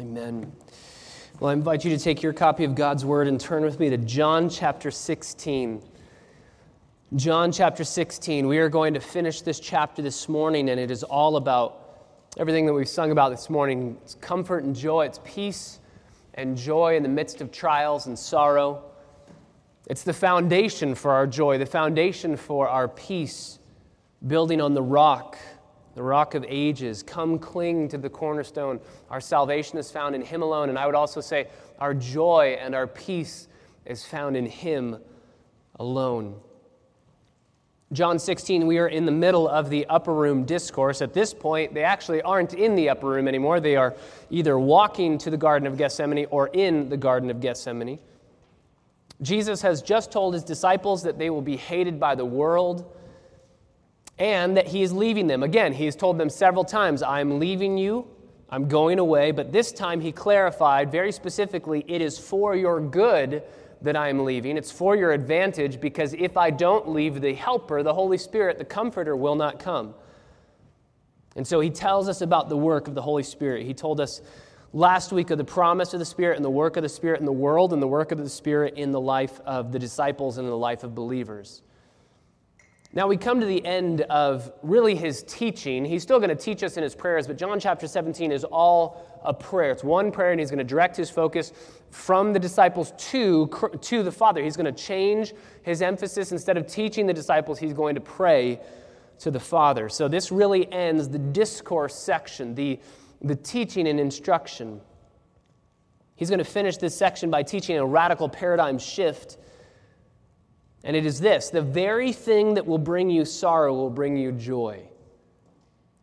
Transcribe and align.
Amen. 0.00 0.50
Well, 1.38 1.50
I 1.50 1.52
invite 1.52 1.84
you 1.84 1.96
to 1.96 2.02
take 2.02 2.20
your 2.20 2.32
copy 2.32 2.64
of 2.64 2.74
God's 2.74 3.04
Word 3.04 3.28
and 3.28 3.40
turn 3.40 3.62
with 3.62 3.78
me 3.78 3.90
to 3.90 3.96
John 3.96 4.48
chapter 4.48 4.90
16. 4.90 5.80
John 7.14 7.52
chapter 7.52 7.84
16. 7.84 8.48
We 8.48 8.58
are 8.58 8.68
going 8.68 8.94
to 8.94 9.00
finish 9.00 9.42
this 9.42 9.60
chapter 9.60 10.02
this 10.02 10.28
morning, 10.28 10.68
and 10.70 10.80
it 10.80 10.90
is 10.90 11.04
all 11.04 11.36
about 11.36 12.00
everything 12.36 12.66
that 12.66 12.72
we've 12.72 12.88
sung 12.88 13.12
about 13.12 13.30
this 13.30 13.48
morning. 13.48 13.96
It's 14.02 14.14
comfort 14.16 14.64
and 14.64 14.74
joy, 14.74 15.06
it's 15.06 15.20
peace 15.24 15.78
and 16.34 16.56
joy 16.56 16.96
in 16.96 17.04
the 17.04 17.08
midst 17.08 17.40
of 17.40 17.52
trials 17.52 18.08
and 18.08 18.18
sorrow. 18.18 18.82
It's 19.88 20.02
the 20.02 20.12
foundation 20.12 20.96
for 20.96 21.12
our 21.12 21.28
joy, 21.28 21.58
the 21.58 21.66
foundation 21.66 22.36
for 22.36 22.68
our 22.68 22.88
peace, 22.88 23.60
building 24.26 24.60
on 24.60 24.74
the 24.74 24.82
rock 24.82 25.38
the 25.94 26.02
rock 26.02 26.34
of 26.34 26.44
ages. 26.48 27.02
Come 27.02 27.38
cling 27.38 27.88
to 27.88 27.98
the 27.98 28.10
cornerstone. 28.10 28.80
Our 29.10 29.20
salvation 29.20 29.78
is 29.78 29.90
found 29.90 30.14
in 30.14 30.22
Him 30.22 30.42
alone. 30.42 30.68
And 30.68 30.78
I 30.78 30.86
would 30.86 30.94
also 30.94 31.20
say 31.20 31.48
our 31.78 31.94
joy 31.94 32.56
and 32.60 32.74
our 32.74 32.86
peace 32.86 33.48
is 33.86 34.04
found 34.04 34.36
in 34.36 34.46
Him 34.46 34.98
alone. 35.78 36.40
John 37.92 38.18
16, 38.18 38.66
we 38.66 38.78
are 38.78 38.88
in 38.88 39.06
the 39.06 39.12
middle 39.12 39.46
of 39.48 39.70
the 39.70 39.86
upper 39.86 40.12
room 40.12 40.44
discourse. 40.44 41.00
At 41.00 41.12
this 41.12 41.32
point, 41.32 41.74
they 41.74 41.84
actually 41.84 42.22
aren't 42.22 42.54
in 42.54 42.74
the 42.74 42.88
upper 42.88 43.06
room 43.06 43.28
anymore. 43.28 43.60
They 43.60 43.76
are 43.76 43.94
either 44.30 44.58
walking 44.58 45.16
to 45.18 45.30
the 45.30 45.36
Garden 45.36 45.68
of 45.68 45.76
Gethsemane 45.76 46.26
or 46.30 46.48
in 46.48 46.88
the 46.88 46.96
Garden 46.96 47.30
of 47.30 47.40
Gethsemane. 47.40 48.00
Jesus 49.22 49.62
has 49.62 49.80
just 49.80 50.10
told 50.10 50.34
his 50.34 50.42
disciples 50.42 51.04
that 51.04 51.18
they 51.18 51.30
will 51.30 51.42
be 51.42 51.56
hated 51.56 52.00
by 52.00 52.16
the 52.16 52.24
world 52.24 52.84
and 54.18 54.56
that 54.56 54.68
he 54.68 54.82
is 54.82 54.92
leaving 54.92 55.26
them. 55.26 55.42
Again, 55.42 55.72
he 55.72 55.84
has 55.86 55.96
told 55.96 56.18
them 56.18 56.30
several 56.30 56.64
times, 56.64 57.02
I'm 57.02 57.38
leaving 57.38 57.76
you, 57.76 58.06
I'm 58.48 58.68
going 58.68 58.98
away, 58.98 59.32
but 59.32 59.52
this 59.52 59.72
time 59.72 60.00
he 60.00 60.12
clarified 60.12 60.92
very 60.92 61.10
specifically, 61.10 61.84
it 61.88 62.00
is 62.00 62.18
for 62.18 62.54
your 62.54 62.80
good 62.80 63.42
that 63.82 63.96
I 63.96 64.08
am 64.08 64.24
leaving. 64.24 64.56
It's 64.56 64.70
for 64.70 64.96
your 64.96 65.12
advantage 65.12 65.80
because 65.80 66.14
if 66.14 66.36
I 66.36 66.50
don't 66.50 66.88
leave, 66.88 67.20
the 67.20 67.34
Helper, 67.34 67.82
the 67.82 67.92
Holy 67.92 68.18
Spirit, 68.18 68.58
the 68.58 68.64
Comforter, 68.64 69.16
will 69.16 69.34
not 69.34 69.58
come. 69.58 69.94
And 71.36 71.46
so 71.46 71.60
he 71.60 71.70
tells 71.70 72.08
us 72.08 72.20
about 72.20 72.48
the 72.48 72.56
work 72.56 72.88
of 72.88 72.94
the 72.94 73.02
Holy 73.02 73.24
Spirit. 73.24 73.66
He 73.66 73.74
told 73.74 74.00
us 74.00 74.22
last 74.72 75.12
week 75.12 75.30
of 75.30 75.38
the 75.38 75.44
promise 75.44 75.92
of 75.92 75.98
the 75.98 76.06
Spirit 76.06 76.36
and 76.36 76.44
the 76.44 76.50
work 76.50 76.76
of 76.76 76.82
the 76.82 76.88
Spirit 76.88 77.20
in 77.20 77.26
the 77.26 77.32
world 77.32 77.72
and 77.72 77.82
the 77.82 77.88
work 77.88 78.12
of 78.12 78.18
the 78.18 78.28
Spirit 78.28 78.74
in 78.74 78.92
the 78.92 79.00
life 79.00 79.40
of 79.40 79.72
the 79.72 79.78
disciples 79.78 80.38
and 80.38 80.46
in 80.46 80.50
the 80.50 80.56
life 80.56 80.84
of 80.84 80.94
believers. 80.94 81.62
Now 82.96 83.08
we 83.08 83.16
come 83.16 83.40
to 83.40 83.46
the 83.46 83.64
end 83.66 84.02
of 84.02 84.52
really 84.62 84.94
his 84.94 85.24
teaching. 85.24 85.84
He's 85.84 86.04
still 86.04 86.20
going 86.20 86.30
to 86.30 86.36
teach 86.36 86.62
us 86.62 86.76
in 86.76 86.84
his 86.84 86.94
prayers, 86.94 87.26
but 87.26 87.36
John 87.36 87.58
chapter 87.58 87.88
17 87.88 88.30
is 88.30 88.44
all 88.44 89.04
a 89.24 89.34
prayer. 89.34 89.72
It's 89.72 89.82
one 89.82 90.12
prayer, 90.12 90.30
and 90.30 90.38
he's 90.38 90.50
going 90.50 90.58
to 90.58 90.64
direct 90.64 90.96
his 90.96 91.10
focus 91.10 91.52
from 91.90 92.32
the 92.32 92.38
disciples 92.38 92.92
to, 93.10 93.50
to 93.80 94.04
the 94.04 94.12
Father. 94.12 94.44
He's 94.44 94.56
going 94.56 94.72
to 94.72 94.80
change 94.80 95.34
his 95.62 95.82
emphasis. 95.82 96.30
Instead 96.30 96.56
of 96.56 96.68
teaching 96.68 97.06
the 97.06 97.12
disciples, 97.12 97.58
he's 97.58 97.72
going 97.72 97.96
to 97.96 98.00
pray 98.00 98.60
to 99.18 99.32
the 99.32 99.40
Father. 99.40 99.88
So 99.88 100.06
this 100.06 100.30
really 100.30 100.72
ends 100.72 101.08
the 101.08 101.18
discourse 101.18 101.96
section, 101.96 102.54
the, 102.54 102.78
the 103.20 103.34
teaching 103.34 103.88
and 103.88 103.98
instruction. 103.98 104.80
He's 106.14 106.28
going 106.28 106.38
to 106.38 106.44
finish 106.44 106.76
this 106.76 106.96
section 106.96 107.28
by 107.28 107.42
teaching 107.42 107.76
a 107.76 107.84
radical 107.84 108.28
paradigm 108.28 108.78
shift 108.78 109.36
and 110.84 110.94
it 110.94 111.06
is 111.06 111.18
this 111.18 111.50
the 111.50 111.62
very 111.62 112.12
thing 112.12 112.54
that 112.54 112.66
will 112.66 112.78
bring 112.78 113.10
you 113.10 113.24
sorrow 113.24 113.74
will 113.74 113.90
bring 113.90 114.16
you 114.16 114.30
joy. 114.30 114.82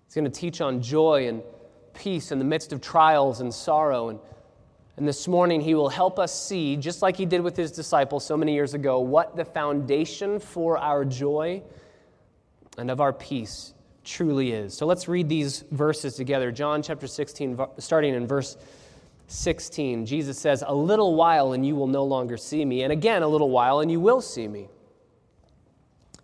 He's 0.06 0.16
going 0.16 0.26
to 0.26 0.32
teach 0.32 0.60
on 0.60 0.82
joy 0.82 1.28
and 1.30 1.42
peace 1.94 2.32
in 2.32 2.40
the 2.40 2.46
midst 2.46 2.74
of 2.74 2.82
trials 2.82 3.40
and 3.40 3.54
sorrow. 3.54 4.10
And, 4.10 4.20
and 4.98 5.08
this 5.08 5.28
morning, 5.28 5.62
he 5.62 5.74
will 5.74 5.88
help 5.88 6.20
us 6.20 6.38
see, 6.38 6.76
just 6.76 7.02
like 7.02 7.16
he 7.16 7.26
did 7.26 7.40
with 7.40 7.56
his 7.56 7.72
disciples 7.72 8.26
so 8.26 8.36
many 8.36 8.54
years 8.54 8.74
ago, 8.74 9.00
what 9.00 9.38
the 9.38 9.46
foundation 9.46 10.40
for 10.40 10.78
our 10.78 11.06
joy 11.06 11.64
and 12.78 12.92
of 12.92 13.00
our 13.00 13.14
peace 13.14 13.74
truly 14.04 14.52
is. 14.52 14.76
So 14.76 14.86
let's 14.86 15.08
read 15.08 15.30
these 15.30 15.64
verses 15.72 16.16
together. 16.16 16.52
John 16.52 16.82
chapter 16.82 17.08
16, 17.08 17.58
starting 17.78 18.14
in 18.14 18.28
verse 18.28 18.58
16, 19.28 20.06
Jesus 20.06 20.38
says, 20.38 20.64
A 20.66 20.74
little 20.74 21.16
while 21.16 21.54
and 21.54 21.66
you 21.66 21.76
will 21.76 21.88
no 21.88 22.04
longer 22.04 22.36
see 22.36 22.66
me, 22.66 22.84
and 22.84 22.92
again 22.92 23.22
a 23.22 23.28
little 23.28 23.50
while 23.50 23.80
and 23.80 23.90
you 23.90 24.00
will 24.00 24.22
see 24.22 24.48
me. 24.48 24.68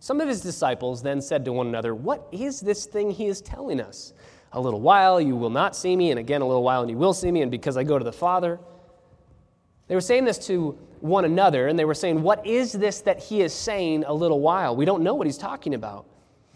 Some 0.07 0.21
of 0.21 0.29
his 0.29 0.39
disciples 0.39 1.01
then 1.01 1.19
said 1.19 1.43
to 1.43 1.51
one 1.51 1.67
another, 1.67 1.93
What 1.93 2.29
is 2.31 2.61
this 2.61 2.85
thing 2.85 3.11
he 3.11 3.25
is 3.25 3.41
telling 3.41 3.81
us? 3.81 4.13
A 4.53 4.61
little 4.61 4.79
while 4.79 5.19
you 5.19 5.35
will 5.35 5.49
not 5.49 5.75
see 5.75 5.97
me, 5.97 6.11
and 6.11 6.17
again 6.17 6.39
a 6.39 6.47
little 6.47 6.63
while 6.63 6.79
and 6.79 6.89
you 6.89 6.95
will 6.95 7.13
see 7.13 7.29
me, 7.29 7.41
and 7.41 7.51
because 7.51 7.75
I 7.75 7.83
go 7.83 7.99
to 7.99 8.05
the 8.05 8.13
Father. 8.13 8.57
They 9.89 9.95
were 9.95 9.99
saying 9.99 10.23
this 10.23 10.37
to 10.47 10.79
one 11.01 11.25
another, 11.25 11.67
and 11.67 11.77
they 11.77 11.83
were 11.83 11.93
saying, 11.93 12.21
What 12.21 12.47
is 12.47 12.71
this 12.71 13.01
that 13.01 13.21
he 13.21 13.41
is 13.41 13.53
saying 13.53 14.05
a 14.07 14.13
little 14.13 14.39
while? 14.39 14.77
We 14.77 14.85
don't 14.85 15.03
know 15.03 15.13
what 15.13 15.27
he's 15.27 15.37
talking 15.37 15.73
about. 15.73 16.05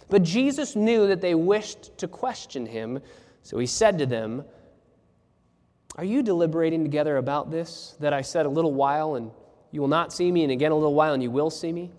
But 0.07 0.23
Jesus 0.23 0.77
knew 0.77 1.05
that 1.07 1.19
they 1.19 1.35
wished 1.35 1.97
to 1.97 2.07
question 2.07 2.65
him, 2.65 3.01
so 3.43 3.57
he 3.57 3.67
said 3.67 3.97
to 3.97 4.05
them, 4.05 4.45
are 5.97 6.05
you 6.05 6.23
deliberating 6.23 6.83
together 6.83 7.17
about 7.17 7.51
this 7.51 7.97
that 7.99 8.13
I 8.13 8.21
said 8.21 8.45
a 8.45 8.49
little 8.49 8.73
while 8.73 9.15
and 9.15 9.29
you 9.71 9.81
will 9.81 9.89
not 9.89 10.13
see 10.13 10.31
me, 10.31 10.43
and 10.43 10.53
again 10.53 10.71
a 10.71 10.75
little 10.75 10.93
while 10.93 11.13
and 11.13 11.21
you 11.21 11.31
will 11.31 11.49
see 11.49 11.73
me? 11.73 11.91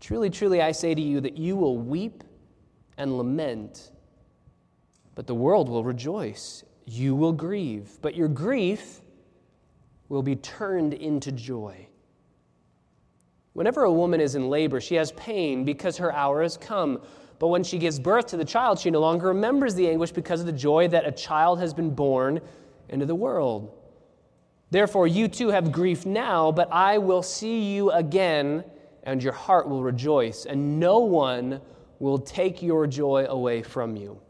Truly, 0.00 0.30
truly, 0.30 0.62
I 0.62 0.72
say 0.72 0.94
to 0.94 1.00
you 1.00 1.20
that 1.20 1.36
you 1.36 1.56
will 1.56 1.78
weep 1.78 2.22
and 2.98 3.16
lament, 3.16 3.90
but 5.14 5.26
the 5.26 5.34
world 5.34 5.68
will 5.68 5.84
rejoice. 5.84 6.64
You 6.86 7.14
will 7.14 7.32
grieve, 7.32 7.98
but 8.02 8.14
your 8.14 8.28
grief 8.28 9.00
will 10.08 10.22
be 10.22 10.36
turned 10.36 10.94
into 10.94 11.32
joy. 11.32 11.88
Whenever 13.54 13.84
a 13.84 13.92
woman 13.92 14.20
is 14.20 14.34
in 14.34 14.50
labor, 14.50 14.80
she 14.80 14.94
has 14.96 15.12
pain 15.12 15.64
because 15.64 15.96
her 15.96 16.12
hour 16.12 16.42
has 16.42 16.56
come. 16.56 17.00
But 17.38 17.48
when 17.48 17.64
she 17.64 17.78
gives 17.78 17.98
birth 17.98 18.26
to 18.26 18.36
the 18.36 18.44
child, 18.44 18.78
she 18.78 18.90
no 18.90 19.00
longer 19.00 19.28
remembers 19.28 19.74
the 19.74 19.88
anguish 19.88 20.12
because 20.12 20.40
of 20.40 20.46
the 20.46 20.52
joy 20.52 20.88
that 20.88 21.06
a 21.06 21.12
child 21.12 21.58
has 21.60 21.72
been 21.74 21.90
born 21.90 22.40
into 22.88 23.06
the 23.06 23.14
world. 23.14 23.72
Therefore, 24.70 25.06
you 25.06 25.28
too 25.28 25.48
have 25.48 25.72
grief 25.72 26.04
now, 26.04 26.52
but 26.52 26.70
I 26.70 26.98
will 26.98 27.22
see 27.22 27.74
you 27.74 27.90
again, 27.92 28.64
and 29.06 29.22
your 29.22 29.32
heart 29.32 29.68
will 29.68 29.82
rejoice, 29.82 30.44
and 30.44 30.78
no 30.78 30.98
one 30.98 31.62
will 31.98 32.18
take 32.18 32.60
your 32.60 32.86
joy 32.86 33.24
away 33.26 33.62
from 33.62 33.96
you. 33.96 34.20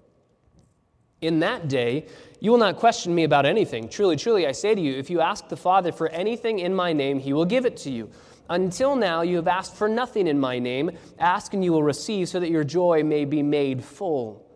In 1.22 1.40
that 1.40 1.66
day, 1.66 2.06
you 2.40 2.50
will 2.50 2.58
not 2.58 2.76
question 2.76 3.14
me 3.14 3.24
about 3.24 3.46
anything. 3.46 3.88
Truly, 3.88 4.16
truly, 4.16 4.46
I 4.46 4.52
say 4.52 4.74
to 4.74 4.80
you, 4.80 4.94
if 4.96 5.08
you 5.08 5.20
ask 5.20 5.48
the 5.48 5.56
Father 5.56 5.90
for 5.90 6.08
anything 6.10 6.58
in 6.58 6.74
my 6.74 6.92
name, 6.92 7.18
he 7.18 7.32
will 7.32 7.46
give 7.46 7.64
it 7.64 7.78
to 7.78 7.90
you. 7.90 8.10
Until 8.50 8.94
now, 8.94 9.22
you 9.22 9.36
have 9.36 9.48
asked 9.48 9.74
for 9.74 9.88
nothing 9.88 10.28
in 10.28 10.38
my 10.38 10.58
name. 10.58 10.90
Ask 11.18 11.54
and 11.54 11.64
you 11.64 11.72
will 11.72 11.82
receive, 11.82 12.28
so 12.28 12.38
that 12.38 12.50
your 12.50 12.62
joy 12.62 13.02
may 13.02 13.24
be 13.24 13.42
made 13.42 13.82
full. 13.82 14.46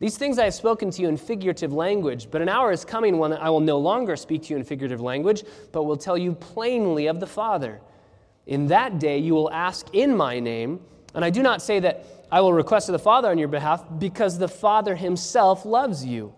These 0.00 0.16
things 0.16 0.38
I 0.38 0.44
have 0.44 0.54
spoken 0.54 0.90
to 0.90 1.02
you 1.02 1.08
in 1.08 1.16
figurative 1.16 1.72
language, 1.72 2.28
but 2.30 2.42
an 2.42 2.48
hour 2.48 2.72
is 2.72 2.84
coming 2.84 3.18
when 3.18 3.34
I 3.34 3.50
will 3.50 3.60
no 3.60 3.78
longer 3.78 4.16
speak 4.16 4.44
to 4.44 4.50
you 4.50 4.56
in 4.56 4.64
figurative 4.64 5.00
language, 5.00 5.44
but 5.70 5.84
will 5.84 5.96
tell 5.96 6.18
you 6.18 6.32
plainly 6.32 7.06
of 7.06 7.20
the 7.20 7.26
Father. 7.26 7.80
In 8.46 8.66
that 8.68 8.98
day 8.98 9.18
you 9.18 9.34
will 9.34 9.50
ask 9.50 9.86
in 9.92 10.16
my 10.16 10.40
name, 10.40 10.80
and 11.14 11.24
I 11.24 11.30
do 11.30 11.42
not 11.42 11.62
say 11.62 11.80
that 11.80 12.04
I 12.30 12.40
will 12.40 12.52
request 12.52 12.88
of 12.88 12.92
the 12.92 12.98
Father 12.98 13.28
on 13.30 13.38
your 13.38 13.48
behalf, 13.48 13.84
because 13.98 14.38
the 14.38 14.48
Father 14.48 14.96
himself 14.96 15.64
loves 15.64 16.04
you, 16.04 16.34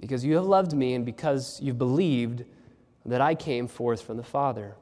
because 0.00 0.24
you 0.24 0.36
have 0.36 0.46
loved 0.46 0.72
me, 0.72 0.94
and 0.94 1.04
because 1.04 1.60
you've 1.62 1.78
believed 1.78 2.44
that 3.06 3.20
I 3.20 3.34
came 3.34 3.68
forth 3.68 4.02
from 4.02 4.16
the 4.16 4.22
Father. 4.22 4.76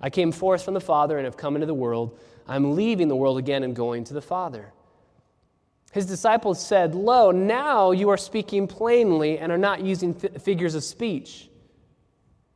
I 0.00 0.10
came 0.10 0.30
forth 0.30 0.64
from 0.64 0.74
the 0.74 0.80
Father 0.80 1.16
and 1.16 1.24
have 1.24 1.36
come 1.36 1.56
into 1.56 1.66
the 1.66 1.74
world. 1.74 2.18
I'm 2.46 2.74
leaving 2.74 3.08
the 3.08 3.16
world 3.16 3.38
again 3.38 3.62
and 3.62 3.74
going 3.74 4.04
to 4.04 4.14
the 4.14 4.22
Father. 4.22 4.72
His 5.92 6.06
disciples 6.06 6.64
said, 6.64 6.94
Lo, 6.94 7.30
now 7.30 7.90
you 7.92 8.10
are 8.10 8.16
speaking 8.16 8.66
plainly 8.66 9.38
and 9.38 9.50
are 9.50 9.58
not 9.58 9.80
using 9.80 10.14
figures 10.14 10.74
of 10.74 10.84
speech. 10.84 11.47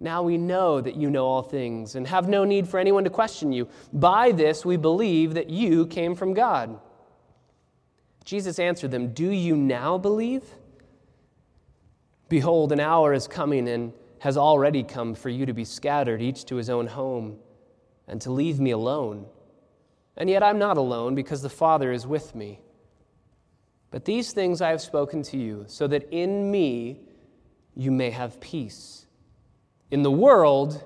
Now 0.03 0.25
we 0.25 0.37
know 0.37 0.81
that 0.81 0.97
you 0.97 1.11
know 1.11 1.25
all 1.25 1.43
things 1.43 1.95
and 1.95 2.09
have 2.09 2.29
no 2.29 2.43
need 2.45 2.67
for 2.67 2.81
anyone 2.81 3.05
to 3.05 3.11
question 3.11 3.53
you. 3.53 3.69
By 3.93 4.33
this 4.33 4.65
we 4.65 4.77
believe 4.77 5.35
that 5.35 5.49
you 5.49 5.87
came 5.87 6.17
from 6.17 6.35
God. 6.35 6.81
Jesus 8.25 8.59
answered 8.59 8.91
them, 8.91 9.13
Do 9.15 9.31
you 9.31 9.57
now 9.57 9.99
believe? 9.99 10.43
Behold, 12.29 12.73
an 12.73 12.81
hour 12.81 13.15
is 13.15 13.29
coming 13.29 13.69
and 13.69 13.93
has 14.19 14.37
already 14.37 14.83
come 14.83 15.15
for 15.15 15.29
you 15.29 15.47
to 15.47 15.53
be 15.53 15.65
scattered, 15.65 16.21
each 16.21 16.47
to 16.47 16.57
his 16.57 16.69
own 16.69 16.89
home, 16.89 17.39
and 18.09 18.21
to 18.23 18.33
leave 18.33 18.59
me 18.59 18.73
alone. 18.73 19.27
And 20.17 20.29
yet 20.29 20.43
I'm 20.43 20.59
not 20.59 20.79
alone 20.79 21.15
because 21.15 21.43
the 21.43 21.49
Father 21.49 21.93
is 21.93 22.09
with 22.09 22.35
me. 22.35 22.59
But 23.93 24.05
these 24.05 24.33
things 24.33 24.61
I 24.61 24.71
have 24.71 24.81
spoken 24.81 25.23
to 25.25 25.37
you, 25.37 25.65
so 25.69 25.87
that 25.87 26.09
in 26.11 26.51
me 26.51 27.03
you 27.77 27.93
may 27.93 28.11
have 28.11 28.41
peace. 28.41 29.02
In 29.93 30.03
the 30.03 30.11
world 30.11 30.83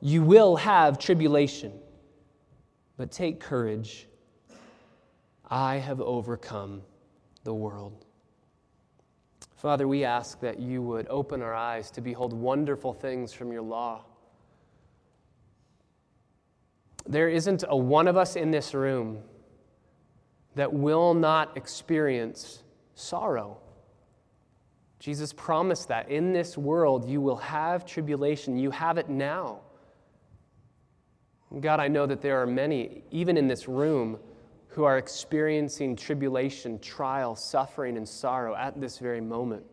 you 0.00 0.22
will 0.22 0.56
have 0.56 0.98
tribulation, 0.98 1.78
but 2.96 3.12
take 3.12 3.38
courage. 3.38 4.08
I 5.46 5.76
have 5.76 6.00
overcome 6.00 6.80
the 7.44 7.52
world. 7.52 8.06
Father, 9.56 9.86
we 9.86 10.04
ask 10.04 10.40
that 10.40 10.58
you 10.58 10.80
would 10.80 11.06
open 11.08 11.42
our 11.42 11.52
eyes 11.52 11.90
to 11.92 12.00
behold 12.00 12.32
wonderful 12.32 12.94
things 12.94 13.30
from 13.30 13.52
your 13.52 13.60
law. 13.60 14.06
There 17.06 17.28
isn't 17.28 17.62
a 17.68 17.76
one 17.76 18.08
of 18.08 18.16
us 18.16 18.36
in 18.36 18.50
this 18.50 18.72
room 18.72 19.18
that 20.54 20.72
will 20.72 21.12
not 21.12 21.58
experience 21.58 22.62
sorrow. 22.94 23.58
Jesus 24.98 25.32
promised 25.32 25.88
that 25.88 26.10
in 26.10 26.32
this 26.32 26.56
world 26.56 27.08
you 27.08 27.20
will 27.20 27.36
have 27.36 27.84
tribulation. 27.84 28.56
You 28.56 28.70
have 28.70 28.98
it 28.98 29.08
now. 29.08 29.60
God, 31.60 31.80
I 31.80 31.88
know 31.88 32.06
that 32.06 32.22
there 32.22 32.40
are 32.40 32.46
many, 32.46 33.02
even 33.10 33.36
in 33.36 33.46
this 33.46 33.68
room, 33.68 34.18
who 34.68 34.84
are 34.84 34.98
experiencing 34.98 35.96
tribulation, 35.96 36.78
trial, 36.80 37.34
suffering, 37.34 37.96
and 37.96 38.06
sorrow 38.06 38.54
at 38.54 38.78
this 38.80 38.98
very 38.98 39.20
moment. 39.20 39.64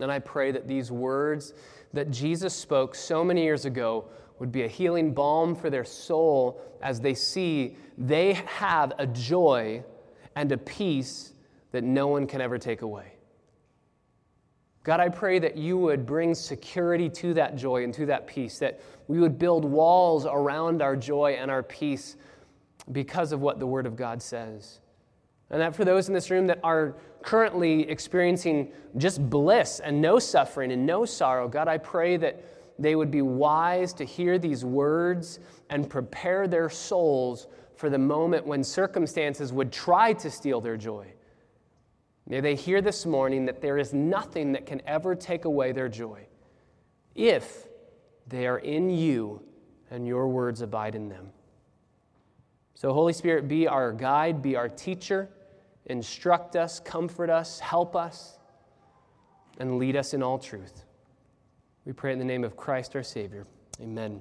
And 0.00 0.12
I 0.12 0.18
pray 0.18 0.50
that 0.52 0.68
these 0.68 0.92
words 0.92 1.54
that 1.92 2.10
Jesus 2.10 2.54
spoke 2.54 2.94
so 2.94 3.24
many 3.24 3.42
years 3.42 3.64
ago 3.64 4.06
would 4.38 4.52
be 4.52 4.62
a 4.62 4.68
healing 4.68 5.14
balm 5.14 5.54
for 5.54 5.70
their 5.70 5.84
soul 5.84 6.60
as 6.82 7.00
they 7.00 7.14
see 7.14 7.76
they 7.96 8.34
have 8.34 8.92
a 8.98 9.06
joy 9.06 9.82
and 10.36 10.52
a 10.52 10.58
peace 10.58 11.32
that 11.72 11.82
no 11.82 12.06
one 12.06 12.26
can 12.26 12.40
ever 12.40 12.58
take 12.58 12.82
away. 12.82 13.17
God, 14.88 15.00
I 15.00 15.10
pray 15.10 15.38
that 15.40 15.54
you 15.54 15.76
would 15.76 16.06
bring 16.06 16.34
security 16.34 17.10
to 17.10 17.34
that 17.34 17.56
joy 17.56 17.84
and 17.84 17.92
to 17.92 18.06
that 18.06 18.26
peace, 18.26 18.58
that 18.60 18.80
we 19.06 19.20
would 19.20 19.38
build 19.38 19.66
walls 19.66 20.24
around 20.24 20.80
our 20.80 20.96
joy 20.96 21.36
and 21.38 21.50
our 21.50 21.62
peace 21.62 22.16
because 22.90 23.32
of 23.32 23.42
what 23.42 23.58
the 23.58 23.66
Word 23.66 23.84
of 23.84 23.96
God 23.96 24.22
says. 24.22 24.80
And 25.50 25.60
that 25.60 25.76
for 25.76 25.84
those 25.84 26.08
in 26.08 26.14
this 26.14 26.30
room 26.30 26.46
that 26.46 26.58
are 26.64 26.94
currently 27.20 27.86
experiencing 27.90 28.72
just 28.96 29.28
bliss 29.28 29.80
and 29.80 30.00
no 30.00 30.18
suffering 30.18 30.72
and 30.72 30.86
no 30.86 31.04
sorrow, 31.04 31.48
God, 31.48 31.68
I 31.68 31.76
pray 31.76 32.16
that 32.16 32.42
they 32.78 32.96
would 32.96 33.10
be 33.10 33.20
wise 33.20 33.92
to 33.92 34.06
hear 34.06 34.38
these 34.38 34.64
words 34.64 35.38
and 35.68 35.90
prepare 35.90 36.48
their 36.48 36.70
souls 36.70 37.46
for 37.76 37.90
the 37.90 37.98
moment 37.98 38.46
when 38.46 38.64
circumstances 38.64 39.52
would 39.52 39.70
try 39.70 40.14
to 40.14 40.30
steal 40.30 40.62
their 40.62 40.78
joy. 40.78 41.12
May 42.28 42.40
they 42.40 42.54
hear 42.54 42.82
this 42.82 43.06
morning 43.06 43.46
that 43.46 43.62
there 43.62 43.78
is 43.78 43.94
nothing 43.94 44.52
that 44.52 44.66
can 44.66 44.82
ever 44.86 45.14
take 45.14 45.46
away 45.46 45.72
their 45.72 45.88
joy 45.88 46.26
if 47.14 47.66
they 48.26 48.46
are 48.46 48.58
in 48.58 48.90
you 48.90 49.42
and 49.90 50.06
your 50.06 50.28
words 50.28 50.60
abide 50.60 50.94
in 50.94 51.08
them. 51.08 51.30
So, 52.74 52.92
Holy 52.92 53.14
Spirit, 53.14 53.48
be 53.48 53.66
our 53.66 53.92
guide, 53.92 54.42
be 54.42 54.56
our 54.56 54.68
teacher, 54.68 55.30
instruct 55.86 56.54
us, 56.54 56.78
comfort 56.78 57.30
us, 57.30 57.58
help 57.60 57.96
us, 57.96 58.38
and 59.58 59.78
lead 59.78 59.96
us 59.96 60.12
in 60.12 60.22
all 60.22 60.38
truth. 60.38 60.84
We 61.86 61.92
pray 61.94 62.12
in 62.12 62.18
the 62.18 62.24
name 62.26 62.44
of 62.44 62.56
Christ 62.56 62.94
our 62.94 63.02
Savior. 63.02 63.46
Amen. 63.80 64.20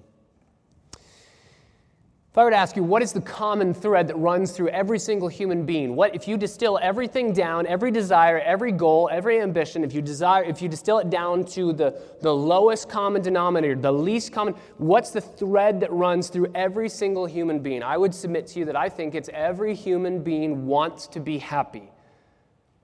If 2.37 2.41
I 2.41 2.43
were 2.43 2.51
to 2.51 2.55
ask 2.55 2.75
you, 2.75 2.83
what 2.83 3.01
is 3.01 3.13
the 3.13 3.21
common 3.21 3.73
thread 3.73 4.07
that 4.09 4.15
runs 4.15 4.51
through 4.51 4.69
every 4.69 4.99
single 4.99 5.27
human 5.27 5.65
being? 5.65 5.95
What 5.95 6.13
if 6.13 6.27
you 6.27 6.37
distill 6.37 6.77
everything 6.79 7.33
down, 7.33 7.65
every 7.65 7.89
desire, 7.89 8.37
every 8.37 8.71
goal, 8.71 9.09
every 9.11 9.41
ambition, 9.41 9.83
if 9.83 9.91
you 9.91 10.03
desire, 10.03 10.43
if 10.43 10.61
you 10.61 10.69
distill 10.69 10.99
it 10.99 11.09
down 11.09 11.45
to 11.45 11.73
the, 11.73 11.99
the 12.21 12.31
lowest 12.31 12.89
common 12.89 13.23
denominator, 13.23 13.73
the 13.73 13.91
least 13.91 14.33
common, 14.33 14.53
what's 14.77 15.09
the 15.09 15.19
thread 15.19 15.79
that 15.79 15.91
runs 15.91 16.29
through 16.29 16.51
every 16.53 16.89
single 16.89 17.25
human 17.25 17.57
being? 17.57 17.81
I 17.81 17.97
would 17.97 18.13
submit 18.13 18.45
to 18.49 18.59
you 18.59 18.65
that 18.65 18.75
I 18.75 18.87
think 18.87 19.15
it's 19.15 19.31
every 19.33 19.73
human 19.73 20.21
being 20.21 20.67
wants 20.67 21.07
to 21.07 21.19
be 21.19 21.39
happy. 21.39 21.89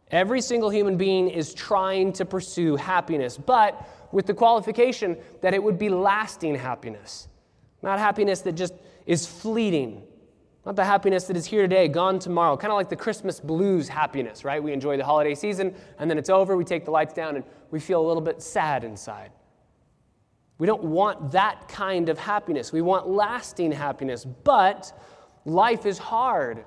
Every 0.10 0.42
single 0.42 0.72
human 0.72 0.98
being 0.98 1.30
is 1.30 1.54
trying 1.54 2.12
to 2.14 2.26
pursue 2.26 2.76
happiness, 2.76 3.38
but 3.38 3.88
with 4.12 4.26
the 4.26 4.34
qualification 4.34 5.16
that 5.42 5.54
it 5.54 5.62
would 5.62 5.78
be 5.78 5.90
lasting 5.90 6.56
happiness, 6.56 7.28
not 7.84 8.00
happiness 8.00 8.42
that 8.42 8.54
just 8.54 8.74
is 9.06 9.28
fleeting. 9.28 10.04
Not 10.66 10.78
the 10.78 10.86
happiness 10.86 11.26
that 11.26 11.36
is 11.36 11.46
here 11.46 11.64
today, 11.64 11.90
gone 11.90 12.20
tomorrow. 12.20 12.56
Kind 12.56 12.72
of 12.72 12.78
like 12.78 12.90
the 12.90 12.96
Christmas 12.96 13.42
blues 13.42 13.90
happiness, 13.90 14.46
right? 14.46 14.64
We 14.64 14.72
enjoy 14.72 14.96
the 14.96 15.04
holiday 15.04 15.36
season, 15.36 15.76
and 16.00 16.10
then 16.10 16.18
it's 16.18 16.30
over, 16.30 16.56
we 16.56 16.64
take 16.64 16.86
the 16.86 16.92
lights 16.92 17.14
down, 17.14 17.36
and 17.36 17.44
we 17.70 17.82
feel 17.82 18.02
a 18.02 18.08
little 18.08 18.22
bit 18.22 18.42
sad 18.42 18.86
inside. 18.86 19.32
We 20.58 20.66
don't 20.66 20.84
want 20.84 21.32
that 21.32 21.68
kind 21.68 22.08
of 22.08 22.18
happiness. 22.18 22.72
We 22.72 22.82
want 22.82 23.10
lasting 23.10 23.74
happiness, 23.74 24.24
but 24.24 24.98
life 25.44 25.86
is 25.86 25.98
hard. 25.98 26.64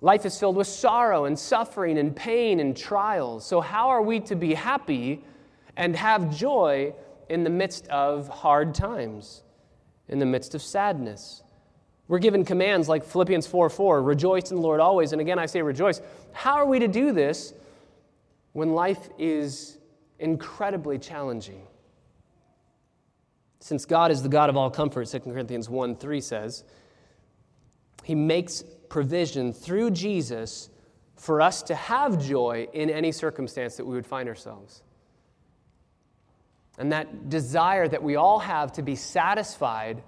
Life 0.00 0.24
is 0.24 0.38
filled 0.40 0.56
with 0.56 0.68
sorrow 0.68 1.26
and 1.26 1.38
suffering 1.38 1.98
and 1.98 2.16
pain 2.16 2.60
and 2.60 2.74
trials. 2.74 3.44
So, 3.44 3.60
how 3.60 3.90
are 3.90 4.00
we 4.00 4.20
to 4.20 4.34
be 4.34 4.54
happy 4.54 5.22
and 5.76 5.94
have 5.94 6.34
joy 6.34 6.94
in 7.28 7.44
the 7.44 7.50
midst 7.50 7.86
of 7.88 8.28
hard 8.28 8.74
times, 8.74 9.42
in 10.10 10.18
the 10.18 10.26
midst 10.26 10.54
of 10.54 10.60
sadness? 10.60 11.42
We're 12.06 12.18
given 12.18 12.44
commands 12.44 12.88
like 12.88 13.04
Philippians 13.04 13.46
4 13.46 13.70
4, 13.70 14.02
rejoice 14.02 14.50
in 14.50 14.56
the 14.56 14.62
Lord 14.62 14.80
always. 14.80 15.12
And 15.12 15.20
again, 15.20 15.38
I 15.38 15.46
say 15.46 15.62
rejoice. 15.62 16.02
How 16.32 16.56
are 16.56 16.66
we 16.66 16.80
to 16.80 16.88
do 16.88 17.12
this 17.12 17.54
when 18.52 18.74
life 18.74 19.08
is 19.16 19.78
incredibly 20.18 20.98
challenging? 20.98 21.62
Since 23.60 23.84
God 23.84 24.10
is 24.10 24.22
the 24.22 24.28
God 24.28 24.50
of 24.50 24.56
all 24.56 24.70
comfort, 24.70 25.06
2 25.06 25.20
Corinthians 25.20 25.68
1 25.68 25.96
3 25.96 26.20
says, 26.20 26.64
He 28.02 28.14
makes 28.14 28.64
provision 28.88 29.52
through 29.52 29.92
Jesus 29.92 30.68
for 31.14 31.40
us 31.40 31.62
to 31.64 31.74
have 31.74 32.20
joy 32.20 32.66
in 32.72 32.90
any 32.90 33.12
circumstance 33.12 33.76
that 33.76 33.84
we 33.84 33.94
would 33.94 34.06
find 34.06 34.28
ourselves. 34.28 34.82
And 36.80 36.92
that 36.92 37.28
desire 37.28 37.86
that 37.86 38.02
we 38.02 38.16
all 38.16 38.38
have 38.38 38.72
to 38.72 38.82
be 38.82 38.96
satisfied 38.96 40.02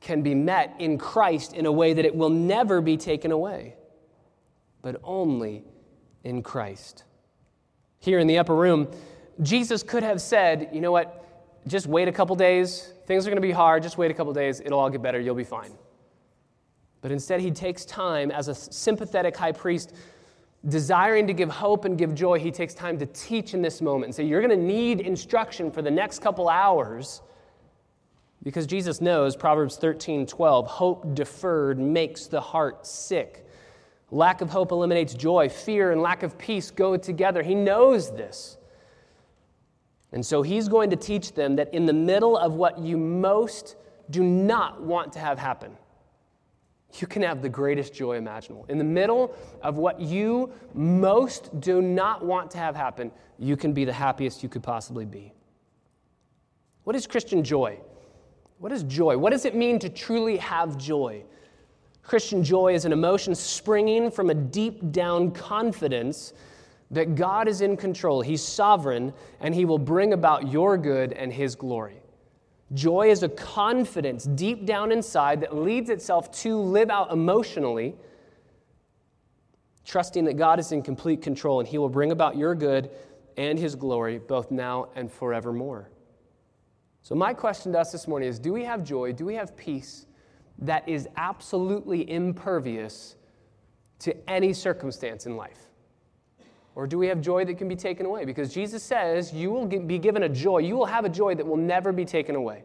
can 0.00 0.22
be 0.22 0.34
met 0.34 0.74
in 0.78 0.96
Christ 0.96 1.52
in 1.52 1.66
a 1.66 1.72
way 1.72 1.92
that 1.92 2.06
it 2.06 2.16
will 2.16 2.30
never 2.30 2.80
be 2.80 2.96
taken 2.96 3.30
away, 3.30 3.76
but 4.80 4.96
only 5.04 5.62
in 6.24 6.42
Christ. 6.42 7.04
Here 7.98 8.18
in 8.18 8.26
the 8.26 8.38
upper 8.38 8.56
room, 8.56 8.90
Jesus 9.42 9.82
could 9.82 10.02
have 10.02 10.22
said, 10.22 10.70
you 10.72 10.80
know 10.80 10.90
what, 10.90 11.22
just 11.66 11.86
wait 11.86 12.08
a 12.08 12.12
couple 12.12 12.34
days. 12.34 12.94
Things 13.06 13.26
are 13.26 13.30
going 13.30 13.36
to 13.36 13.46
be 13.46 13.52
hard. 13.52 13.82
Just 13.82 13.98
wait 13.98 14.10
a 14.10 14.14
couple 14.14 14.32
days. 14.32 14.60
It'll 14.60 14.80
all 14.80 14.88
get 14.88 15.02
better. 15.02 15.20
You'll 15.20 15.34
be 15.34 15.44
fine. 15.44 15.72
But 17.02 17.12
instead, 17.12 17.42
he 17.42 17.50
takes 17.50 17.84
time 17.84 18.30
as 18.30 18.48
a 18.48 18.54
sympathetic 18.54 19.36
high 19.36 19.52
priest, 19.52 19.94
desiring 20.68 21.26
to 21.26 21.32
give 21.32 21.50
hope 21.50 21.84
and 21.84 21.96
give 21.96 22.14
joy. 22.14 22.38
He 22.38 22.50
takes 22.50 22.74
time 22.74 22.98
to 22.98 23.06
teach 23.06 23.54
in 23.54 23.62
this 23.62 23.80
moment 23.80 24.06
and 24.06 24.14
say, 24.14 24.24
You're 24.24 24.42
going 24.42 24.58
to 24.58 24.64
need 24.64 25.00
instruction 25.00 25.70
for 25.70 25.82
the 25.82 25.90
next 25.90 26.20
couple 26.20 26.48
hours 26.48 27.22
because 28.42 28.66
Jesus 28.66 29.00
knows, 29.00 29.36
Proverbs 29.36 29.76
13 29.76 30.26
12, 30.26 30.66
hope 30.66 31.14
deferred 31.14 31.78
makes 31.78 32.26
the 32.26 32.40
heart 32.40 32.86
sick. 32.86 33.46
Lack 34.10 34.40
of 34.40 34.50
hope 34.50 34.72
eliminates 34.72 35.14
joy. 35.14 35.48
Fear 35.48 35.92
and 35.92 36.02
lack 36.02 36.22
of 36.22 36.36
peace 36.36 36.70
go 36.70 36.96
together. 36.96 37.42
He 37.42 37.54
knows 37.54 38.10
this. 38.10 38.56
And 40.12 40.24
so 40.26 40.42
he's 40.42 40.68
going 40.68 40.90
to 40.90 40.96
teach 40.96 41.34
them 41.34 41.56
that 41.56 41.72
in 41.72 41.86
the 41.86 41.92
middle 41.92 42.36
of 42.36 42.54
what 42.54 42.78
you 42.78 42.96
most 42.96 43.76
do 44.08 44.24
not 44.24 44.82
want 44.82 45.12
to 45.12 45.20
have 45.20 45.38
happen, 45.38 45.76
you 46.98 47.06
can 47.06 47.22
have 47.22 47.42
the 47.42 47.48
greatest 47.48 47.94
joy 47.94 48.16
imaginable. 48.16 48.66
In 48.68 48.78
the 48.78 48.84
middle 48.84 49.34
of 49.62 49.76
what 49.76 50.00
you 50.00 50.52
most 50.74 51.60
do 51.60 51.80
not 51.80 52.24
want 52.24 52.50
to 52.52 52.58
have 52.58 52.74
happen, 52.74 53.10
you 53.38 53.56
can 53.56 53.72
be 53.72 53.84
the 53.84 53.92
happiest 53.92 54.42
you 54.42 54.48
could 54.48 54.62
possibly 54.62 55.04
be. 55.04 55.32
What 56.84 56.96
is 56.96 57.06
Christian 57.06 57.44
joy? 57.44 57.78
What 58.58 58.72
is 58.72 58.82
joy? 58.84 59.16
What 59.16 59.30
does 59.30 59.44
it 59.44 59.54
mean 59.54 59.78
to 59.78 59.88
truly 59.88 60.36
have 60.38 60.76
joy? 60.76 61.22
Christian 62.02 62.42
joy 62.42 62.74
is 62.74 62.84
an 62.84 62.92
emotion 62.92 63.34
springing 63.34 64.10
from 64.10 64.30
a 64.30 64.34
deep 64.34 64.90
down 64.90 65.30
confidence 65.30 66.32
that 66.90 67.14
God 67.14 67.46
is 67.46 67.60
in 67.60 67.76
control, 67.76 68.20
He's 68.20 68.42
sovereign, 68.42 69.12
and 69.40 69.54
He 69.54 69.64
will 69.64 69.78
bring 69.78 70.12
about 70.12 70.50
your 70.50 70.76
good 70.76 71.12
and 71.12 71.32
His 71.32 71.54
glory. 71.54 71.99
Joy 72.72 73.10
is 73.10 73.22
a 73.22 73.28
confidence 73.28 74.24
deep 74.24 74.64
down 74.64 74.92
inside 74.92 75.40
that 75.40 75.56
leads 75.56 75.90
itself 75.90 76.30
to 76.42 76.56
live 76.56 76.88
out 76.88 77.10
emotionally, 77.10 77.96
trusting 79.84 80.24
that 80.26 80.34
God 80.34 80.60
is 80.60 80.70
in 80.70 80.82
complete 80.82 81.20
control 81.20 81.58
and 81.58 81.68
He 81.68 81.78
will 81.78 81.88
bring 81.88 82.12
about 82.12 82.36
your 82.36 82.54
good 82.54 82.90
and 83.36 83.58
His 83.58 83.74
glory 83.74 84.18
both 84.18 84.50
now 84.50 84.88
and 84.94 85.10
forevermore. 85.10 85.90
So, 87.02 87.14
my 87.14 87.34
question 87.34 87.72
to 87.72 87.80
us 87.80 87.90
this 87.90 88.06
morning 88.06 88.28
is 88.28 88.38
Do 88.38 88.52
we 88.52 88.64
have 88.64 88.84
joy? 88.84 89.12
Do 89.12 89.24
we 89.24 89.34
have 89.34 89.56
peace 89.56 90.06
that 90.58 90.88
is 90.88 91.08
absolutely 91.16 92.08
impervious 92.08 93.16
to 94.00 94.30
any 94.30 94.52
circumstance 94.52 95.26
in 95.26 95.36
life? 95.36 95.69
Or 96.74 96.86
do 96.86 96.98
we 96.98 97.08
have 97.08 97.20
joy 97.20 97.44
that 97.44 97.58
can 97.58 97.68
be 97.68 97.76
taken 97.76 98.06
away? 98.06 98.24
Because 98.24 98.54
Jesus 98.54 98.82
says 98.82 99.32
you 99.32 99.50
will 99.50 99.66
be 99.66 99.98
given 99.98 100.22
a 100.22 100.28
joy, 100.28 100.58
you 100.58 100.76
will 100.76 100.86
have 100.86 101.04
a 101.04 101.08
joy 101.08 101.34
that 101.34 101.46
will 101.46 101.56
never 101.56 101.92
be 101.92 102.04
taken 102.04 102.36
away. 102.36 102.62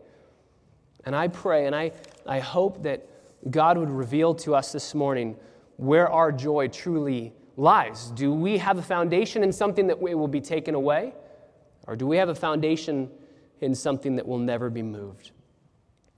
And 1.06 1.16
I 1.16 1.28
pray 1.28 1.66
and 1.66 1.76
I, 1.76 1.92
I 2.26 2.40
hope 2.40 2.84
that 2.84 3.08
God 3.50 3.78
would 3.78 3.90
reveal 3.90 4.34
to 4.36 4.56
us 4.56 4.72
this 4.72 4.96
morning 4.96 5.36
where 5.78 6.10
our 6.10 6.32
joy 6.32 6.68
truly 6.68 7.34
lies. 7.58 8.12
Do 8.12 8.34
we 8.34 8.58
have 8.58 8.78
a 8.78 8.82
foundation 8.82 9.44
in 9.44 9.52
something 9.52 9.88
that 9.88 10.00
will 10.00 10.28
be 10.28 10.42
taken 10.42 10.76
away? 10.76 11.14
Or 11.88 11.96
do 11.96 12.08
we 12.08 12.18
have 12.18 12.30
a 12.30 12.36
foundation 12.36 13.10
in 13.62 13.76
something 13.76 14.16
that 14.16 14.28
will 14.28 14.40
never 14.40 14.70
be 14.70 14.82
moved? 14.82 15.32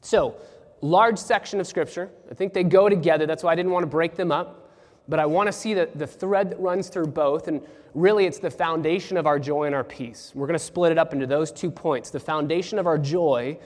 So, 0.02 0.36
large 0.82 1.18
section 1.18 1.60
of 1.60 1.68
Scripture. 1.68 2.10
I 2.32 2.34
think 2.34 2.54
they 2.54 2.64
go 2.64 2.88
together. 2.88 3.26
That's 3.26 3.44
why 3.44 3.52
I 3.52 3.56
didn't 3.56 3.72
want 3.72 3.84
to 3.84 3.88
break 3.88 4.16
them 4.16 4.32
up. 4.32 4.67
But 5.08 5.20
I 5.20 5.26
want 5.26 5.48
to 5.48 5.54
see 5.54 5.74
the, 5.74 5.90
the 5.96 6.08
thread 6.08 6.50
that 6.50 6.60
runs 6.60 6.90
through 6.90 7.08
both. 7.08 7.48
And 7.48 7.62
really, 7.94 8.26
it's 8.26 8.40
the 8.40 8.52
foundation 8.52 9.18
of 9.18 9.26
our 9.26 9.40
joy 9.40 9.66
and 9.66 9.76
our 9.76 9.84
peace. 9.84 10.32
We're 10.36 10.48
going 10.48 10.60
to 10.60 10.64
split 10.64 10.92
it 10.92 10.98
up 10.98 11.14
into 11.14 11.28
those 11.28 11.52
two 11.52 11.72
points. 11.72 12.10
The 12.10 12.20
foundation 12.20 12.78
of 12.80 12.88
our 12.88 12.98
joy 12.98 13.58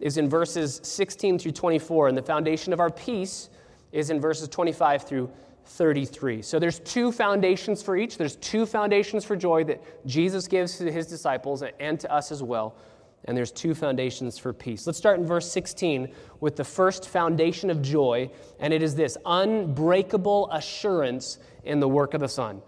is 0.00 0.18
in 0.18 0.28
verses 0.28 0.80
16 0.82 1.38
through 1.38 1.52
24, 1.52 2.08
and 2.08 2.18
the 2.18 2.22
foundation 2.22 2.72
of 2.72 2.80
our 2.80 2.90
peace 2.90 3.50
is 3.92 4.10
in 4.10 4.20
verses 4.20 4.48
25 4.48 5.04
through 5.04 5.30
33. 5.64 6.42
So 6.42 6.58
there's 6.58 6.80
two 6.80 7.12
foundations 7.12 7.82
for 7.82 7.96
each. 7.96 8.18
There's 8.18 8.36
two 8.36 8.66
foundations 8.66 9.24
for 9.24 9.36
joy 9.36 9.64
that 9.64 10.06
Jesus 10.06 10.48
gives 10.48 10.76
to 10.78 10.90
his 10.90 11.06
disciples 11.06 11.62
and 11.78 12.00
to 12.00 12.12
us 12.12 12.32
as 12.32 12.42
well. 12.42 12.74
And 13.24 13.36
there's 13.36 13.52
two 13.52 13.74
foundations 13.74 14.36
for 14.36 14.52
peace. 14.52 14.86
Let's 14.86 14.98
start 14.98 15.20
in 15.20 15.26
verse 15.26 15.50
16 15.50 16.12
with 16.40 16.56
the 16.56 16.64
first 16.64 17.08
foundation 17.08 17.70
of 17.70 17.80
joy, 17.80 18.30
and 18.58 18.74
it 18.74 18.82
is 18.82 18.96
this 18.96 19.16
unbreakable 19.24 20.50
assurance 20.50 21.38
in 21.64 21.78
the 21.78 21.88
work 21.88 22.14
of 22.14 22.20
the 22.20 22.28
Son. 22.28 22.62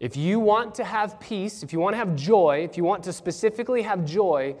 If 0.00 0.16
you 0.16 0.40
want 0.40 0.74
to 0.74 0.84
have 0.84 1.18
peace, 1.20 1.62
if 1.62 1.72
you 1.72 1.78
want 1.78 1.94
to 1.94 1.98
have 1.98 2.16
joy, 2.16 2.64
if 2.68 2.76
you 2.76 2.84
want 2.84 3.04
to 3.04 3.12
specifically 3.12 3.82
have 3.82 4.04
joy 4.04 4.56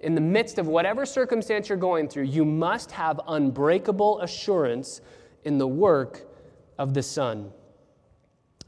in 0.00 0.14
the 0.14 0.20
midst 0.20 0.58
of 0.58 0.66
whatever 0.66 1.04
circumstance 1.04 1.68
you're 1.68 1.78
going 1.78 2.08
through, 2.08 2.24
you 2.24 2.44
must 2.44 2.90
have 2.90 3.20
unbreakable 3.28 4.20
assurance 4.20 5.00
in 5.44 5.58
the 5.58 5.68
work 5.68 6.26
of 6.78 6.94
the 6.94 7.02
Son. 7.02 7.52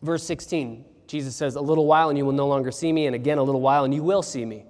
Verse 0.03 0.23
16, 0.25 0.85
Jesus 1.07 1.35
says, 1.35 1.57
A 1.57 1.61
little 1.61 1.87
while 1.87 2.11
and 2.11 2.19
you 2.19 2.27
will 2.27 2.33
no 2.33 2.47
longer 2.47 2.71
see 2.71 2.93
me, 2.93 3.07
and 3.07 3.17
again 3.17 3.39
a 3.39 3.43
little 3.43 3.61
while 3.61 3.85
and 3.85 3.95
you 3.95 4.03
will 4.03 4.23
see 4.23 4.45
me. 4.45 4.65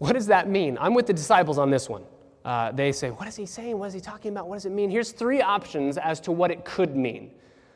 What 0.00 0.14
does 0.14 0.28
that 0.28 0.48
mean? 0.48 0.78
I'm 0.80 0.94
with 0.94 1.06
the 1.06 1.12
disciples 1.12 1.58
on 1.58 1.68
this 1.68 1.86
one. 1.86 2.04
Uh, 2.42 2.72
they 2.72 2.90
say, 2.90 3.10
What 3.10 3.28
is 3.28 3.36
he 3.36 3.44
saying? 3.44 3.78
What 3.78 3.88
is 3.88 3.92
he 3.92 4.00
talking 4.00 4.30
about? 4.32 4.48
What 4.48 4.56
does 4.56 4.64
it 4.64 4.72
mean? 4.72 4.90
Here's 4.90 5.12
three 5.12 5.42
options 5.42 5.98
as 5.98 6.20
to 6.20 6.32
what 6.32 6.50
it 6.50 6.64
could 6.64 6.96
mean 6.96 7.32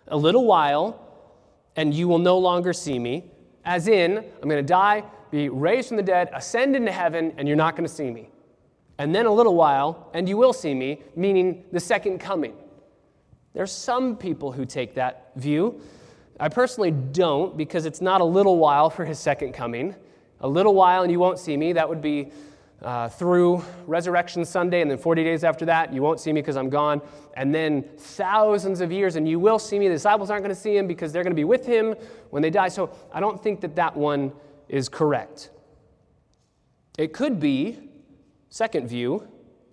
a 0.08 0.16
little 0.16 0.46
while, 0.46 1.06
and 1.76 1.92
you 1.92 2.08
will 2.08 2.18
no 2.18 2.38
longer 2.38 2.72
see 2.72 2.98
me, 2.98 3.24
as 3.66 3.88
in, 3.88 4.16
I'm 4.16 4.48
going 4.48 4.56
to 4.56 4.62
die, 4.62 5.04
be 5.30 5.50
raised 5.50 5.88
from 5.88 5.98
the 5.98 6.02
dead, 6.02 6.30
ascend 6.32 6.74
into 6.74 6.92
heaven, 6.92 7.34
and 7.36 7.46
you're 7.46 7.58
not 7.58 7.76
going 7.76 7.86
to 7.86 7.94
see 7.94 8.10
me. 8.10 8.30
And 8.96 9.14
then 9.14 9.26
a 9.26 9.32
little 9.32 9.54
while, 9.54 10.10
and 10.14 10.26
you 10.26 10.38
will 10.38 10.54
see 10.54 10.72
me, 10.72 11.02
meaning 11.16 11.64
the 11.72 11.80
second 11.80 12.20
coming. 12.20 12.54
There's 13.52 13.72
some 13.72 14.16
people 14.16 14.50
who 14.50 14.64
take 14.64 14.94
that 14.94 15.32
view. 15.36 15.78
I 16.40 16.48
personally 16.48 16.90
don't 16.90 17.54
because 17.56 17.84
it's 17.84 18.00
not 18.00 18.22
a 18.22 18.24
little 18.24 18.56
while 18.56 18.88
for 18.88 19.04
his 19.04 19.18
second 19.18 19.52
coming. 19.52 19.94
A 20.44 20.48
little 20.48 20.74
while 20.74 21.04
and 21.04 21.10
you 21.10 21.18
won't 21.18 21.38
see 21.38 21.56
me. 21.56 21.72
That 21.72 21.88
would 21.88 22.02
be 22.02 22.30
uh, 22.82 23.08
through 23.08 23.64
Resurrection 23.86 24.44
Sunday, 24.44 24.82
and 24.82 24.90
then 24.90 24.98
40 24.98 25.24
days 25.24 25.42
after 25.42 25.64
that, 25.64 25.90
you 25.90 26.02
won't 26.02 26.20
see 26.20 26.34
me 26.34 26.42
because 26.42 26.58
I'm 26.58 26.68
gone. 26.68 27.00
And 27.34 27.54
then 27.54 27.82
thousands 27.96 28.82
of 28.82 28.92
years, 28.92 29.16
and 29.16 29.26
you 29.26 29.40
will 29.40 29.58
see 29.58 29.78
me. 29.78 29.88
The 29.88 29.94
disciples 29.94 30.28
aren't 30.28 30.42
going 30.44 30.54
to 30.54 30.60
see 30.60 30.76
him 30.76 30.86
because 30.86 31.12
they're 31.14 31.22
going 31.22 31.30
to 31.30 31.34
be 31.34 31.44
with 31.44 31.64
him 31.64 31.94
when 32.28 32.42
they 32.42 32.50
die. 32.50 32.68
So 32.68 32.94
I 33.10 33.20
don't 33.20 33.42
think 33.42 33.62
that 33.62 33.74
that 33.76 33.96
one 33.96 34.32
is 34.68 34.90
correct. 34.90 35.48
It 36.98 37.14
could 37.14 37.40
be, 37.40 37.78
second 38.50 38.86
view, 38.86 39.26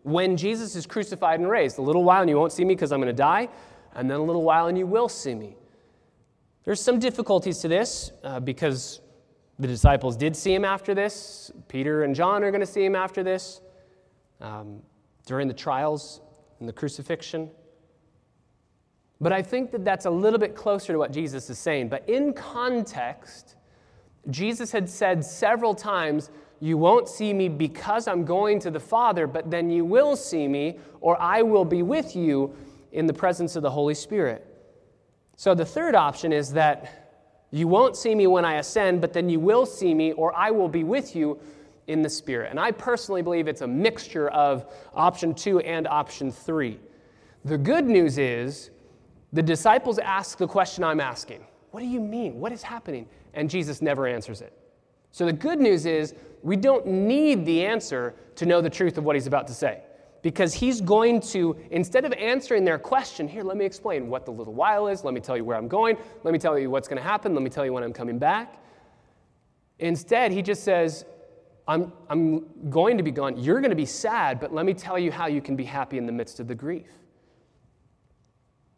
when 0.03 0.37
Jesus 0.37 0.77
is 0.77 0.85
crucified 0.85 1.41
and 1.41 1.49
raised. 1.49 1.79
A 1.79 1.81
little 1.81 2.05
while 2.05 2.21
and 2.21 2.29
you 2.29 2.37
won't 2.37 2.53
see 2.53 2.63
me 2.63 2.75
because 2.75 2.93
I'm 2.93 3.01
going 3.01 3.13
to 3.13 3.13
die, 3.13 3.49
and 3.93 4.09
then 4.09 4.21
a 4.21 4.23
little 4.23 4.43
while 4.43 4.67
and 4.67 4.77
you 4.77 4.87
will 4.87 5.09
see 5.09 5.35
me. 5.35 5.57
There's 6.63 6.79
some 6.79 6.97
difficulties 6.97 7.57
to 7.57 7.67
this 7.67 8.13
uh, 8.23 8.39
because 8.39 9.01
the 9.59 9.67
disciples 9.67 10.17
did 10.17 10.35
see 10.35 10.53
him 10.53 10.65
after 10.65 10.93
this. 10.93 11.51
Peter 11.67 12.03
and 12.03 12.15
John 12.15 12.43
are 12.43 12.51
going 12.51 12.61
to 12.61 12.67
see 12.67 12.83
him 12.83 12.95
after 12.95 13.23
this 13.23 13.61
um, 14.39 14.81
during 15.25 15.47
the 15.47 15.53
trials 15.53 16.21
and 16.59 16.67
the 16.67 16.73
crucifixion. 16.73 17.49
But 19.19 19.31
I 19.31 19.43
think 19.43 19.71
that 19.71 19.85
that's 19.85 20.05
a 20.05 20.09
little 20.09 20.39
bit 20.39 20.55
closer 20.55 20.93
to 20.93 20.99
what 20.99 21.11
Jesus 21.11 21.49
is 21.49 21.59
saying. 21.59 21.89
But 21.89 22.09
in 22.09 22.33
context, 22.33 23.55
Jesus 24.31 24.71
had 24.71 24.89
said 24.89 25.23
several 25.23 25.75
times, 25.75 26.31
You 26.59 26.77
won't 26.77 27.07
see 27.07 27.31
me 27.31 27.47
because 27.47 28.07
I'm 28.07 28.25
going 28.25 28.59
to 28.61 28.71
the 28.71 28.79
Father, 28.79 29.27
but 29.27 29.51
then 29.51 29.69
you 29.69 29.85
will 29.85 30.15
see 30.15 30.47
me, 30.47 30.79
or 31.01 31.21
I 31.21 31.43
will 31.43 31.65
be 31.65 31.83
with 31.83 32.15
you 32.15 32.55
in 32.91 33.05
the 33.05 33.13
presence 33.13 33.55
of 33.55 33.61
the 33.61 33.69
Holy 33.69 33.93
Spirit. 33.93 34.47
So 35.35 35.53
the 35.53 35.65
third 35.65 35.95
option 35.95 36.33
is 36.33 36.53
that 36.53 37.00
you 37.51 37.67
won't 37.67 37.95
see 37.95 38.15
me 38.15 38.27
when 38.27 38.45
I 38.45 38.55
ascend, 38.55 39.01
but 39.01 39.13
then 39.13 39.29
you 39.29 39.39
will 39.39 39.65
see 39.65 39.93
me, 39.93 40.13
or 40.13 40.35
I 40.35 40.51
will 40.51 40.69
be 40.69 40.83
with 40.83 41.15
you 41.15 41.39
in 41.87 42.01
the 42.01 42.09
Spirit. 42.09 42.49
And 42.49 42.59
I 42.59 42.71
personally 42.71 43.21
believe 43.21 43.47
it's 43.47 43.61
a 43.61 43.67
mixture 43.67 44.29
of 44.29 44.65
option 44.93 45.33
two 45.33 45.59
and 45.59 45.87
option 45.87 46.31
three. 46.31 46.79
The 47.43 47.57
good 47.57 47.85
news 47.85 48.17
is 48.17 48.69
the 49.33 49.43
disciples 49.43 49.99
ask 49.99 50.37
the 50.37 50.47
question 50.47 50.83
I'm 50.83 50.99
asking 50.99 51.45
What 51.71 51.81
do 51.81 51.87
you 51.87 51.99
mean? 51.99 52.39
What 52.39 52.51
is 52.51 52.63
happening? 52.63 53.07
and 53.33 53.49
Jesus 53.49 53.81
never 53.81 54.07
answers 54.07 54.41
it. 54.41 54.53
So 55.11 55.25
the 55.25 55.33
good 55.33 55.59
news 55.59 55.85
is 55.85 56.15
we 56.41 56.55
don't 56.55 56.85
need 56.87 57.45
the 57.45 57.65
answer 57.65 58.15
to 58.35 58.45
know 58.45 58.61
the 58.61 58.69
truth 58.69 58.97
of 58.97 59.03
what 59.03 59.15
he's 59.15 59.27
about 59.27 59.47
to 59.47 59.53
say. 59.53 59.81
Because 60.21 60.53
he's 60.53 60.81
going 60.81 61.19
to, 61.21 61.57
instead 61.71 62.05
of 62.05 62.13
answering 62.13 62.63
their 62.63 62.77
question, 62.77 63.27
here, 63.27 63.43
let 63.43 63.57
me 63.57 63.65
explain 63.65 64.07
what 64.07 64.25
the 64.25 64.31
little 64.31 64.53
while 64.53 64.87
is, 64.87 65.03
let 65.03 65.13
me 65.13 65.19
tell 65.19 65.35
you 65.35 65.43
where 65.43 65.57
I'm 65.57 65.67
going, 65.67 65.97
let 66.23 66.31
me 66.31 66.37
tell 66.37 66.59
you 66.59 66.69
what's 66.69 66.87
going 66.87 67.01
to 67.01 67.03
happen, 67.03 67.33
let 67.33 67.43
me 67.43 67.49
tell 67.49 67.65
you 67.65 67.73
when 67.73 67.83
I'm 67.83 67.93
coming 67.93 68.19
back. 68.19 68.57
Instead, 69.79 70.31
he 70.31 70.43
just 70.43 70.63
says, 70.63 71.05
I'm, 71.67 71.91
I'm 72.09 72.69
going 72.69 72.97
to 72.97 73.03
be 73.03 73.11
gone. 73.11 73.37
You're 73.37 73.61
going 73.61 73.71
to 73.71 73.75
be 73.75 73.85
sad, 73.85 74.39
but 74.39 74.53
let 74.53 74.65
me 74.65 74.73
tell 74.73 74.99
you 74.99 75.11
how 75.11 75.27
you 75.27 75.41
can 75.41 75.55
be 75.55 75.63
happy 75.63 75.97
in 75.97 76.05
the 76.05 76.11
midst 76.11 76.39
of 76.39 76.47
the 76.47 76.55
grief. 76.55 76.87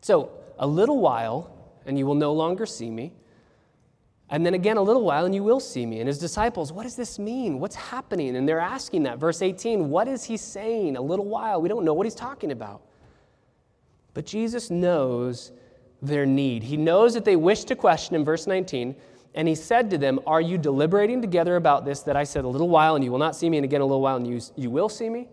So, 0.01 0.31
a 0.59 0.67
little 0.67 0.99
while, 0.99 1.73
and 1.85 1.97
you 1.97 2.05
will 2.05 2.15
no 2.15 2.33
longer 2.33 2.65
see 2.65 2.89
me. 2.89 3.13
And 4.33 4.43
then 4.43 4.55
again, 4.55 4.77
a 4.77 4.81
little 4.81 5.03
while, 5.03 5.25
and 5.25 5.35
you 5.35 5.43
will 5.43 5.59
see 5.59 5.85
me. 5.85 5.99
And 5.99 6.07
his 6.07 6.17
disciples, 6.17 6.73
what 6.73 6.83
does 6.83 6.95
this 6.95 7.19
mean? 7.19 7.59
What's 7.59 7.75
happening? 7.75 8.35
And 8.35 8.49
they're 8.49 8.59
asking 8.59 9.03
that. 9.03 9.19
Verse 9.19 9.43
18, 9.43 9.91
what 9.91 10.07
is 10.07 10.23
he 10.23 10.37
saying? 10.37 10.97
A 10.97 11.01
little 11.01 11.25
while. 11.25 11.61
We 11.61 11.69
don't 11.69 11.85
know 11.85 11.93
what 11.93 12.07
he's 12.07 12.15
talking 12.15 12.51
about. 12.51 12.81
But 14.15 14.25
Jesus 14.25 14.71
knows 14.71 15.51
their 16.01 16.25
need. 16.25 16.63
He 16.63 16.77
knows 16.77 17.13
that 17.13 17.25
they 17.25 17.35
wish 17.35 17.63
to 17.65 17.75
question 17.75 18.15
in 18.15 18.25
verse 18.25 18.47
19. 18.47 18.95
And 19.35 19.47
he 19.47 19.53
said 19.53 19.91
to 19.91 19.99
them, 19.99 20.19
Are 20.25 20.41
you 20.41 20.57
deliberating 20.57 21.21
together 21.21 21.55
about 21.55 21.85
this 21.85 21.99
that 22.01 22.15
I 22.15 22.23
said 22.23 22.43
a 22.43 22.47
little 22.47 22.69
while, 22.69 22.95
and 22.95 23.05
you 23.05 23.11
will 23.11 23.19
not 23.19 23.35
see 23.35 23.51
me, 23.51 23.57
and 23.57 23.63
again 23.63 23.81
a 23.81 23.85
little 23.85 24.01
while, 24.01 24.15
and 24.15 24.25
you, 24.25 24.41
you 24.55 24.71
will 24.71 24.89
see 24.89 25.11
me? 25.11 25.27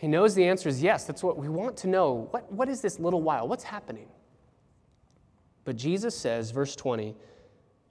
He 0.00 0.08
knows 0.08 0.34
the 0.34 0.44
answer 0.44 0.68
is 0.68 0.82
yes. 0.82 1.04
That's 1.04 1.22
what 1.22 1.38
we 1.38 1.48
want 1.48 1.76
to 1.78 1.86
know. 1.86 2.26
What, 2.32 2.50
what 2.52 2.68
is 2.68 2.80
this 2.80 2.98
little 2.98 3.22
while? 3.22 3.46
What's 3.46 3.62
happening? 3.62 4.08
But 5.66 5.76
Jesus 5.76 6.16
says, 6.16 6.52
verse 6.52 6.74
20, 6.76 7.14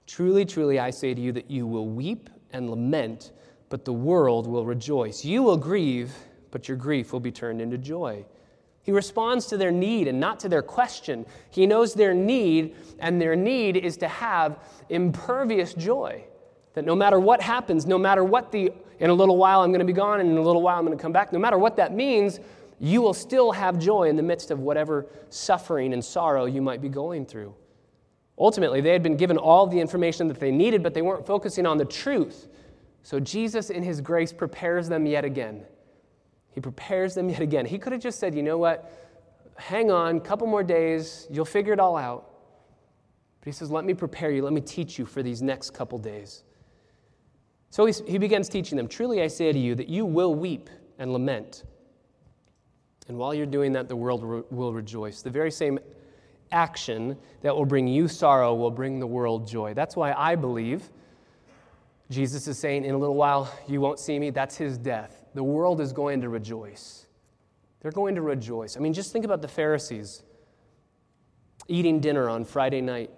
Truly, 0.06 0.44
truly, 0.44 0.78
I 0.78 0.90
say 0.90 1.14
to 1.14 1.20
you 1.20 1.30
that 1.32 1.50
you 1.50 1.66
will 1.66 1.88
weep 1.88 2.30
and 2.52 2.70
lament, 2.70 3.32
but 3.68 3.84
the 3.84 3.92
world 3.92 4.46
will 4.46 4.64
rejoice. 4.64 5.24
You 5.24 5.42
will 5.42 5.58
grieve, 5.58 6.12
but 6.50 6.68
your 6.68 6.76
grief 6.76 7.12
will 7.12 7.20
be 7.20 7.30
turned 7.30 7.60
into 7.60 7.76
joy. 7.76 8.24
He 8.82 8.92
responds 8.92 9.46
to 9.46 9.58
their 9.58 9.72
need 9.72 10.08
and 10.08 10.18
not 10.18 10.40
to 10.40 10.48
their 10.48 10.62
question. 10.62 11.26
He 11.50 11.66
knows 11.66 11.92
their 11.92 12.14
need, 12.14 12.76
and 12.98 13.20
their 13.20 13.36
need 13.36 13.76
is 13.76 13.98
to 13.98 14.08
have 14.08 14.58
impervious 14.88 15.74
joy. 15.74 16.24
That 16.74 16.86
no 16.86 16.94
matter 16.94 17.20
what 17.20 17.42
happens, 17.42 17.84
no 17.84 17.98
matter 17.98 18.24
what 18.24 18.52
the, 18.52 18.72
in 19.00 19.10
a 19.10 19.14
little 19.14 19.36
while 19.36 19.60
I'm 19.60 19.70
going 19.70 19.80
to 19.80 19.84
be 19.84 19.92
gone, 19.92 20.20
and 20.20 20.30
in 20.30 20.38
a 20.38 20.42
little 20.42 20.62
while 20.62 20.78
I'm 20.78 20.86
going 20.86 20.96
to 20.96 21.02
come 21.02 21.12
back, 21.12 21.30
no 21.30 21.38
matter 21.38 21.58
what 21.58 21.76
that 21.76 21.92
means, 21.92 22.40
you 22.78 23.02
will 23.02 23.14
still 23.14 23.52
have 23.52 23.78
joy 23.78 24.04
in 24.04 24.16
the 24.16 24.22
midst 24.22 24.50
of 24.50 24.60
whatever 24.60 25.06
suffering 25.28 25.92
and 25.92 26.02
sorrow 26.02 26.46
you 26.46 26.62
might 26.62 26.80
be 26.80 26.88
going 26.88 27.26
through. 27.26 27.54
Ultimately, 28.38 28.80
they 28.80 28.92
had 28.92 29.02
been 29.02 29.16
given 29.16 29.38
all 29.38 29.66
the 29.66 29.80
information 29.80 30.28
that 30.28 30.38
they 30.38 30.50
needed, 30.50 30.82
but 30.82 30.92
they 30.92 31.02
weren't 31.02 31.26
focusing 31.26 31.66
on 31.66 31.78
the 31.78 31.84
truth. 31.84 32.48
So 33.02 33.18
Jesus, 33.18 33.70
in 33.70 33.82
his 33.82 34.00
grace, 34.00 34.32
prepares 34.32 34.88
them 34.88 35.06
yet 35.06 35.24
again. 35.24 35.64
He 36.50 36.60
prepares 36.60 37.14
them 37.14 37.28
yet 37.30 37.40
again. 37.40 37.64
He 37.64 37.78
could 37.78 37.92
have 37.92 38.02
just 38.02 38.18
said, 38.18 38.34
you 38.34 38.42
know 38.42 38.58
what? 38.58 38.92
Hang 39.56 39.90
on, 39.90 40.16
a 40.16 40.20
couple 40.20 40.46
more 40.46 40.62
days, 40.62 41.26
you'll 41.30 41.46
figure 41.46 41.72
it 41.72 41.80
all 41.80 41.96
out. 41.96 42.30
But 43.40 43.46
he 43.46 43.52
says, 43.52 43.70
let 43.70 43.84
me 43.84 43.94
prepare 43.94 44.30
you, 44.30 44.42
let 44.42 44.52
me 44.52 44.60
teach 44.60 44.98
you 44.98 45.06
for 45.06 45.22
these 45.22 45.40
next 45.40 45.70
couple 45.70 45.98
days. 45.98 46.42
So 47.70 47.86
he 47.86 48.18
begins 48.18 48.48
teaching 48.48 48.76
them 48.76 48.88
Truly 48.88 49.22
I 49.22 49.28
say 49.28 49.52
to 49.52 49.58
you 49.58 49.74
that 49.74 49.88
you 49.88 50.04
will 50.04 50.34
weep 50.34 50.68
and 50.98 51.12
lament. 51.12 51.64
And 53.08 53.16
while 53.16 53.34
you're 53.34 53.46
doing 53.46 53.72
that, 53.72 53.88
the 53.88 53.96
world 53.96 54.24
will 54.50 54.72
rejoice. 54.72 55.22
The 55.22 55.30
very 55.30 55.50
same 55.50 55.78
action 56.52 57.16
that 57.42 57.54
will 57.54 57.64
bring 57.64 57.88
you 57.88 58.08
sorrow 58.08 58.54
will 58.54 58.70
bring 58.70 58.98
the 59.00 59.06
world 59.06 59.46
joy. 59.46 59.74
That's 59.74 59.96
why 59.96 60.12
I 60.12 60.34
believe 60.36 60.90
Jesus 62.10 62.46
is 62.46 62.58
saying, 62.58 62.84
In 62.84 62.94
a 62.94 62.98
little 62.98 63.16
while, 63.16 63.52
you 63.66 63.80
won't 63.80 63.98
see 63.98 64.18
me. 64.18 64.30
That's 64.30 64.56
his 64.56 64.78
death. 64.78 65.24
The 65.34 65.42
world 65.42 65.80
is 65.80 65.92
going 65.92 66.20
to 66.20 66.28
rejoice. 66.28 67.06
They're 67.80 67.92
going 67.92 68.14
to 68.14 68.22
rejoice. 68.22 68.76
I 68.76 68.80
mean, 68.80 68.92
just 68.92 69.12
think 69.12 69.24
about 69.24 69.42
the 69.42 69.48
Pharisees. 69.48 70.22
eating 71.68 72.00
dinner 72.00 72.28
on 72.28 72.44
Friday 72.44 72.80
night 72.80 73.10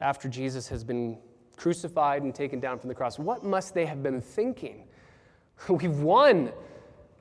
after 0.00 0.28
Jesus 0.28 0.68
has 0.68 0.82
been 0.82 1.18
crucified 1.56 2.22
and 2.22 2.34
taken 2.34 2.60
down 2.60 2.78
from 2.78 2.88
the 2.88 2.94
cross. 2.94 3.18
What 3.18 3.44
must 3.44 3.74
they 3.74 3.86
have 3.86 4.02
been 4.02 4.20
thinking? 4.20 4.84
We've 5.68 6.00
won. 6.00 6.52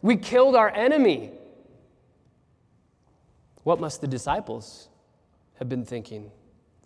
We 0.01 0.17
killed 0.17 0.55
our 0.55 0.69
enemy. 0.69 1.31
What 3.63 3.79
must 3.79 4.01
the 4.01 4.07
disciples 4.07 4.89
have 5.59 5.69
been 5.69 5.85
thinking? 5.85 6.31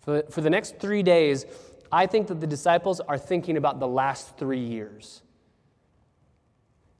For, 0.00 0.22
for 0.30 0.40
the 0.40 0.50
next 0.50 0.78
three 0.78 1.02
days, 1.02 1.46
I 1.90 2.06
think 2.06 2.26
that 2.28 2.40
the 2.40 2.46
disciples 2.46 3.00
are 3.00 3.18
thinking 3.18 3.56
about 3.56 3.78
the 3.78 3.88
last 3.88 4.36
three 4.36 4.64
years. 4.64 5.22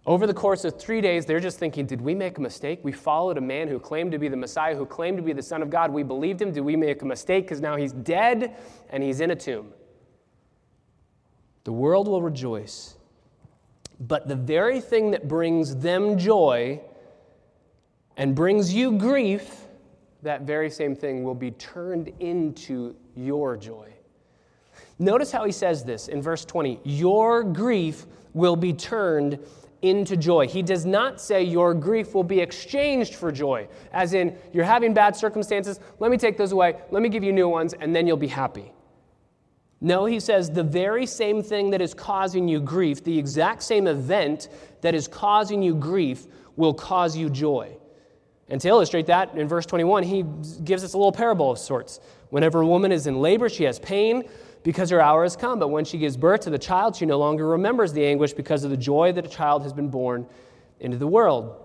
Over 0.04 0.26
the 0.26 0.34
course 0.34 0.64
of 0.64 0.80
three 0.80 1.00
days, 1.00 1.26
they're 1.26 1.40
just 1.40 1.58
thinking, 1.58 1.86
did 1.86 2.00
we 2.00 2.14
make 2.14 2.38
a 2.38 2.40
mistake? 2.40 2.80
We 2.82 2.90
followed 2.90 3.38
a 3.38 3.40
man 3.40 3.68
who 3.68 3.78
claimed 3.78 4.10
to 4.12 4.18
be 4.18 4.28
the 4.28 4.36
Messiah, 4.36 4.74
who 4.74 4.84
claimed 4.84 5.16
to 5.18 5.22
be 5.22 5.32
the 5.32 5.42
Son 5.42 5.62
of 5.62 5.70
God. 5.70 5.92
We 5.92 6.02
believed 6.02 6.42
him. 6.42 6.52
Did 6.52 6.62
we 6.62 6.74
make 6.74 7.02
a 7.02 7.04
mistake? 7.04 7.44
Because 7.44 7.60
now 7.60 7.76
he's 7.76 7.92
dead 7.92 8.56
and 8.90 9.02
he's 9.02 9.20
in 9.20 9.30
a 9.30 9.36
tomb. 9.36 9.72
The 11.64 11.72
world 11.72 12.08
will 12.08 12.20
rejoice. 12.20 12.96
But 14.00 14.26
the 14.26 14.34
very 14.34 14.80
thing 14.80 15.12
that 15.12 15.28
brings 15.28 15.76
them 15.76 16.18
joy 16.18 16.80
and 18.16 18.34
brings 18.34 18.74
you 18.74 18.98
grief, 18.98 19.61
that 20.22 20.42
very 20.42 20.70
same 20.70 20.94
thing 20.94 21.24
will 21.24 21.34
be 21.34 21.50
turned 21.52 22.12
into 22.20 22.94
your 23.14 23.56
joy. 23.56 23.92
Notice 24.98 25.32
how 25.32 25.44
he 25.44 25.52
says 25.52 25.84
this 25.84 26.08
in 26.08 26.22
verse 26.22 26.44
20 26.44 26.80
Your 26.84 27.42
grief 27.42 28.06
will 28.34 28.56
be 28.56 28.72
turned 28.72 29.38
into 29.82 30.16
joy. 30.16 30.46
He 30.46 30.62
does 30.62 30.86
not 30.86 31.20
say 31.20 31.42
your 31.42 31.74
grief 31.74 32.14
will 32.14 32.22
be 32.22 32.38
exchanged 32.40 33.16
for 33.16 33.32
joy, 33.32 33.66
as 33.92 34.14
in, 34.14 34.36
you're 34.52 34.64
having 34.64 34.94
bad 34.94 35.16
circumstances, 35.16 35.80
let 35.98 36.10
me 36.10 36.16
take 36.16 36.38
those 36.38 36.52
away, 36.52 36.76
let 36.92 37.02
me 37.02 37.08
give 37.08 37.24
you 37.24 37.32
new 37.32 37.48
ones, 37.48 37.74
and 37.74 37.94
then 37.94 38.06
you'll 38.06 38.16
be 38.16 38.28
happy. 38.28 38.72
No, 39.80 40.04
he 40.04 40.20
says 40.20 40.48
the 40.48 40.62
very 40.62 41.04
same 41.04 41.42
thing 41.42 41.70
that 41.70 41.82
is 41.82 41.92
causing 41.92 42.46
you 42.46 42.60
grief, 42.60 43.02
the 43.02 43.18
exact 43.18 43.64
same 43.64 43.88
event 43.88 44.48
that 44.82 44.94
is 44.94 45.08
causing 45.08 45.60
you 45.60 45.74
grief, 45.74 46.28
will 46.54 46.74
cause 46.74 47.16
you 47.16 47.28
joy. 47.28 47.76
And 48.52 48.60
to 48.60 48.68
illustrate 48.68 49.06
that, 49.06 49.34
in 49.34 49.48
verse 49.48 49.64
21, 49.64 50.02
he 50.02 50.24
gives 50.62 50.84
us 50.84 50.92
a 50.92 50.98
little 50.98 51.10
parable 51.10 51.50
of 51.50 51.58
sorts. 51.58 52.00
Whenever 52.28 52.60
a 52.60 52.66
woman 52.66 52.92
is 52.92 53.06
in 53.06 53.18
labor, 53.18 53.48
she 53.48 53.64
has 53.64 53.78
pain 53.78 54.24
because 54.62 54.90
her 54.90 55.00
hour 55.00 55.22
has 55.22 55.36
come. 55.36 55.58
But 55.58 55.68
when 55.68 55.86
she 55.86 55.96
gives 55.96 56.18
birth 56.18 56.42
to 56.42 56.50
the 56.50 56.58
child, 56.58 56.94
she 56.94 57.06
no 57.06 57.18
longer 57.18 57.48
remembers 57.48 57.94
the 57.94 58.04
anguish 58.04 58.34
because 58.34 58.62
of 58.62 58.70
the 58.70 58.76
joy 58.76 59.10
that 59.12 59.24
a 59.24 59.28
child 59.28 59.62
has 59.62 59.72
been 59.72 59.88
born 59.88 60.26
into 60.80 60.98
the 60.98 61.06
world. 61.06 61.56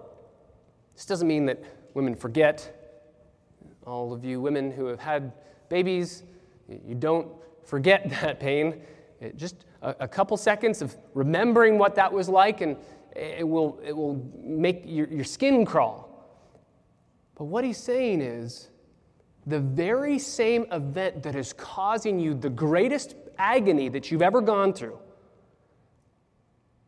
This 0.96 1.06
doesn't 1.06 1.28
mean 1.28 1.46
that 1.48 1.62
women 1.94 2.16
forget. 2.16 2.74
All 3.86 4.14
of 4.14 4.24
you 4.24 4.40
women 4.40 4.72
who 4.72 4.86
have 4.86 5.02
had 5.02 5.34
babies, 5.68 6.24
you 6.70 6.96
don't 6.96 7.28
forget 7.66 8.10
that 8.22 8.40
pain. 8.40 8.82
It, 9.20 9.36
just 9.36 9.66
a, 9.82 9.94
a, 10.00 10.08
couple 10.08 10.38
seconds 10.38 10.82
of 10.82 10.96
remembering 11.14 11.78
what 11.78 11.96
that 11.96 12.14
was 12.14 12.30
like, 12.30 12.62
and 12.62 12.78
it 13.14 13.46
will, 13.46 13.78
it 13.84 13.92
will 13.92 14.26
make 14.42 14.84
your, 14.86 15.08
your 15.08 15.26
skin 15.26 15.66
crawl. 15.66 16.07
But 17.38 17.46
what 17.46 17.64
he's 17.64 17.78
saying 17.78 18.22
is, 18.22 18.70
the 19.46 19.60
very 19.60 20.20
same 20.20 20.66
event 20.72 21.24
that 21.24 21.36
is 21.36 21.54
causing 21.54 22.20
you 22.20 22.34
the 22.34 22.50
greatest 22.50 23.16
agony 23.38 23.90
that 23.90 24.12
you've 24.12 24.24
ever 24.24 24.42
gone 24.42 24.74
through, 24.74 24.98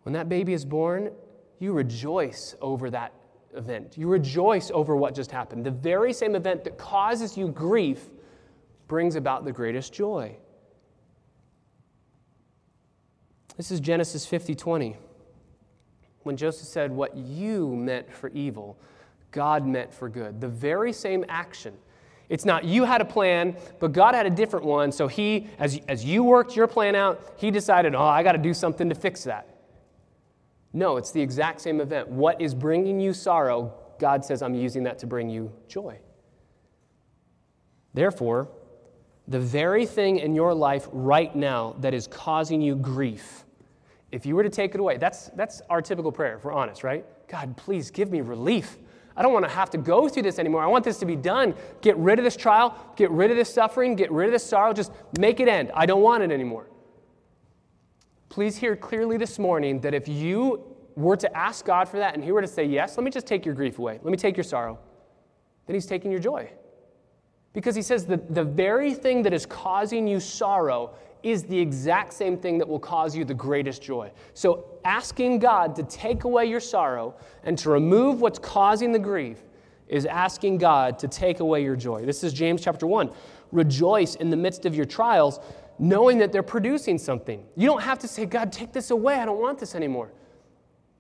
when 0.04 0.14
that 0.14 0.28
baby 0.28 0.54
is 0.54 0.66
born, 0.66 1.12
you 1.60 1.72
rejoice 1.72 2.56
over 2.62 2.90
that 2.90 3.14
event. 3.56 3.96
You 3.98 4.08
rejoice 4.08 4.72
over 4.72 4.96
what 4.96 5.14
just 5.14 5.30
happened. 5.30 5.66
The 5.66 5.72
very 5.72 6.14
same 6.14 6.36
event 6.36 6.64
that 6.64 6.78
causes 6.78 7.38
you 7.38 7.50
grief 7.50 8.10
brings 8.88 9.16
about 9.16 9.46
the 9.46 9.52
greatest 9.52 9.94
joy. 9.94 10.36
This 13.56 13.72
is 13.72 13.80
Genesis 13.80 14.26
50 14.26 14.56
20. 14.56 14.98
When 16.24 16.38
Joseph 16.38 16.68
said, 16.68 16.92
What 16.92 17.16
you 17.16 17.76
meant 17.76 18.12
for 18.12 18.30
evil, 18.30 18.80
God 19.32 19.66
meant 19.66 19.94
for 19.94 20.10
good. 20.10 20.42
The 20.42 20.48
very 20.48 20.94
same 20.94 21.26
action 21.30 21.74
it's 22.30 22.46
not 22.46 22.64
you 22.64 22.86
had 22.86 23.02
a 23.02 23.06
plan, 23.06 23.58
but 23.80 23.92
God 23.92 24.14
had 24.14 24.28
a 24.28 24.30
different 24.30 24.66
one. 24.66 24.92
So 24.92 25.08
he, 25.08 25.48
as, 25.58 25.82
as 25.88 26.06
you 26.06 26.24
worked 26.24 26.56
your 26.56 26.68
plan 26.68 26.96
out, 26.96 27.34
he 27.38 27.50
decided, 27.50 27.96
oh, 27.96 28.04
I 28.04 28.22
got 28.22 28.34
to 28.34 28.38
do 28.38 28.54
something 28.54 28.88
to 28.88 28.96
fix 28.96 29.24
that. 29.24 29.48
No, 30.72 30.98
it's 30.98 31.12
the 31.12 31.22
exact 31.22 31.62
same 31.62 31.82
event. 31.82 32.08
What 32.08 32.40
is 32.40 32.54
bringing 32.54 33.00
you 33.00 33.14
sorrow, 33.14 33.74
God 34.00 34.24
says, 34.24 34.44
I'm 34.44 34.54
using 34.54 34.84
that 34.84 35.00
to 35.00 35.08
bring 35.08 35.28
you 35.30 35.52
joy. 35.68 35.98
Therefore, 37.96 38.48
the 39.28 39.40
very 39.40 39.88
thing 39.88 40.20
in 40.20 40.36
your 40.36 40.54
life 40.54 40.88
right 40.92 41.36
now 41.36 41.76
that 41.80 41.96
is 41.96 42.06
causing 42.06 42.62
you 42.62 42.76
grief, 42.76 43.46
if 44.12 44.28
you 44.28 44.36
were 44.36 44.44
to 44.44 44.50
take 44.50 44.76
it 44.76 44.80
away, 44.80 44.98
that's, 44.98 45.30
that's 45.30 45.62
our 45.72 45.82
typical 45.82 46.12
prayer, 46.12 46.38
if 46.38 46.44
we're 46.44 46.52
honest, 46.52 46.84
right? 46.84 47.04
God, 47.28 47.58
please 47.58 47.90
give 47.90 48.12
me 48.12 48.22
relief. 48.22 48.78
I 49.20 49.22
don't 49.22 49.34
want 49.34 49.44
to 49.44 49.52
have 49.52 49.70
to 49.72 49.78
go 49.78 50.08
through 50.08 50.24
this 50.24 50.40
anymore. 50.40 50.64
I 50.64 50.68
want 50.68 50.86
this 50.86 50.98
to 51.00 51.06
be 51.06 51.18
done. 51.18 51.54
Get 51.82 51.98
rid 51.98 52.20
of 52.20 52.24
this 52.24 52.38
trial, 52.38 52.74
get 52.96 53.12
rid 53.12 53.30
of 53.32 53.36
this 53.36 53.54
suffering, 53.54 53.96
get 53.98 54.10
rid 54.14 54.28
of 54.28 54.32
this 54.32 54.46
sorrow. 54.46 54.72
Just 54.72 54.94
make 55.20 55.42
it 55.42 55.50
end. 55.50 55.72
I 55.76 55.86
don't 55.86 56.02
want 56.02 56.24
it 56.24 56.32
anymore. 56.32 56.70
Please 58.30 58.56
hear 58.56 58.78
clearly 58.78 59.18
this 59.18 59.38
morning 59.38 59.82
that 59.82 59.94
if 59.94 60.08
you 60.08 60.64
were 60.96 61.18
to 61.18 61.38
ask 61.38 61.66
God 61.66 61.90
for 61.90 61.98
that 61.98 62.14
and 62.14 62.24
He 62.24 62.32
were 62.32 62.42
to 62.42 62.48
say, 62.48 62.64
Yes, 62.64 62.96
let 62.96 63.04
me 63.04 63.12
just 63.12 63.28
take 63.28 63.46
your 63.46 63.56
grief 63.56 63.78
away, 63.78 64.00
let 64.02 64.10
me 64.10 64.18
take 64.18 64.38
your 64.38 64.46
sorrow, 64.46 64.80
then 65.66 65.74
He's 65.74 65.86
taking 65.86 66.12
your 66.12 66.22
joy. 66.22 66.50
Because 67.52 67.76
He 67.76 67.82
says 67.82 68.06
that 68.06 68.34
the 68.34 68.46
very 68.46 68.94
thing 68.94 69.22
that 69.24 69.34
is 69.34 69.46
causing 69.46 70.08
you 70.08 70.22
sorrow 70.22 70.94
is 71.24 71.44
the 71.44 71.60
exact 71.60 72.14
same 72.14 72.38
thing 72.38 72.58
that 72.58 72.68
will 72.70 72.80
cause 72.80 73.18
you 73.18 73.26
the 73.26 73.34
greatest 73.34 73.82
joy. 73.82 74.10
So, 74.34 74.69
asking 74.84 75.40
God 75.40 75.76
to 75.76 75.84
take 75.84 76.24
away 76.24 76.46
your 76.46 76.60
sorrow 76.60 77.16
and 77.44 77.58
to 77.60 77.70
remove 77.70 78.22
what's 78.22 78.40
causing 78.40 78.92
the 78.92 79.00
grief 79.00 79.40
is 79.88 80.06
asking 80.06 80.60
God 80.60 81.00
to 81.00 81.08
take 81.08 81.40
away 81.40 81.64
your 81.64 81.76
joy. 81.76 82.06
This 82.06 82.24
is 82.24 82.32
James 82.32 82.62
chapter 82.62 82.86
1. 82.86 83.12
Rejoice 83.52 84.16
in 84.16 84.30
the 84.30 84.38
midst 84.38 84.66
of 84.66 84.76
your 84.76 84.86
trials, 84.86 85.40
knowing 85.80 86.20
that 86.20 86.32
they're 86.32 86.44
producing 86.44 86.98
something. 86.98 87.44
You 87.56 87.68
don't 87.68 87.82
have 87.82 88.00
to 88.00 88.08
say, 88.08 88.26
God, 88.26 88.52
take 88.52 88.72
this 88.72 88.92
away. 88.92 89.16
I 89.16 89.26
don't 89.26 89.42
want 89.42 89.60
this 89.60 89.74
anymore. 89.74 90.12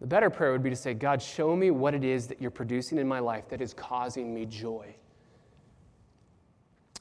The 0.01 0.07
better 0.07 0.29
prayer 0.29 0.51
would 0.51 0.63
be 0.63 0.69
to 0.69 0.75
say, 0.75 0.93
God, 0.93 1.21
show 1.21 1.55
me 1.55 1.71
what 1.71 1.93
it 1.93 2.03
is 2.03 2.27
that 2.27 2.41
you're 2.41 2.51
producing 2.51 2.97
in 2.97 3.07
my 3.07 3.19
life 3.19 3.49
that 3.49 3.61
is 3.61 3.73
causing 3.73 4.33
me 4.33 4.45
joy. 4.45 4.95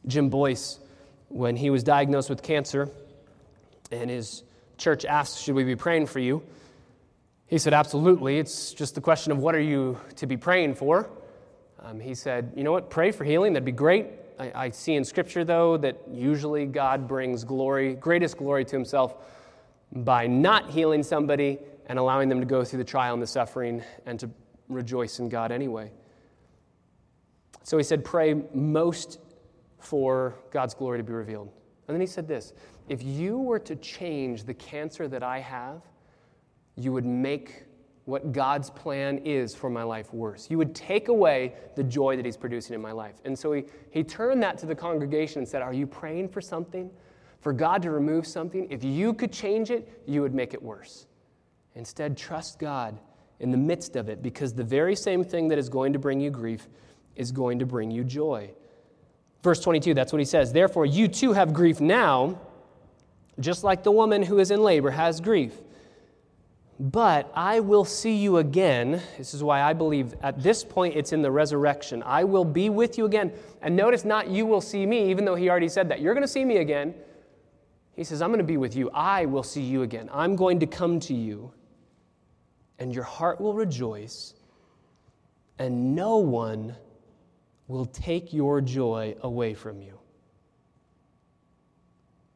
Jim 0.07 0.29
Boice, 0.29 0.81
when 1.29 1.57
he 1.57 1.71
was 1.71 1.83
diagnosed 1.83 2.29
with 2.29 2.43
cancer, 2.43 2.89
and 3.91 4.11
his 4.11 4.43
church 4.77 5.05
asked, 5.05 5.43
Should 5.43 5.55
we 5.55 5.65
be 5.65 5.77
praying 5.77 6.07
for 6.07 6.19
you? 6.19 6.43
He 7.49 7.59
said, 7.59 7.75
Absolutely. 7.75 8.39
It's 8.39 8.73
just 8.73 8.95
the 8.95 9.01
question 9.01 9.33
of 9.33 9.39
what 9.39 9.55
are 9.55 9.61
you 9.61 9.99
to 10.17 10.27
be 10.27 10.37
praying 10.37 10.75
for? 10.75 11.11
Um, 11.81 11.99
he 11.99 12.15
said, 12.15 12.53
You 12.55 12.63
know 12.63 12.73
what? 12.73 12.91
Pray 12.91 13.11
for 13.11 13.25
healing. 13.25 13.55
That'd 13.55 13.65
be 13.65 13.73
great. 13.73 14.07
I, 14.39 14.53
I 14.55 14.71
see 14.71 14.95
in 14.95 15.05
Scripture, 15.05 15.45
though, 15.45 15.77
that 15.79 15.99
usually 16.13 16.67
God 16.67 17.09
brings 17.09 17.45
glory, 17.45 17.95
greatest 17.95 18.37
glory 18.37 18.65
to 18.67 18.77
himself 18.77 19.17
by 19.91 20.27
not 20.27 20.71
healing 20.71 21.03
somebody 21.03 21.59
and 21.87 21.99
allowing 21.99 22.29
them 22.29 22.41
to 22.41 22.47
go 22.47 22.65
through 22.65 22.79
the 22.79 22.85
trial 22.85 23.15
and 23.15 23.23
the 23.23 23.27
suffering 23.27 23.83
and 24.05 24.21
to 24.21 24.31
rejoice 24.69 25.19
in 25.19 25.31
God 25.31 25.51
anyway. 25.51 25.91
So 27.63 27.79
he 27.79 27.85
said, 27.85 28.05
Pray 28.05 28.35
most 28.53 29.21
for 29.79 30.35
God's 30.51 30.75
glory 30.75 30.99
to 30.99 31.05
be 31.05 31.13
revealed. 31.13 31.51
And 31.87 31.95
then 31.95 32.01
he 32.03 32.07
said 32.07 32.29
this 32.29 32.53
if 32.89 33.03
you 33.03 33.39
were 33.39 33.59
to 33.61 33.77
change 33.77 34.45
the 34.45 34.55
cancer 34.55 35.09
that 35.09 35.23
I 35.23 35.41
have, 35.41 35.83
you 36.79 36.93
would 36.93 37.05
make 37.05 37.65
what 38.05 38.33
God's 38.33 38.71
plan 38.71 39.19
is 39.19 39.55
for 39.55 39.69
my 39.69 39.83
life 39.83 40.15
worse. 40.15 40.49
You 40.49 40.57
would 40.59 40.75
take 40.75 41.09
away 41.09 41.53
the 41.77 41.85
joy 41.85 42.17
that 42.17 42.25
He's 42.25 42.37
producing 42.37 42.75
in 42.75 42.81
my 42.81 42.93
life. 42.93 43.17
And 43.25 43.39
so 43.39 43.53
he, 43.53 43.65
he 43.91 44.03
turned 44.03 44.43
that 44.43 44.57
to 44.59 44.67
the 44.67 44.75
congregation 44.75 45.41
and 45.41 45.49
said, 45.49 45.61
Are 45.61 45.75
you 45.75 45.87
praying 45.87 46.31
for 46.31 46.41
something? 46.41 46.91
For 47.41 47.53
God 47.53 47.83
to 47.83 47.91
remove 47.91 48.27
something? 48.27 48.67
If 48.71 48.83
you 48.83 49.13
could 49.13 49.33
change 49.33 49.71
it, 49.71 50.03
you 50.07 50.23
would 50.23 50.35
make 50.35 50.55
it 50.55 50.63
worse. 50.63 51.07
Instead, 51.75 52.17
trust 52.17 52.59
God 52.59 52.99
in 53.41 53.51
the 53.51 53.59
midst 53.59 53.95
of 53.95 54.09
it 54.09 54.23
because 54.23 54.55
the 54.55 54.65
very 54.65 54.97
same 54.97 55.23
thing 55.23 55.49
that 55.49 55.59
is 55.59 55.69
going 55.69 55.93
to 55.93 55.99
bring 55.99 56.21
you 56.21 56.31
grief 56.31 56.69
is 57.15 57.31
going 57.31 57.59
to 57.59 57.67
bring 57.67 57.91
you 57.91 58.05
joy. 58.05 58.51
Verse 59.43 59.61
22, 59.61 59.95
that's 59.95 60.13
what 60.13 60.19
he 60.19 60.25
says. 60.25 60.53
Therefore, 60.53 60.87
you 60.87 61.09
too 61.09 61.33
have 61.35 61.53
grief 61.53 61.81
now 61.81 62.39
just 63.41 63.63
like 63.63 63.83
the 63.83 63.93
woman 63.93 64.23
who 64.23 64.39
is 64.39 64.51
in 64.51 64.63
labor 64.63 64.91
has 64.91 65.21
grief. 65.21 65.53
But 66.81 67.31
I 67.35 67.59
will 67.59 67.85
see 67.85 68.15
you 68.15 68.37
again. 68.37 69.03
This 69.17 69.35
is 69.35 69.43
why 69.43 69.63
I 69.63 69.73
believe 69.73 70.15
at 70.23 70.41
this 70.41 70.63
point 70.63 70.95
it's 70.95 71.13
in 71.13 71.23
the 71.23 71.31
resurrection. 71.31 72.05
I 72.07 72.23
will 72.23 72.45
be 72.45 72.71
with 72.71 72.97
you 72.97 73.05
again. 73.05 73.33
And 73.63 73.75
notice 73.75 74.05
not 74.05 74.29
you 74.29 74.47
will 74.47 74.61
see 74.61 74.87
me, 74.87 75.11
even 75.11 75.25
though 75.25 75.35
he 75.35 75.51
already 75.51 75.69
said 75.69 75.89
that. 75.89 76.01
You're 76.01 76.15
going 76.15 76.23
to 76.23 76.29
see 76.29 76.45
me 76.45 76.59
again. 76.59 76.95
He 77.97 78.05
says, 78.05 78.23
I'm 78.23 78.29
going 78.29 78.39
to 78.39 78.45
be 78.45 78.59
with 78.59 78.77
you. 78.77 78.91
I 78.95 79.27
will 79.27 79.43
see 79.43 79.61
you 79.61 79.83
again. 79.83 80.09
I'm 80.13 80.37
going 80.37 80.61
to 80.61 80.69
come 80.69 81.01
to 81.01 81.15
you, 81.15 81.53
and 82.79 82.95
your 82.95 83.03
heart 83.03 83.41
will 83.41 83.55
rejoice, 83.55 84.35
and 85.59 85.97
no 85.97 86.19
one 86.19 86.77
will 87.67 87.87
take 87.87 88.33
your 88.33 88.61
joy 88.61 89.17
away 89.23 89.53
from 89.53 89.83
you. 89.83 89.99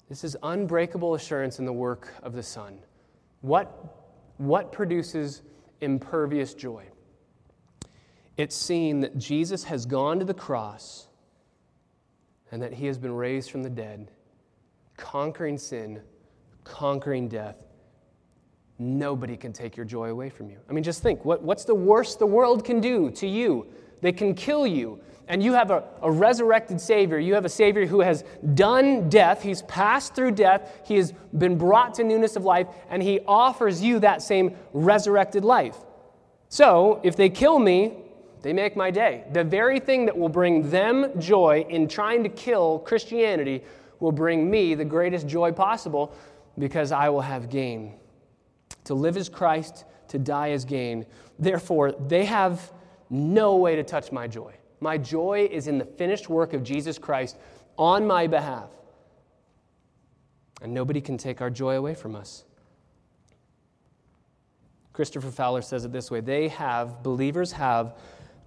This 0.08 0.24
is 0.24 0.36
unbreakable 0.42 1.14
assurance 1.14 1.60
in 1.60 1.64
the 1.64 1.72
work 1.72 2.12
of 2.24 2.32
the 2.32 2.42
Son. 2.42 2.80
What, 3.40 4.01
what 4.38 4.72
produces 4.72 5.42
impervious 5.80 6.54
joy? 6.54 6.84
It's 8.36 8.56
seeing 8.56 9.00
that 9.00 9.18
Jesus 9.18 9.64
has 9.64 9.86
gone 9.86 10.18
to 10.18 10.24
the 10.24 10.34
cross 10.34 11.08
and 12.50 12.62
that 12.62 12.72
he 12.72 12.86
has 12.86 12.98
been 12.98 13.12
raised 13.12 13.50
from 13.50 13.62
the 13.62 13.70
dead, 13.70 14.10
conquering 14.96 15.58
sin, 15.58 16.00
conquering 16.64 17.28
death. 17.28 17.56
Nobody 18.78 19.36
can 19.36 19.52
take 19.52 19.76
your 19.76 19.86
joy 19.86 20.10
away 20.10 20.28
from 20.28 20.50
you. 20.50 20.58
I 20.68 20.72
mean, 20.72 20.82
just 20.82 21.02
think 21.02 21.24
what, 21.24 21.42
what's 21.42 21.64
the 21.64 21.74
worst 21.74 22.18
the 22.18 22.26
world 22.26 22.64
can 22.64 22.80
do 22.80 23.10
to 23.12 23.26
you? 23.26 23.66
They 24.00 24.12
can 24.12 24.34
kill 24.34 24.66
you. 24.66 25.00
And 25.28 25.42
you 25.42 25.52
have 25.52 25.70
a, 25.70 25.84
a 26.02 26.10
resurrected 26.10 26.80
Savior. 26.80 27.18
You 27.18 27.34
have 27.34 27.44
a 27.44 27.48
Savior 27.50 27.86
who 27.86 28.00
has 28.00 28.24
done 28.54 29.08
death. 29.08 29.42
He's 29.42 29.62
passed 29.62 30.14
through 30.14 30.32
death. 30.32 30.82
He 30.84 30.96
has 30.96 31.12
been 31.36 31.56
brought 31.56 31.94
to 31.94 32.04
newness 32.04 32.36
of 32.36 32.44
life. 32.44 32.66
And 32.90 33.02
He 33.02 33.20
offers 33.26 33.82
you 33.82 34.00
that 34.00 34.22
same 34.22 34.56
resurrected 34.72 35.44
life. 35.44 35.76
So, 36.48 37.00
if 37.02 37.16
they 37.16 37.30
kill 37.30 37.58
me, 37.58 37.94
they 38.42 38.52
make 38.52 38.76
my 38.76 38.90
day. 38.90 39.24
The 39.32 39.44
very 39.44 39.78
thing 39.80 40.04
that 40.06 40.18
will 40.18 40.28
bring 40.28 40.68
them 40.68 41.18
joy 41.18 41.64
in 41.68 41.88
trying 41.88 42.24
to 42.24 42.28
kill 42.28 42.80
Christianity 42.80 43.62
will 44.00 44.12
bring 44.12 44.50
me 44.50 44.74
the 44.74 44.84
greatest 44.84 45.28
joy 45.28 45.52
possible 45.52 46.14
because 46.58 46.92
I 46.92 47.08
will 47.08 47.20
have 47.20 47.48
gain. 47.48 47.94
To 48.84 48.94
live 48.94 49.16
as 49.16 49.28
Christ, 49.28 49.84
to 50.08 50.18
die 50.18 50.50
as 50.50 50.64
gain. 50.64 51.06
Therefore, 51.38 51.92
they 51.92 52.24
have 52.24 52.72
no 53.08 53.56
way 53.56 53.76
to 53.76 53.84
touch 53.84 54.10
my 54.10 54.26
joy. 54.26 54.52
My 54.82 54.98
joy 54.98 55.48
is 55.48 55.68
in 55.68 55.78
the 55.78 55.84
finished 55.84 56.28
work 56.28 56.54
of 56.54 56.64
Jesus 56.64 56.98
Christ 56.98 57.38
on 57.78 58.04
my 58.04 58.26
behalf. 58.26 58.68
And 60.60 60.74
nobody 60.74 61.00
can 61.00 61.16
take 61.16 61.40
our 61.40 61.50
joy 61.50 61.76
away 61.76 61.94
from 61.94 62.16
us. 62.16 62.42
Christopher 64.92 65.30
Fowler 65.30 65.62
says 65.62 65.84
it 65.84 65.92
this 65.92 66.10
way 66.10 66.18
they 66.20 66.48
have, 66.48 67.00
believers 67.04 67.52
have, 67.52 67.96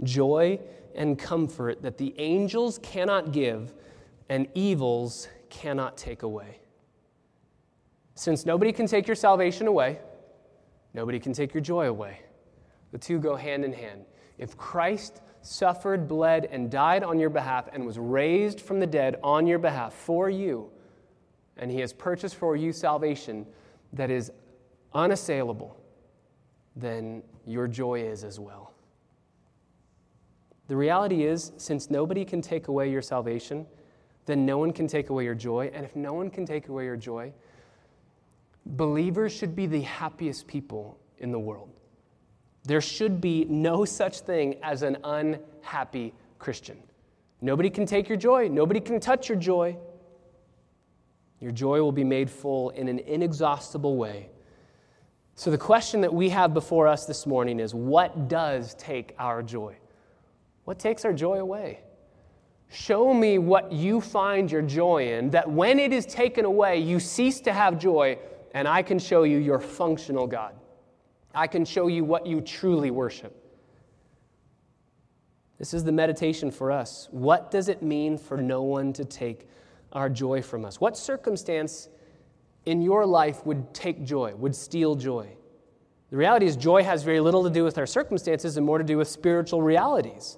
joy 0.03 0.59
and 0.93 1.17
comfort 1.17 1.81
that 1.81 1.97
the 1.97 2.13
angels 2.17 2.79
cannot 2.83 3.31
give 3.31 3.73
and 4.27 4.45
evils 4.55 5.29
cannot 5.49 5.95
take 5.95 6.23
away. 6.23 6.59
Since 8.15 8.45
nobody 8.45 8.73
can 8.73 8.87
take 8.87 9.07
your 9.07 9.15
salvation 9.15 9.67
away, 9.67 9.99
nobody 10.93 11.17
can 11.17 11.31
take 11.31 11.53
your 11.53 11.61
joy 11.61 11.87
away. 11.87 12.19
The 12.91 12.97
two 12.97 13.19
go 13.19 13.37
hand 13.37 13.63
in 13.63 13.71
hand. 13.71 14.03
If 14.37 14.57
Christ 14.57 15.21
suffered, 15.45 16.08
bled, 16.08 16.45
and 16.45 16.69
died 16.71 17.03
on 17.03 17.19
your 17.19 17.29
behalf 17.29 17.69
and 17.71 17.86
was 17.86 17.99
raised 17.99 18.60
from 18.60 18.79
the 18.79 18.88
dead 18.88 19.17
on 19.23 19.45
your 19.45 19.60
behalf 19.60 19.93
for 19.93 20.29
you, 20.29 20.69
and 21.58 21.71
he 21.71 21.79
has 21.79 21.93
purchased 21.93 22.36
for 22.36 22.55
you 22.55 22.71
salvation 22.71 23.45
that 23.93 24.10
is 24.10 24.31
unassailable, 24.93 25.77
then 26.75 27.21
your 27.45 27.67
joy 27.67 28.01
is 28.01 28.23
as 28.23 28.39
well. 28.39 28.73
The 30.67 30.75
reality 30.75 31.25
is, 31.25 31.51
since 31.58 31.91
nobody 31.91 32.25
can 32.25 32.41
take 32.41 32.67
away 32.67 32.89
your 32.89 33.01
salvation, 33.01 33.67
then 34.25 34.45
no 34.45 34.58
one 34.58 34.73
can 34.73 34.88
take 34.88 35.10
away 35.10 35.23
your 35.23 35.36
joy. 35.36 35.69
And 35.73 35.86
if 35.86 35.95
no 35.95 36.13
one 36.13 36.31
can 36.31 36.45
take 36.45 36.69
away 36.69 36.86
your 36.86 36.97
joy, 36.97 37.31
believers 38.65 39.31
should 39.31 39.55
be 39.55 39.67
the 39.67 39.81
happiest 39.81 40.47
people 40.47 40.97
in 41.19 41.31
the 41.31 41.39
world. 41.39 41.69
There 42.65 42.82
should 42.82 43.21
be 43.21 43.45
no 43.45 43.86
such 43.86 44.21
thing 44.21 44.56
as 44.63 44.82
an 44.82 44.97
unhappy 45.04 46.13
Christian. 46.39 46.78
Nobody 47.41 47.69
can 47.69 47.86
take 47.86 48.10
your 48.10 48.17
joy, 48.17 48.47
nobody 48.47 48.80
can 48.80 48.99
touch 48.99 49.30
your 49.30 49.38
joy. 49.38 49.78
Your 51.39 51.51
joy 51.51 51.82
will 51.82 51.91
be 51.91 52.04
made 52.04 52.30
full 52.30 52.71
in 52.71 52.88
an 52.88 52.99
inexhaustible 52.99 53.97
way. 53.97 54.30
So, 55.36 55.51
the 55.51 55.58
question 55.58 56.01
that 56.01 56.13
we 56.13 56.30
have 56.30 56.54
before 56.54 56.88
us 56.88 57.06
this 57.06 57.28
morning 57.28 57.60
is 57.60 57.75
what 57.75 58.30
does 58.30 58.73
take 58.75 59.13
our 59.19 59.43
joy? 59.43 59.75
What 60.63 60.80
takes 60.80 61.04
our 61.06 61.13
joy 61.13 61.39
away? 61.39 61.82
Show 62.69 63.13
me 63.13 63.38
what 63.38 63.71
you 63.71 64.01
find 64.01 64.51
your 64.51 64.62
joy 64.62 65.13
in, 65.13 65.30
that 65.32 65.49
when 65.49 65.78
it 65.78 65.93
is 65.93 66.06
taken 66.06 66.45
away, 66.45 66.80
you 66.80 66.99
cease 66.99 67.41
to 67.41 67.54
have 67.54 67.78
joy, 67.78 68.17
and 68.54 68.67
I 68.67 68.82
can 68.82 68.97
show 68.97 69.23
you 69.23 69.38
your 69.38 69.60
functional 69.60 70.25
God. 70.25 70.56
I 71.35 71.47
can 71.47 71.65
show 71.65 71.87
you 71.87 72.03
what 72.03 72.25
you 72.25 72.41
truly 72.41 72.91
worship. 72.91 73.41
This 75.57 75.73
is 75.73 75.83
the 75.83 75.91
meditation 75.91 76.51
for 76.51 76.71
us. 76.71 77.07
What 77.11 77.51
does 77.51 77.69
it 77.69 77.81
mean 77.81 78.17
for 78.17 78.37
no 78.37 78.63
one 78.63 78.93
to 78.93 79.05
take 79.05 79.47
our 79.93 80.09
joy 80.09 80.41
from 80.41 80.65
us? 80.65 80.81
What 80.81 80.97
circumstance 80.97 81.89
in 82.65 82.81
your 82.81 83.05
life 83.05 83.45
would 83.45 83.73
take 83.73 84.03
joy, 84.03 84.35
would 84.35 84.55
steal 84.55 84.95
joy? 84.95 85.29
The 86.09 86.17
reality 86.17 86.45
is, 86.45 86.55
joy 86.55 86.83
has 86.83 87.03
very 87.03 87.19
little 87.19 87.43
to 87.43 87.49
do 87.49 87.63
with 87.63 87.77
our 87.77 87.85
circumstances 87.85 88.57
and 88.57 88.65
more 88.65 88.77
to 88.77 88.83
do 88.83 88.97
with 88.97 89.07
spiritual 89.07 89.61
realities. 89.61 90.37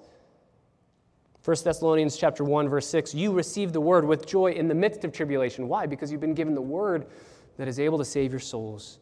1 1.47 1.55
Thessalonians 1.63 2.17
chapter 2.17 2.43
1 2.43 2.67
verse 2.67 2.89
6 2.89 3.13
you 3.13 3.31
receive 3.31 3.71
the 3.71 3.79
word 3.79 4.03
with 4.03 4.27
joy 4.27 4.51
in 4.51 4.67
the 4.67 4.75
midst 4.75 5.05
of 5.05 5.13
tribulation 5.13 5.69
why 5.69 5.85
because 5.85 6.11
you've 6.11 6.19
been 6.19 6.33
given 6.33 6.53
the 6.53 6.61
word 6.61 7.07
that 7.55 7.69
is 7.69 7.79
able 7.79 7.97
to 7.97 8.03
save 8.03 8.33
your 8.33 8.39
souls 8.41 8.99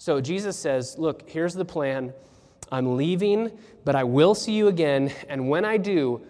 so 0.00 0.20
Jesus 0.20 0.56
says 0.56 0.96
look 0.98 1.28
here's 1.28 1.52
the 1.52 1.64
plan 1.64 2.12
I'm 2.72 2.96
leaving 2.96 3.52
but 3.84 3.94
I 3.94 4.02
will 4.02 4.34
see 4.34 4.52
you 4.52 4.68
again 4.68 5.12
and 5.28 5.48
when 5.48 5.64
I 5.64 5.76
do 5.76 6.22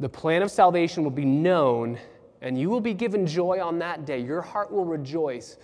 the 0.00 0.08
plan 0.08 0.42
of 0.42 0.50
salvation 0.50 1.04
will 1.04 1.10
be 1.10 1.24
known 1.24 1.98
and 2.40 2.58
you 2.58 2.70
will 2.70 2.80
be 2.80 2.94
given 2.94 3.26
joy 3.26 3.60
on 3.62 3.78
that 3.80 4.06
day 4.06 4.18
your 4.18 4.40
heart 4.40 4.72
will 4.72 4.86
rejoice 4.86 5.58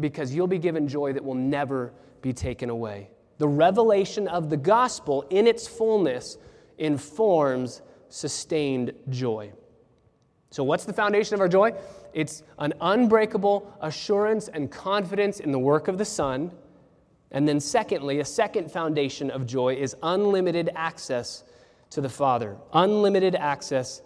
because 0.00 0.34
you'll 0.34 0.46
be 0.46 0.58
given 0.58 0.88
joy 0.88 1.12
that 1.12 1.22
will 1.22 1.34
never 1.34 1.92
be 2.22 2.32
taken 2.32 2.70
away 2.70 3.10
the 3.38 3.48
revelation 3.48 4.28
of 4.28 4.50
the 4.50 4.56
gospel 4.56 5.26
in 5.28 5.46
its 5.46 5.66
fullness 5.66 6.38
informs 6.78 7.82
sustained 8.08 8.92
joy. 9.08 9.52
So, 10.50 10.62
what's 10.62 10.84
the 10.84 10.92
foundation 10.92 11.34
of 11.34 11.40
our 11.40 11.48
joy? 11.48 11.72
It's 12.12 12.42
an 12.58 12.74
unbreakable 12.80 13.74
assurance 13.80 14.48
and 14.48 14.70
confidence 14.70 15.40
in 15.40 15.50
the 15.50 15.58
work 15.58 15.88
of 15.88 15.96
the 15.96 16.04
Son. 16.04 16.52
And 17.32 17.48
then, 17.48 17.58
secondly, 17.58 18.20
a 18.20 18.24
second 18.24 18.70
foundation 18.70 19.30
of 19.30 19.46
joy 19.46 19.74
is 19.74 19.96
unlimited 20.02 20.70
access 20.76 21.42
to 21.90 22.00
the 22.00 22.08
Father. 22.08 22.56
Unlimited 22.72 23.34
access 23.34 24.02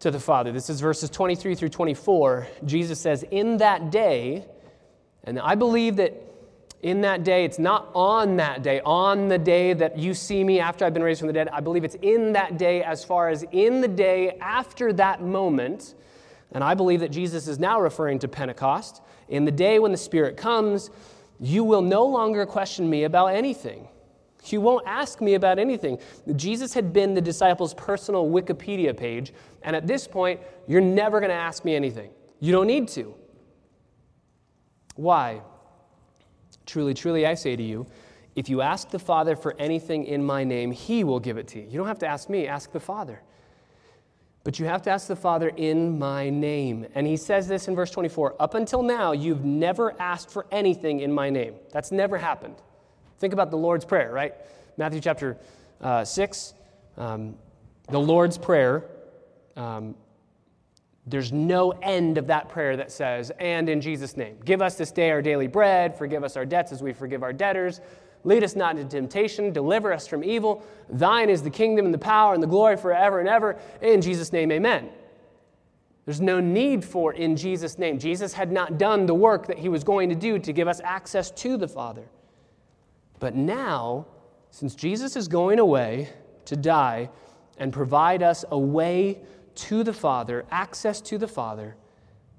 to 0.00 0.10
the 0.10 0.18
Father. 0.18 0.50
This 0.50 0.68
is 0.68 0.80
verses 0.80 1.10
23 1.10 1.54
through 1.54 1.68
24. 1.68 2.48
Jesus 2.64 2.98
says, 2.98 3.22
In 3.30 3.58
that 3.58 3.90
day, 3.90 4.46
and 5.24 5.38
I 5.38 5.54
believe 5.54 5.96
that 5.96 6.14
in 6.82 7.02
that 7.02 7.24
day. 7.24 7.44
It's 7.44 7.58
not 7.58 7.90
on 7.94 8.36
that 8.36 8.62
day, 8.62 8.80
on 8.84 9.28
the 9.28 9.38
day 9.38 9.72
that 9.74 9.98
you 9.98 10.14
see 10.14 10.42
me 10.42 10.60
after 10.60 10.84
I've 10.84 10.94
been 10.94 11.02
raised 11.02 11.20
from 11.20 11.26
the 11.26 11.32
dead. 11.32 11.48
I 11.48 11.60
believe 11.60 11.84
it's 11.84 11.96
in 11.96 12.32
that 12.32 12.58
day 12.58 12.82
as 12.82 13.04
far 13.04 13.28
as 13.28 13.44
in 13.52 13.80
the 13.80 13.88
day 13.88 14.38
after 14.40 14.92
that 14.94 15.22
moment. 15.22 15.94
And 16.52 16.64
I 16.64 16.74
believe 16.74 17.00
that 17.00 17.10
Jesus 17.10 17.46
is 17.46 17.58
now 17.58 17.80
referring 17.80 18.18
to 18.20 18.28
Pentecost. 18.28 19.02
In 19.28 19.44
the 19.44 19.52
day 19.52 19.78
when 19.78 19.92
the 19.92 19.98
Spirit 19.98 20.36
comes, 20.36 20.90
you 21.40 21.64
will 21.64 21.82
no 21.82 22.04
longer 22.04 22.44
question 22.46 22.88
me 22.88 23.04
about 23.04 23.28
anything. 23.28 23.88
You 24.46 24.60
won't 24.60 24.86
ask 24.86 25.20
me 25.20 25.34
about 25.34 25.58
anything. 25.58 25.98
Jesus 26.36 26.72
had 26.72 26.92
been 26.92 27.14
the 27.14 27.20
disciples' 27.20 27.74
personal 27.74 28.28
Wikipedia 28.28 28.96
page, 28.96 29.32
and 29.62 29.76
at 29.76 29.86
this 29.86 30.06
point, 30.06 30.40
you're 30.66 30.80
never 30.80 31.20
going 31.20 31.30
to 31.30 31.36
ask 31.36 31.64
me 31.64 31.74
anything. 31.74 32.10
You 32.40 32.52
don't 32.52 32.66
need 32.66 32.88
to. 32.88 33.14
Why? 34.96 35.42
Truly, 36.64 36.94
truly, 36.94 37.26
I 37.26 37.34
say 37.34 37.56
to 37.56 37.62
you, 37.62 37.86
if 38.36 38.48
you 38.48 38.60
ask 38.62 38.90
the 38.90 38.98
Father 38.98 39.36
for 39.36 39.54
anything 39.58 40.04
in 40.04 40.24
my 40.24 40.44
name, 40.44 40.70
he 40.70 41.04
will 41.04 41.20
give 41.20 41.36
it 41.36 41.48
to 41.48 41.60
you. 41.60 41.66
You 41.68 41.78
don't 41.78 41.88
have 41.88 41.98
to 41.98 42.06
ask 42.06 42.30
me, 42.30 42.46
ask 42.46 42.72
the 42.72 42.80
Father. 42.80 43.22
But 44.42 44.58
you 44.58 44.66
have 44.66 44.82
to 44.82 44.90
ask 44.90 45.06
the 45.06 45.16
Father 45.16 45.48
in 45.48 45.98
my 45.98 46.30
name. 46.30 46.86
And 46.94 47.06
he 47.06 47.16
says 47.16 47.46
this 47.46 47.68
in 47.68 47.74
verse 47.74 47.90
24 47.90 48.36
Up 48.40 48.54
until 48.54 48.82
now, 48.82 49.12
you've 49.12 49.44
never 49.44 50.00
asked 50.00 50.30
for 50.30 50.46
anything 50.50 51.00
in 51.00 51.12
my 51.12 51.28
name. 51.28 51.54
That's 51.72 51.92
never 51.92 52.16
happened. 52.16 52.56
Think 53.18 53.34
about 53.34 53.50
the 53.50 53.58
Lord's 53.58 53.84
Prayer, 53.84 54.10
right? 54.10 54.34
Matthew 54.78 55.00
chapter 55.00 55.36
uh, 55.82 56.04
6, 56.04 56.54
um, 56.96 57.34
the 57.90 58.00
Lord's 58.00 58.38
Prayer. 58.38 58.86
Um, 59.56 59.94
there's 61.06 61.32
no 61.32 61.70
end 61.70 62.18
of 62.18 62.28
that 62.28 62.48
prayer 62.48 62.76
that 62.76 62.92
says, 62.92 63.30
and 63.38 63.68
in 63.68 63.80
Jesus' 63.80 64.16
name. 64.16 64.38
Give 64.44 64.62
us 64.62 64.76
this 64.76 64.90
day 64.90 65.10
our 65.10 65.20
daily 65.20 65.48
bread, 65.48 65.96
forgive 65.96 66.24
us 66.24 66.36
our 66.36 66.46
debts 66.46 66.72
as 66.72 66.82
we 66.82 66.92
forgive 66.92 67.22
our 67.22 67.32
debtors. 67.32 67.80
Lead 68.24 68.44
us 68.44 68.54
not 68.54 68.76
into 68.76 68.96
temptation, 68.96 69.52
deliver 69.52 69.92
us 69.92 70.06
from 70.06 70.22
evil. 70.22 70.62
Thine 70.88 71.30
is 71.30 71.42
the 71.42 71.50
kingdom 71.50 71.86
and 71.86 71.94
the 71.94 71.98
power 71.98 72.34
and 72.34 72.42
the 72.42 72.46
glory 72.46 72.76
forever 72.76 73.18
and 73.20 73.28
ever. 73.28 73.58
In 73.80 74.02
Jesus' 74.02 74.32
name, 74.32 74.52
amen. 74.52 74.90
There's 76.04 76.20
no 76.20 76.40
need 76.40 76.84
for 76.84 77.12
in 77.12 77.36
Jesus' 77.36 77.78
name. 77.78 77.98
Jesus 77.98 78.32
had 78.32 78.50
not 78.50 78.78
done 78.78 79.06
the 79.06 79.14
work 79.14 79.46
that 79.46 79.58
he 79.58 79.68
was 79.68 79.84
going 79.84 80.08
to 80.08 80.14
do 80.14 80.38
to 80.38 80.52
give 80.52 80.68
us 80.68 80.80
access 80.82 81.30
to 81.32 81.56
the 81.56 81.68
Father. 81.68 82.04
But 83.20 83.34
now, 83.34 84.06
since 84.50 84.74
Jesus 84.74 85.16
is 85.16 85.28
going 85.28 85.58
away 85.58 86.08
to 86.46 86.56
die 86.56 87.10
and 87.58 87.72
provide 87.72 88.22
us 88.22 88.44
a 88.50 88.58
way 88.58 89.20
to 89.54 89.84
the 89.84 89.92
Father, 89.92 90.44
access 90.50 91.00
to 91.02 91.18
the 91.18 91.28
Father, 91.28 91.76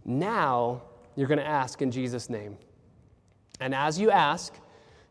Now 0.06 0.82
you're 1.16 1.28
going 1.28 1.40
to 1.40 1.48
ask 1.48 1.82
in 1.82 1.92
Jesus' 1.92 2.30
name. 2.30 2.58
And 3.60 3.76
as 3.76 4.00
you 4.00 4.10
ask, 4.10 4.54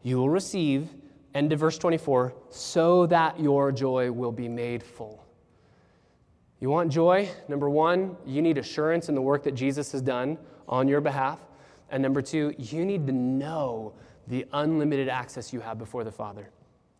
you 0.03 0.17
will 0.17 0.31
receive, 0.31 0.89
end 1.35 1.53
of 1.53 1.61
verse 1.61 1.79
24, 1.79 2.35
so 2.51 3.07
that 3.07 3.39
your 3.39 3.73
joy 3.73 4.11
will 4.11 4.33
be 4.33 4.49
made 4.49 4.83
full. 4.83 5.25
You 6.61 6.69
want 6.69 6.93
joy? 6.93 7.29
Number 7.49 7.71
one, 7.71 8.17
you 8.27 8.43
need 8.43 8.59
assurance 8.59 9.09
in 9.09 9.15
the 9.15 9.23
work 9.23 9.43
that 9.45 9.55
Jesus 9.55 9.93
has 9.93 10.03
done 10.03 10.39
on 10.69 10.89
your 10.89 11.01
behalf. 11.01 11.39
And 11.91 12.03
number 12.03 12.23
two, 12.23 12.55
you 12.59 12.85
need 12.85 13.07
to 13.07 13.13
know 13.13 13.95
the 14.27 14.47
unlimited 14.53 15.09
access 15.09 15.53
you 15.53 15.61
have 15.61 15.79
before 15.79 16.05
the 16.05 16.13
Father. 16.13 16.51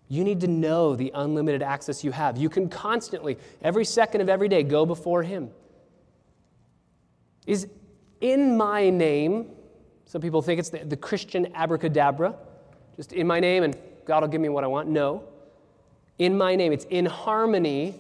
You 0.09 0.25
need 0.25 0.41
to 0.41 0.49
know 0.49 0.97
the 0.97 1.13
unlimited 1.15 1.63
access 1.63 2.03
you 2.03 2.11
have. 2.11 2.37
You 2.37 2.49
can 2.49 2.69
constantly, 2.69 3.39
every 3.63 3.85
second 3.85 4.23
of 4.23 4.29
every 4.29 4.49
day, 4.49 4.63
go 4.63 4.85
before 4.85 5.23
Him. 5.23 5.51
Is 7.47 7.69
in 8.21 8.57
my 8.57 8.91
name, 8.91 9.51
some 10.07 10.21
people 10.21 10.43
think 10.43 10.59
it's 10.59 10.71
the, 10.71 10.85
the 10.85 10.97
Christian 10.97 11.53
abracadabra, 11.55 12.35
just 13.01 13.15
in 13.15 13.27
my 13.27 13.41
name 13.41 13.63
and 13.63 13.75
God 14.05 14.21
will 14.21 14.29
give 14.29 14.43
me 14.43 14.51
what 14.51 14.63
I 14.63 14.67
want. 14.67 14.87
No. 14.87 15.25
In 16.19 16.37
my 16.37 16.55
name, 16.55 16.71
it's 16.71 16.85
in 16.91 17.07
harmony 17.07 17.95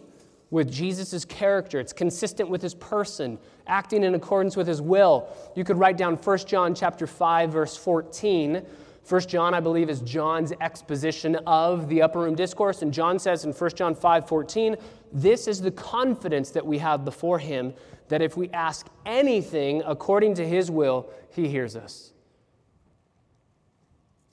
with 0.50 0.70
Jesus' 0.70 1.24
character. 1.24 1.80
It's 1.80 1.94
consistent 1.94 2.50
with 2.50 2.60
his 2.60 2.74
person, 2.74 3.38
acting 3.66 4.04
in 4.04 4.14
accordance 4.14 4.58
with 4.58 4.66
his 4.66 4.82
will. 4.82 5.26
You 5.56 5.64
could 5.64 5.78
write 5.78 5.96
down 5.96 6.16
1 6.16 6.38
John 6.40 6.74
chapter 6.74 7.06
5, 7.06 7.50
verse 7.50 7.78
14. 7.78 8.62
1 9.08 9.20
John, 9.22 9.54
I 9.54 9.60
believe, 9.60 9.88
is 9.88 10.02
John's 10.02 10.52
exposition 10.60 11.36
of 11.46 11.88
the 11.88 12.02
upper 12.02 12.18
room 12.18 12.34
discourse. 12.34 12.82
And 12.82 12.92
John 12.92 13.18
says 13.18 13.46
in 13.46 13.54
1 13.54 13.70
John 13.70 13.94
5 13.94 14.28
14, 14.28 14.76
this 15.14 15.48
is 15.48 15.62
the 15.62 15.70
confidence 15.70 16.50
that 16.50 16.66
we 16.66 16.76
have 16.76 17.06
before 17.06 17.38
him 17.38 17.72
that 18.08 18.20
if 18.20 18.36
we 18.36 18.50
ask 18.50 18.86
anything 19.06 19.82
according 19.86 20.34
to 20.34 20.46
his 20.46 20.70
will, 20.70 21.08
he 21.30 21.48
hears 21.48 21.74
us. 21.74 22.12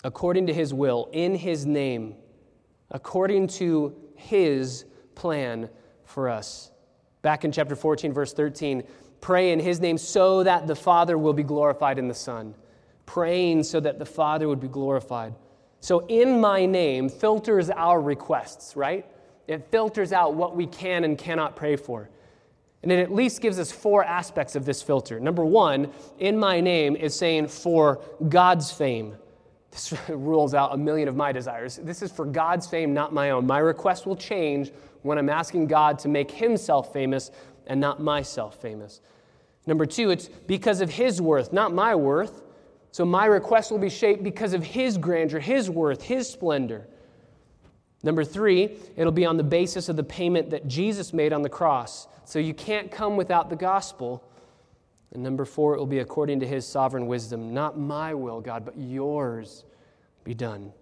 According 0.03 0.47
to 0.47 0.53
his 0.53 0.73
will, 0.73 1.09
in 1.11 1.35
his 1.35 1.65
name, 1.65 2.15
according 2.91 3.47
to 3.47 3.95
his 4.15 4.85
plan 5.15 5.69
for 6.05 6.29
us. 6.29 6.71
Back 7.21 7.43
in 7.45 7.51
chapter 7.51 7.75
14, 7.75 8.13
verse 8.13 8.33
13, 8.33 8.83
pray 9.21 9.51
in 9.51 9.59
his 9.59 9.79
name 9.79 9.97
so 9.97 10.43
that 10.43 10.67
the 10.67 10.75
Father 10.75 11.17
will 11.17 11.33
be 11.33 11.43
glorified 11.43 11.99
in 11.99 12.07
the 12.07 12.13
Son. 12.13 12.53
Praying 13.05 13.63
so 13.63 13.79
that 13.79 13.99
the 13.99 14.05
Father 14.05 14.47
would 14.47 14.59
be 14.59 14.67
glorified. 14.67 15.33
So, 15.79 16.05
in 16.07 16.41
my 16.41 16.65
name 16.65 17.07
filters 17.07 17.69
our 17.69 18.01
requests, 18.01 18.75
right? 18.75 19.05
It 19.47 19.67
filters 19.71 20.11
out 20.11 20.33
what 20.33 20.55
we 20.55 20.67
can 20.67 21.03
and 21.03 21.17
cannot 21.17 21.55
pray 21.55 21.75
for. 21.75 22.09
And 22.83 22.91
it 22.91 22.99
at 22.99 23.13
least 23.13 23.41
gives 23.41 23.59
us 23.59 23.71
four 23.71 24.03
aspects 24.03 24.55
of 24.55 24.65
this 24.65 24.81
filter. 24.81 25.19
Number 25.19 25.45
one, 25.45 25.91
in 26.19 26.37
my 26.37 26.59
name 26.59 26.95
is 26.95 27.15
saying 27.15 27.47
for 27.47 28.01
God's 28.29 28.71
fame. 28.71 29.15
This 29.71 29.93
rules 30.09 30.53
out 30.53 30.73
a 30.73 30.77
million 30.77 31.07
of 31.07 31.15
my 31.15 31.31
desires. 31.31 31.77
This 31.81 32.01
is 32.01 32.11
for 32.11 32.25
God's 32.25 32.67
fame, 32.67 32.93
not 32.93 33.13
my 33.13 33.31
own. 33.31 33.45
My 33.45 33.59
request 33.59 34.05
will 34.05 34.15
change 34.15 34.71
when 35.03 35.17
I'm 35.17 35.29
asking 35.29 35.67
God 35.67 35.99
to 35.99 36.07
make 36.07 36.31
himself 36.31 36.93
famous 36.93 37.31
and 37.67 37.79
not 37.79 38.01
myself 38.01 38.61
famous. 38.61 39.01
Number 39.65 39.85
two, 39.85 40.09
it's 40.09 40.27
because 40.27 40.81
of 40.81 40.89
his 40.89 41.21
worth, 41.21 41.51
not 41.51 41.73
my 41.73 41.93
worth. 41.93 42.43
So 42.91 43.05
my 43.05 43.25
request 43.25 43.69
will 43.69 43.79
be 43.79 43.89
shaped 43.89 44.23
because 44.23 44.53
of 44.53 44.63
his 44.63 44.97
grandeur, 44.97 45.39
his 45.39 45.69
worth, 45.69 46.01
his 46.01 46.29
splendor. 46.29 46.87
Number 48.03 48.23
three, 48.23 48.77
it'll 48.95 49.11
be 49.11 49.25
on 49.25 49.37
the 49.37 49.43
basis 49.43 49.89
of 49.89 49.97
the 49.97 50.03
payment 50.03 50.49
that 50.51 50.67
Jesus 50.67 51.13
made 51.13 51.33
on 51.33 51.41
the 51.41 51.49
cross. 51.49 52.07
So 52.25 52.39
you 52.39 52.53
can't 52.53 52.89
come 52.89 53.17
without 53.17 53.49
the 53.49 53.55
gospel. 53.55 54.23
And 55.13 55.23
number 55.23 55.45
four, 55.45 55.75
it 55.75 55.79
will 55.79 55.85
be 55.85 55.99
according 55.99 56.39
to 56.41 56.47
his 56.47 56.65
sovereign 56.65 57.07
wisdom. 57.07 57.53
Not 57.53 57.79
my 57.79 58.13
will, 58.13 58.41
God, 58.41 58.65
but 58.65 58.77
yours 58.77 59.63
be 60.23 60.33
done. 60.33 60.73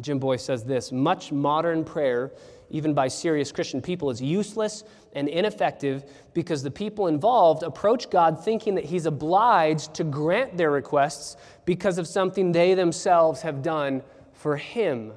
Jim 0.00 0.18
Boice 0.18 0.42
says 0.42 0.64
this 0.64 0.90
much 0.90 1.30
modern 1.30 1.84
prayer, 1.84 2.32
even 2.70 2.94
by 2.94 3.06
serious 3.06 3.52
Christian 3.52 3.80
people, 3.80 4.10
is 4.10 4.20
useless 4.20 4.82
and 5.12 5.28
ineffective 5.28 6.04
because 6.32 6.62
the 6.62 6.70
people 6.70 7.06
involved 7.06 7.62
approach 7.62 8.10
God 8.10 8.44
thinking 8.44 8.74
that 8.74 8.84
He's 8.84 9.06
obliged 9.06 9.94
to 9.94 10.04
grant 10.04 10.56
their 10.56 10.72
requests 10.72 11.36
because 11.64 11.98
of 11.98 12.08
something 12.08 12.50
they 12.50 12.74
themselves 12.74 13.42
have 13.42 13.62
done 13.62 14.02
for 14.32 14.56
Him. 14.56 15.12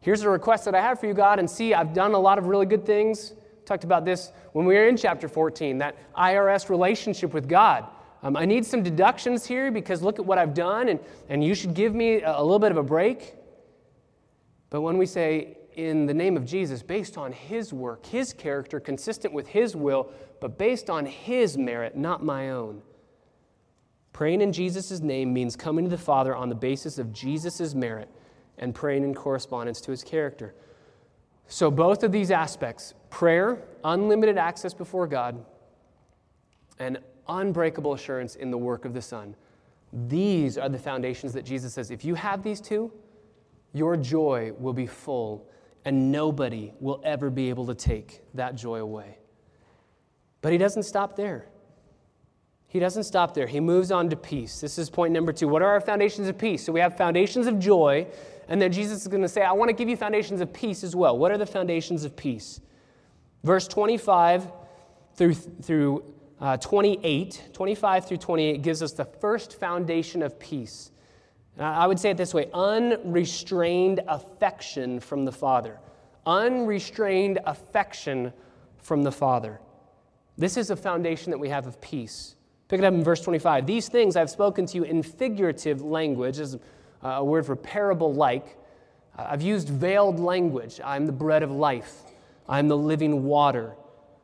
Here's 0.00 0.22
a 0.22 0.28
request 0.28 0.64
that 0.64 0.74
I 0.74 0.80
have 0.80 0.98
for 0.98 1.06
you, 1.06 1.14
God, 1.14 1.38
and 1.38 1.48
see, 1.48 1.72
I've 1.74 1.94
done 1.94 2.12
a 2.14 2.18
lot 2.18 2.38
of 2.38 2.46
really 2.46 2.66
good 2.66 2.84
things. 2.84 3.34
Talked 3.64 3.84
about 3.84 4.04
this 4.04 4.32
when 4.52 4.66
we 4.66 4.74
were 4.74 4.88
in 4.88 4.96
chapter 4.96 5.28
14, 5.28 5.78
that 5.78 5.96
IRS 6.14 6.68
relationship 6.68 7.32
with 7.32 7.48
God. 7.48 7.86
Um, 8.22 8.36
I 8.36 8.44
need 8.44 8.64
some 8.64 8.82
deductions 8.82 9.44
here 9.44 9.70
because 9.70 10.02
look 10.02 10.18
at 10.18 10.24
what 10.24 10.38
I've 10.38 10.54
done, 10.54 10.88
and, 10.88 11.00
and 11.28 11.42
you 11.44 11.54
should 11.54 11.74
give 11.74 11.94
me 11.94 12.22
a, 12.22 12.38
a 12.38 12.42
little 12.42 12.58
bit 12.58 12.70
of 12.70 12.76
a 12.76 12.82
break. 12.82 13.34
But 14.70 14.80
when 14.82 14.96
we 14.96 15.06
say, 15.06 15.58
in 15.74 16.06
the 16.06 16.14
name 16.14 16.36
of 16.36 16.44
Jesus, 16.44 16.82
based 16.82 17.16
on 17.16 17.32
His 17.32 17.72
work, 17.72 18.06
His 18.06 18.32
character, 18.32 18.78
consistent 18.80 19.32
with 19.32 19.48
His 19.48 19.74
will, 19.74 20.12
but 20.40 20.58
based 20.58 20.90
on 20.90 21.06
His 21.06 21.56
merit, 21.56 21.96
not 21.96 22.24
my 22.24 22.50
own. 22.50 22.82
Praying 24.12 24.42
in 24.42 24.52
Jesus' 24.52 25.00
name 25.00 25.32
means 25.32 25.56
coming 25.56 25.84
to 25.84 25.90
the 25.90 25.98
Father 25.98 26.36
on 26.36 26.48
the 26.48 26.54
basis 26.54 26.98
of 26.98 27.12
Jesus' 27.12 27.74
merit 27.74 28.08
and 28.58 28.74
praying 28.74 29.04
in 29.04 29.14
correspondence 29.14 29.80
to 29.80 29.90
his 29.90 30.04
character. 30.04 30.54
So, 31.48 31.70
both 31.70 32.02
of 32.02 32.12
these 32.12 32.30
aspects 32.30 32.94
prayer, 33.10 33.62
unlimited 33.84 34.38
access 34.38 34.72
before 34.72 35.06
God, 35.06 35.44
and 36.78 36.98
unbreakable 37.28 37.92
assurance 37.94 38.36
in 38.36 38.50
the 38.50 38.58
work 38.58 38.84
of 38.84 38.94
the 38.94 39.02
Son 39.02 39.36
these 39.92 40.56
are 40.56 40.68
the 40.68 40.78
foundations 40.78 41.32
that 41.34 41.44
Jesus 41.44 41.74
says 41.74 41.90
if 41.90 42.04
you 42.04 42.14
have 42.14 42.42
these 42.42 42.60
two, 42.60 42.92
your 43.74 43.96
joy 43.96 44.52
will 44.58 44.72
be 44.72 44.86
full, 44.86 45.48
and 45.84 46.10
nobody 46.12 46.72
will 46.80 47.00
ever 47.04 47.30
be 47.30 47.48
able 47.50 47.66
to 47.66 47.74
take 47.74 48.22
that 48.34 48.54
joy 48.54 48.80
away. 48.80 49.18
But 50.40 50.52
he 50.52 50.58
doesn't 50.58 50.84
stop 50.84 51.16
there. 51.16 51.46
He 52.72 52.78
doesn't 52.78 53.04
stop 53.04 53.34
there. 53.34 53.46
He 53.46 53.60
moves 53.60 53.92
on 53.92 54.08
to 54.08 54.16
peace. 54.16 54.62
This 54.62 54.78
is 54.78 54.88
point 54.88 55.12
number 55.12 55.30
two. 55.30 55.46
What 55.46 55.60
are 55.60 55.68
our 55.68 55.80
foundations 55.82 56.26
of 56.26 56.38
peace? 56.38 56.64
So 56.64 56.72
we 56.72 56.80
have 56.80 56.96
foundations 56.96 57.46
of 57.46 57.58
joy, 57.58 58.06
and 58.48 58.62
then 58.62 58.72
Jesus 58.72 59.02
is 59.02 59.08
going 59.08 59.20
to 59.20 59.28
say, 59.28 59.42
I 59.42 59.52
want 59.52 59.68
to 59.68 59.74
give 59.74 59.90
you 59.90 59.96
foundations 59.98 60.40
of 60.40 60.54
peace 60.54 60.82
as 60.82 60.96
well. 60.96 61.18
What 61.18 61.30
are 61.30 61.36
the 61.36 61.44
foundations 61.44 62.04
of 62.04 62.16
peace? 62.16 62.62
Verse 63.44 63.68
25 63.68 64.50
through, 65.16 65.34
through 65.34 66.02
uh, 66.40 66.56
28, 66.56 67.50
25 67.52 68.08
through 68.08 68.16
28 68.16 68.62
gives 68.62 68.82
us 68.82 68.92
the 68.92 69.04
first 69.04 69.60
foundation 69.60 70.22
of 70.22 70.40
peace. 70.40 70.92
Uh, 71.60 71.64
I 71.64 71.86
would 71.86 72.00
say 72.00 72.12
it 72.12 72.16
this 72.16 72.32
way 72.32 72.48
unrestrained 72.54 74.00
affection 74.08 74.98
from 74.98 75.26
the 75.26 75.32
Father. 75.32 75.78
Unrestrained 76.24 77.38
affection 77.44 78.32
from 78.78 79.02
the 79.02 79.12
Father. 79.12 79.60
This 80.38 80.56
is 80.56 80.70
a 80.70 80.76
foundation 80.76 81.32
that 81.32 81.38
we 81.38 81.50
have 81.50 81.66
of 81.66 81.78
peace. 81.78 82.34
Pick 82.72 82.80
it 82.80 82.84
up 82.84 82.94
in 82.94 83.04
verse 83.04 83.20
25. 83.20 83.66
These 83.66 83.90
things 83.90 84.16
I've 84.16 84.30
spoken 84.30 84.64
to 84.64 84.78
you 84.78 84.84
in 84.84 85.02
figurative 85.02 85.82
language, 85.82 86.38
as 86.38 86.54
uh, 86.54 87.06
a 87.06 87.22
word 87.22 87.44
for 87.44 87.54
parable 87.54 88.14
like. 88.14 88.56
I've 89.14 89.42
used 89.42 89.68
veiled 89.68 90.18
language. 90.18 90.80
I'm 90.82 91.04
the 91.04 91.12
bread 91.12 91.42
of 91.42 91.50
life. 91.50 92.00
I'm 92.48 92.68
the 92.68 92.76
living 92.78 93.24
water. 93.24 93.74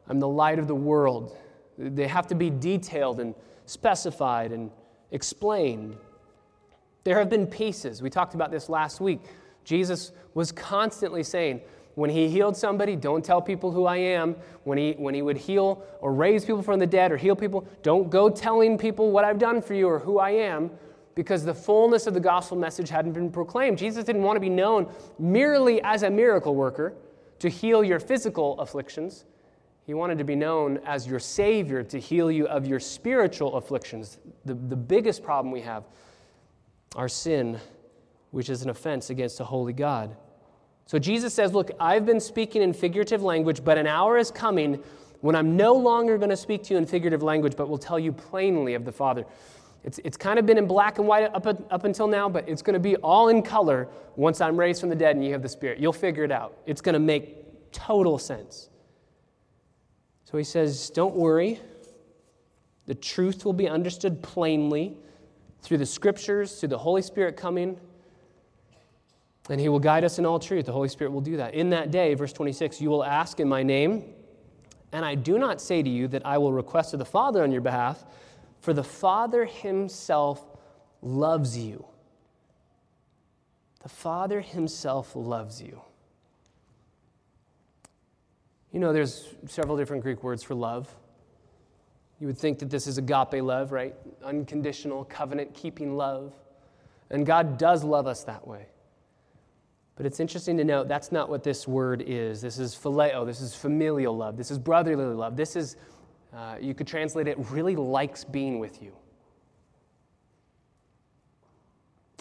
I'm 0.09 0.19
the 0.19 0.29
light 0.29 0.59
of 0.59 0.67
the 0.67 0.75
world. 0.75 1.37
They 1.77 2.07
have 2.07 2.27
to 2.29 2.35
be 2.35 2.49
detailed 2.49 3.21
and 3.21 3.35
specified 3.67 4.51
and 4.53 4.71
explained. 5.11 5.99
There 7.05 7.19
have 7.19 7.29
been 7.29 7.47
pieces. 7.47 8.01
We 8.01 8.09
talked 8.09 8.33
about 8.33 8.51
this 8.51 8.71
last 8.71 8.99
week. 8.99 9.21
Jesus 9.63 10.13
was 10.33 10.53
constantly 10.53 11.23
saying, 11.23 11.61
when 11.99 12.11
he 12.11 12.29
healed 12.29 12.57
somebody, 12.57 12.95
don't 12.95 13.25
tell 13.25 13.43
people 13.43 13.73
who 13.73 13.85
I 13.85 13.97
am. 13.97 14.37
When 14.63 14.79
he, 14.79 14.93
when 14.93 15.15
he 15.15 15.23
would 15.23 15.37
heal 15.37 15.83
or 16.01 16.13
raise 16.13 16.45
people 16.45 16.63
from 16.63 16.79
the 16.79 16.87
dead 16.87 17.11
or 17.11 17.17
heal 17.17 17.35
people, 17.35 17.67
don't 17.83 18.09
go 18.09 18.31
telling 18.31 18.79
people 18.79 19.11
what 19.11 19.25
I've 19.25 19.41
done 19.41 19.61
for 19.61 19.75
you 19.75 19.89
or 19.89 19.99
who 19.99 20.21
I 20.21 20.31
am 20.31 20.71
because 21.17 21.45
the 21.45 21.53
fullness 21.53 22.07
of 22.07 22.15
the 22.15 22.21
gospel 22.21 22.57
message 22.57 22.89
hadn't 22.89 23.15
been 23.15 23.33
proclaimed. 23.33 23.79
Jesus 23.79 24.05
didn't 24.05 24.23
want 24.23 24.37
to 24.37 24.41
be 24.41 24.49
known 24.49 24.89
merely 25.19 25.83
as 25.83 26.05
a 26.05 26.11
miracle 26.11 26.55
worker 26.55 26.95
to 27.41 27.49
heal 27.49 27.83
your 27.83 27.99
physical 27.99 28.61
afflictions. 28.61 29.25
He 29.85 29.93
wanted 29.93 30.19
to 30.19 30.25
be 30.25 30.37
known 30.37 30.79
as 30.87 31.05
your 31.05 31.19
Savior 31.19 31.83
to 31.83 31.99
heal 31.99 32.31
you 32.31 32.47
of 32.47 32.65
your 32.65 32.79
spiritual 32.79 33.57
afflictions. 33.57 34.19
The, 34.45 34.55
the 34.55 34.77
biggest 34.77 35.25
problem 35.25 35.51
we 35.51 35.63
have, 35.63 35.83
our 36.95 37.09
sin, 37.09 37.59
which 38.31 38.51
is 38.51 38.63
an 38.63 38.71
offense 38.71 39.11
against 39.11 39.41
a 39.41 39.45
holy 39.45 39.73
God. 39.73 40.17
So 40.89 40.99
Jesus 40.99 41.35
says, 41.35 41.53
Look, 41.53 41.71
I've 41.79 42.07
been 42.07 42.19
speaking 42.19 42.63
in 42.63 42.73
figurative 42.73 43.23
language, 43.23 43.63
but 43.63 43.77
an 43.77 43.87
hour 43.87 44.17
is 44.17 44.31
coming 44.31 44.83
when 45.21 45.37
I'm 45.37 45.55
no 45.55 45.75
longer 45.75 46.17
going 46.17 46.31
to 46.31 46.37
speak 46.37 46.63
to 46.65 46.75
you 46.75 46.79
in 46.79 46.87
figurative 46.87 47.23
language, 47.23 47.57
but 47.57 47.69
will 47.69 47.77
tell 47.77 47.99
you 47.99 48.11
plainly 48.11 48.73
of 48.73 48.87
the 48.87 48.93
Father. 48.93 49.27
It's, 49.85 50.01
it's 50.03 50.17
kind 50.17 50.39
of 50.39 50.47
been 50.47 50.57
in 50.57 50.67
black 50.67 50.99
and 50.99 51.07
white 51.07 51.25
up, 51.25 51.47
up 51.47 51.85
until 51.85 52.07
now, 52.07 52.31
but 52.31 52.49
it's 52.49 52.63
going 52.63 52.73
to 52.73 52.81
be 52.81 52.97
all 52.97 53.29
in 53.29 53.43
color 53.43 53.87
once 54.17 54.41
I'm 54.41 54.57
raised 54.57 54.81
from 54.81 54.89
the 54.89 54.97
dead 54.97 55.15
and 55.15 55.23
you 55.23 55.33
have 55.33 55.43
the 55.43 55.49
Spirit. 55.49 55.79
You'll 55.79 55.93
figure 55.93 56.25
it 56.25 56.33
out. 56.33 56.57
It's 56.65 56.81
going 56.81 56.95
to 56.95 56.99
make 56.99 57.71
total 57.71 58.17
sense. 58.17 58.71
So 60.25 60.39
he 60.39 60.45
says, 60.45 60.89
Don't 60.89 61.15
worry. 61.15 61.61
The 62.87 62.95
truth 62.95 63.45
will 63.45 63.53
be 63.53 63.69
understood 63.69 64.23
plainly 64.23 64.97
through 65.61 65.77
the 65.77 65.87
scriptures, 65.87 66.59
through 66.59 66.71
the 66.71 66.79
Holy 66.79 67.03
Spirit 67.03 67.37
coming. 67.37 67.79
And 69.49 69.61
he 69.61 69.69
will 69.69 69.79
guide 69.79 70.05
us 70.05 70.19
in 70.19 70.27
all 70.27 70.39
truth. 70.39 70.67
The 70.67 70.73
Holy 70.73 70.89
Spirit 70.89 71.11
will 71.11 71.23
do 71.23 71.39
that. 71.39 71.55
In 71.55 71.71
that 71.71 71.91
day, 71.91 72.15
verse 72.15 72.33
26, 72.33 72.81
you 72.81 72.91
will 72.91 73.05
ask 73.05 73.41
in 73.41 73.49
my 73.49 73.63
name, 73.63 74.05
and 74.93 75.05
I 75.05 75.15
do 75.15 75.39
not 75.39 75.61
say 75.61 75.83
to 75.83 75.89
you 75.89 76.09
that 76.09 76.25
I 76.27 76.39
will 76.39 76.53
request 76.53 76.93
of 76.93 76.99
the 76.99 77.05
Father 77.05 77.43
on 77.43 77.51
your 77.51 77.61
behalf, 77.61 78.05
for 78.61 78.73
the 78.73 78.85
Father 78.85 79.45
himself 79.45 80.45
loves 81.01 81.57
you. 81.57 81.87
The 83.83 83.89
Father 83.89 84.41
himself 84.41 85.15
loves 85.15 85.63
you. 85.63 85.81
You 88.73 88.81
know, 88.81 88.93
there's 88.93 89.35
several 89.47 89.77
different 89.77 90.03
Greek 90.03 90.23
words 90.23 90.43
for 90.43 90.55
love. 90.55 90.95
You 92.21 92.27
would 92.27 92.39
think 92.39 92.59
that 92.59 92.69
this 92.69 92.87
is 92.87 92.99
agape 92.99 93.43
love, 93.43 93.73
right? 93.73 93.95
Unconditional, 94.23 95.05
covenant 95.05 95.55
keeping 95.55 95.97
love. 95.97 96.35
And 97.11 97.25
God 97.25 97.57
does 97.57 97.85
love 97.85 98.07
us 98.07 98.25
that 98.25 98.47
way. 98.47 98.67
But 99.99 100.07
it's 100.07 100.21
interesting 100.21 100.57
to 100.59 100.65
note 100.65 100.87
that's 100.87 101.11
not 101.11 101.29
what 101.29 101.43
this 101.43 101.67
word 101.67 102.05
is. 102.07 102.41
This 102.41 102.61
is 102.61 102.73
phileo, 102.73 103.27
this 103.27 103.41
is 103.41 103.53
familial 103.53 104.17
love, 104.17 104.37
this 104.37 104.53
is 104.53 104.57
brotherly 104.57 105.05
love. 105.05 105.37
This 105.37 105.57
is, 105.57 105.77
uh, 106.33 106.55
you 106.61 106.73
could 106.73 106.87
translate 106.87 107.27
it, 107.27 107.37
really 107.51 107.75
likes 107.75 108.23
being 108.23 108.61
with 108.61 108.81
you. 108.81 108.93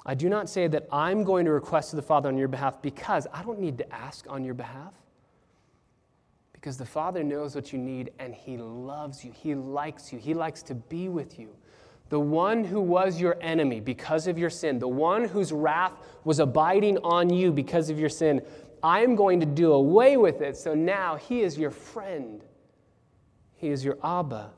I 0.07 0.15
do 0.15 0.27
not 0.27 0.49
say 0.49 0.67
that 0.67 0.87
I'm 0.91 1.23
going 1.23 1.45
to 1.45 1.51
request 1.51 1.91
to 1.91 1.95
the 1.95 2.01
Father 2.01 2.29
on 2.29 2.37
your 2.37 2.47
behalf 2.47 2.81
because 2.81 3.27
I 3.31 3.43
don't 3.43 3.59
need 3.59 3.77
to 3.77 3.93
ask 3.93 4.25
on 4.27 4.43
your 4.43 4.55
behalf. 4.55 4.93
Because 6.53 6.77
the 6.77 6.85
Father 6.85 7.23
knows 7.23 7.53
what 7.53 7.71
you 7.71 7.77
need 7.77 8.09
and 8.17 8.33
He 8.33 8.57
loves 8.57 9.23
you. 9.23 9.31
He 9.31 9.53
likes 9.53 10.11
you. 10.11 10.17
He 10.17 10.33
likes 10.33 10.63
to 10.63 10.73
be 10.73 11.09
with 11.09 11.37
you. 11.37 11.49
The 12.10 12.20
one 12.20 12.63
who 12.63 12.80
was 12.80 13.20
your 13.20 13.38
enemy 13.41 13.80
because 13.80 14.28
of 14.28 14.38
your 14.38 14.50
sin, 14.50 14.80
the 14.80 14.88
one 14.88 15.26
whose 15.26 15.52
wrath 15.52 15.93
was 16.24 16.39
abiding 16.39 16.98
on 17.00 17.30
you 17.30 17.52
because 17.52 17.89
of 17.89 18.00
your 18.00 18.10
sin, 18.10 18.41
I 18.82 19.02
am 19.02 19.15
going 19.15 19.39
to 19.39 19.46
do 19.46 19.74
away 19.74 20.17
with 20.17 20.41
it. 20.41 20.56
So 20.56 20.74
now 20.74 21.15
He 21.15 21.41
is 21.41 21.58
your 21.58 21.72
friend, 21.72 22.43
He 23.56 23.70
is 23.70 23.84
your 23.84 23.98
Abba. 24.04 24.52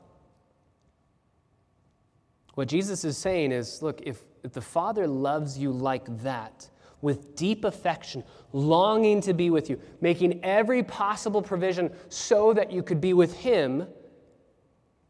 What 2.54 2.68
Jesus 2.68 3.04
is 3.04 3.16
saying 3.16 3.52
is 3.52 3.82
look, 3.82 4.00
if, 4.04 4.22
if 4.44 4.52
the 4.52 4.60
Father 4.60 5.06
loves 5.06 5.58
you 5.58 5.72
like 5.72 6.22
that, 6.22 6.68
with 7.02 7.34
deep 7.34 7.64
affection, 7.64 8.22
longing 8.52 9.20
to 9.22 9.32
be 9.32 9.50
with 9.50 9.70
you, 9.70 9.80
making 10.00 10.44
every 10.44 10.82
possible 10.82 11.42
provision 11.42 11.90
so 12.08 12.52
that 12.52 12.70
you 12.70 12.82
could 12.82 13.00
be 13.00 13.14
with 13.14 13.34
Him, 13.34 13.86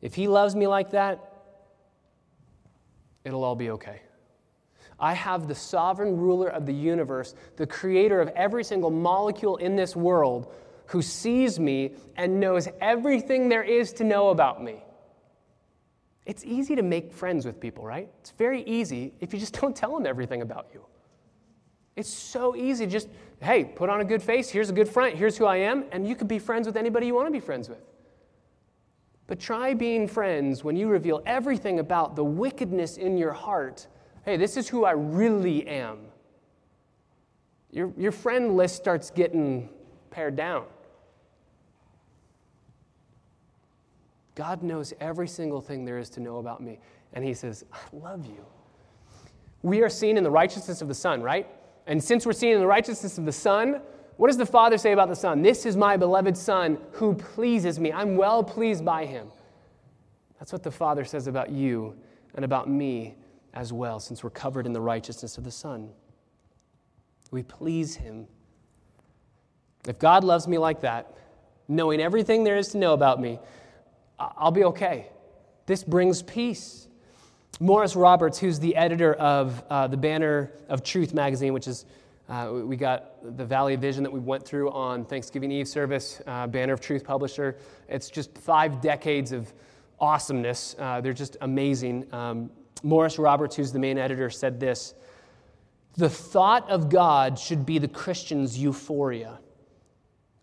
if 0.01 0.15
He 0.15 0.29
loves 0.29 0.55
me 0.55 0.67
like 0.67 0.91
that, 0.91 1.30
it'll 3.25 3.45
all 3.45 3.57
be 3.57 3.71
okay. 3.71 4.01
I 4.99 5.15
have 5.15 5.49
the 5.49 5.55
sovereign 5.55 6.17
ruler 6.17 6.49
of 6.49 6.67
the 6.67 6.75
universe, 6.75 7.35
the 7.57 7.67
creator 7.67 8.21
of 8.21 8.29
every 8.29 8.63
single 8.63 8.91
molecule 8.91 9.57
in 9.57 9.75
this 9.75 9.97
world, 9.97 10.53
who 10.87 11.01
sees 11.01 11.59
me 11.59 11.95
and 12.17 12.41
knows 12.41 12.69
everything 12.81 13.49
there 13.49 13.63
is 13.63 13.93
to 13.95 14.05
know 14.05 14.31
about 14.31 14.63
me. 14.63 14.83
It's 16.27 16.45
easy 16.45 16.77
to 16.77 16.83
make 16.83 17.13
friends 17.13 17.47
with 17.47 17.59
people, 17.61 17.85
right? 17.85 18.09
It's 18.21 18.33
very 18.33 18.63
easy 18.63 19.15
if 19.21 19.33
you 19.33 19.41
just 19.41 19.55
don't 19.61 19.75
tell 19.75 19.95
them 19.95 20.07
everything 20.07 20.43
about 20.43 20.69
you. 20.73 20.85
It's 21.97 22.13
so 22.13 22.55
easy. 22.55 22.87
Just, 22.87 23.09
hey, 23.41 23.65
put 23.65 23.89
on 23.89 24.01
a 24.01 24.05
good 24.05 24.23
face. 24.23 24.49
Here's 24.49 24.71
a 24.71 24.73
good 24.73 24.89
front. 24.89 25.17
Here's 25.17 25.37
who 25.37 25.45
I 25.45 25.57
am. 25.57 25.85
And 25.93 26.07
you 26.07 26.15
can 26.15 26.27
be 26.27 26.39
friends 26.39 26.67
with 26.67 26.77
anybody 26.77 27.07
you 27.07 27.15
want 27.15 27.27
to 27.27 27.33
be 27.33 27.41
friends 27.41 27.69
with. 27.69 27.90
But 29.31 29.39
try 29.39 29.75
being 29.75 30.09
friends 30.09 30.65
when 30.65 30.75
you 30.75 30.89
reveal 30.89 31.23
everything 31.25 31.79
about 31.79 32.17
the 32.17 32.25
wickedness 32.25 32.97
in 32.97 33.17
your 33.17 33.33
heart. 33.33 33.87
Hey, 34.25 34.37
this 34.37 34.57
is 34.57 34.69
who 34.69 34.85
I 34.85 34.91
really 34.91 35.69
am. 35.69 35.99
Your, 37.71 37.93
your 37.97 38.11
friend 38.11 38.57
list 38.57 38.75
starts 38.75 39.09
getting 39.09 39.69
pared 40.11 40.35
down. 40.35 40.65
God 44.35 44.65
knows 44.65 44.93
every 44.99 45.29
single 45.29 45.61
thing 45.61 45.85
there 45.85 45.99
is 45.99 46.11
to 46.11 46.21
know 46.21 46.39
about 46.39 46.61
me. 46.61 46.81
And 47.13 47.25
He 47.25 47.33
says, 47.33 47.65
I 47.73 47.79
love 47.97 48.27
you. 48.27 48.45
We 49.63 49.81
are 49.83 49.89
seen 49.89 50.17
in 50.17 50.25
the 50.25 50.31
righteousness 50.31 50.83
of 50.83 50.89
the 50.89 50.95
Son, 50.95 51.23
right? 51.23 51.47
And 51.87 52.03
since 52.03 52.27
we're 52.27 52.33
seen 52.33 52.55
in 52.55 52.59
the 52.59 52.67
righteousness 52.67 53.17
of 53.17 53.27
the 53.27 53.33
Son, 53.33 53.81
what 54.21 54.27
does 54.27 54.37
the 54.37 54.45
Father 54.45 54.77
say 54.77 54.93
about 54.93 55.09
the 55.09 55.17
Son? 55.17 55.41
This 55.41 55.65
is 55.65 55.79
my 55.79 55.97
beloved 55.97 56.37
Son 56.37 56.77
who 56.93 57.15
pleases 57.15 57.81
me. 57.81 57.91
I'm 57.91 58.19
well 58.19 58.45
pleased 58.45 58.85
by 58.85 59.07
Him. 59.07 59.29
That's 60.39 60.53
what 60.53 60.63
the 60.63 60.71
Father 60.71 61.07
says 61.07 61.27
about 61.27 61.49
you 61.49 61.97
and 62.35 62.45
about 62.45 62.69
me 62.69 63.15
as 63.55 63.73
well, 63.73 63.99
since 63.99 64.23
we're 64.23 64.29
covered 64.29 64.67
in 64.67 64.75
the 64.75 64.81
righteousness 64.81 65.39
of 65.39 65.45
the 65.45 65.51
Son. 65.51 65.89
We 67.31 67.43
please 67.43 67.97
Him. 67.97 68.27
If 69.89 69.99
God 69.99 70.23
loves 70.23 70.47
me 70.47 70.59
like 70.59 70.83
that, 70.83 71.17
knowing 71.67 71.99
everything 72.03 72.45
there 72.45 72.59
is 72.59 72.69
to 72.73 72.77
know 72.77 72.93
about 72.93 73.23
me, 73.23 73.39
I'll 74.19 74.51
be 74.51 74.65
okay. 74.65 75.07
This 75.65 75.83
brings 75.83 76.21
peace. 76.21 76.89
Maurice 77.59 77.97
Roberts, 77.97 78.39
who's 78.39 78.61
the 78.61 78.77
editor 78.77 79.15
of 79.15 79.65
uh, 79.71 79.87
the 79.87 79.97
Banner 79.97 80.53
of 80.69 80.85
Truth 80.85 81.15
magazine, 81.15 81.55
which 81.55 81.67
is, 81.67 81.87
uh, 82.31 82.53
we 82.53 82.77
got 82.77 83.37
the 83.37 83.45
Valley 83.45 83.75
Vision 83.75 84.05
that 84.05 84.13
we 84.13 84.21
went 84.21 84.45
through 84.45 84.71
on 84.71 85.05
Thanksgiving 85.05 85.51
Eve 85.51 85.67
service, 85.67 86.23
uh, 86.29 86.47
Banner 86.47 86.73
of 86.73 86.81
Truth 86.81 87.03
publisher. 87.03 87.59
It's 87.89 88.09
just 88.09 88.39
five 88.39 88.81
decades 88.81 89.33
of 89.33 89.53
awesomeness. 89.99 90.77
Uh, 90.79 91.01
they're 91.01 91.13
just 91.13 91.37
amazing. 91.41 92.07
Um, 92.15 92.51
Maurice 92.85 93.19
Roberts, 93.19 93.57
who's 93.57 93.73
the 93.73 93.81
main 93.81 93.99
editor, 93.99 94.31
said 94.31 94.61
this 94.61 94.95
The 95.97 96.09
thought 96.09 96.71
of 96.71 96.89
God 96.89 97.37
should 97.37 97.67
be 97.67 97.79
the 97.79 97.89
Christian's 97.89 98.57
euphoria. 98.57 99.41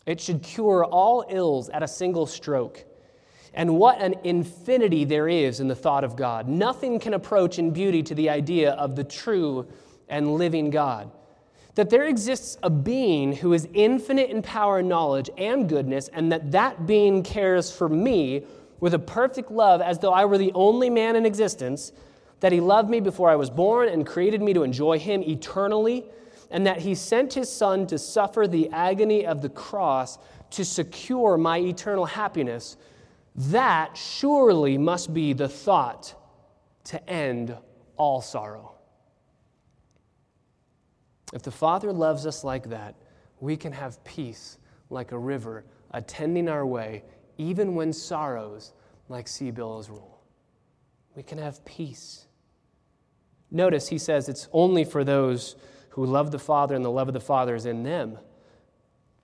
It 0.04 0.20
should 0.20 0.42
cure 0.42 0.84
all 0.84 1.24
ills 1.30 1.70
at 1.70 1.82
a 1.82 1.88
single 1.88 2.26
stroke. 2.26 2.84
And 3.54 3.78
what 3.78 3.98
an 4.02 4.14
infinity 4.24 5.06
there 5.06 5.26
is 5.26 5.60
in 5.60 5.68
the 5.68 5.74
thought 5.74 6.04
of 6.04 6.16
God. 6.16 6.48
Nothing 6.48 7.00
can 7.00 7.14
approach 7.14 7.58
in 7.58 7.70
beauty 7.70 8.02
to 8.02 8.14
the 8.14 8.28
idea 8.28 8.72
of 8.72 8.94
the 8.94 9.04
true 9.04 9.66
and 10.10 10.34
living 10.34 10.68
God. 10.68 11.10
That 11.78 11.90
there 11.90 12.08
exists 12.08 12.58
a 12.64 12.70
being 12.70 13.36
who 13.36 13.52
is 13.52 13.68
infinite 13.72 14.30
in 14.30 14.42
power 14.42 14.80
and 14.80 14.88
knowledge 14.88 15.30
and 15.38 15.68
goodness, 15.68 16.08
and 16.08 16.32
that 16.32 16.50
that 16.50 16.88
being 16.88 17.22
cares 17.22 17.70
for 17.70 17.88
me 17.88 18.44
with 18.80 18.94
a 18.94 18.98
perfect 18.98 19.52
love 19.52 19.80
as 19.80 20.00
though 20.00 20.12
I 20.12 20.24
were 20.24 20.38
the 20.38 20.50
only 20.56 20.90
man 20.90 21.14
in 21.14 21.24
existence, 21.24 21.92
that 22.40 22.50
he 22.50 22.58
loved 22.58 22.90
me 22.90 22.98
before 22.98 23.30
I 23.30 23.36
was 23.36 23.48
born 23.48 23.88
and 23.88 24.04
created 24.04 24.42
me 24.42 24.52
to 24.54 24.64
enjoy 24.64 24.98
him 24.98 25.22
eternally, 25.22 26.04
and 26.50 26.66
that 26.66 26.78
he 26.78 26.96
sent 26.96 27.34
his 27.34 27.48
son 27.48 27.86
to 27.86 27.96
suffer 27.96 28.48
the 28.48 28.68
agony 28.70 29.24
of 29.24 29.40
the 29.40 29.48
cross 29.48 30.18
to 30.50 30.64
secure 30.64 31.38
my 31.38 31.58
eternal 31.58 32.06
happiness 32.06 32.76
that 33.36 33.96
surely 33.96 34.76
must 34.78 35.14
be 35.14 35.32
the 35.32 35.48
thought 35.48 36.12
to 36.82 37.08
end 37.08 37.56
all 37.96 38.20
sorrow. 38.20 38.77
If 41.32 41.42
the 41.42 41.50
Father 41.50 41.92
loves 41.92 42.26
us 42.26 42.44
like 42.44 42.70
that, 42.70 42.94
we 43.40 43.56
can 43.56 43.72
have 43.72 44.02
peace 44.04 44.58
like 44.90 45.12
a 45.12 45.18
river 45.18 45.64
attending 45.92 46.48
our 46.48 46.66
way, 46.66 47.04
even 47.36 47.74
when 47.74 47.92
sorrows 47.92 48.72
like 49.08 49.28
sea 49.28 49.50
billows 49.50 49.88
roll. 49.88 50.20
We 51.14 51.22
can 51.22 51.38
have 51.38 51.64
peace. 51.64 52.26
Notice 53.50 53.88
he 53.88 53.98
says 53.98 54.28
it's 54.28 54.48
only 54.52 54.84
for 54.84 55.04
those 55.04 55.56
who 55.90 56.04
love 56.04 56.30
the 56.30 56.38
Father 56.38 56.74
and 56.74 56.84
the 56.84 56.90
love 56.90 57.08
of 57.08 57.14
the 57.14 57.20
Father 57.20 57.54
is 57.54 57.66
in 57.66 57.82
them. 57.82 58.18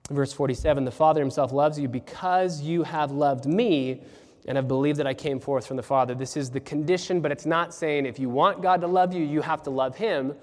Verse 0.09 0.33
47 0.33 0.85
The 0.85 0.91
Father 0.91 1.21
himself 1.21 1.51
loves 1.51 1.79
you 1.79 1.87
because 1.87 2.61
you 2.61 2.83
have 2.83 3.11
loved 3.11 3.45
me 3.45 4.01
and 4.47 4.57
have 4.57 4.67
believed 4.67 4.99
that 4.99 5.07
I 5.07 5.13
came 5.13 5.39
forth 5.39 5.65
from 5.65 5.77
the 5.77 5.83
Father. 5.83 6.13
This 6.13 6.37
is 6.37 6.51
the 6.51 6.59
condition, 6.59 7.21
but 7.21 7.31
it's 7.31 7.45
not 7.45 7.73
saying 7.73 8.05
if 8.05 8.19
you 8.19 8.29
want 8.29 8.61
God 8.61 8.81
to 8.81 8.87
love 8.87 9.13
you, 9.13 9.23
you 9.23 9.41
have 9.41 9.63
to 9.63 9.69
love 9.69 9.95
him. 9.95 10.35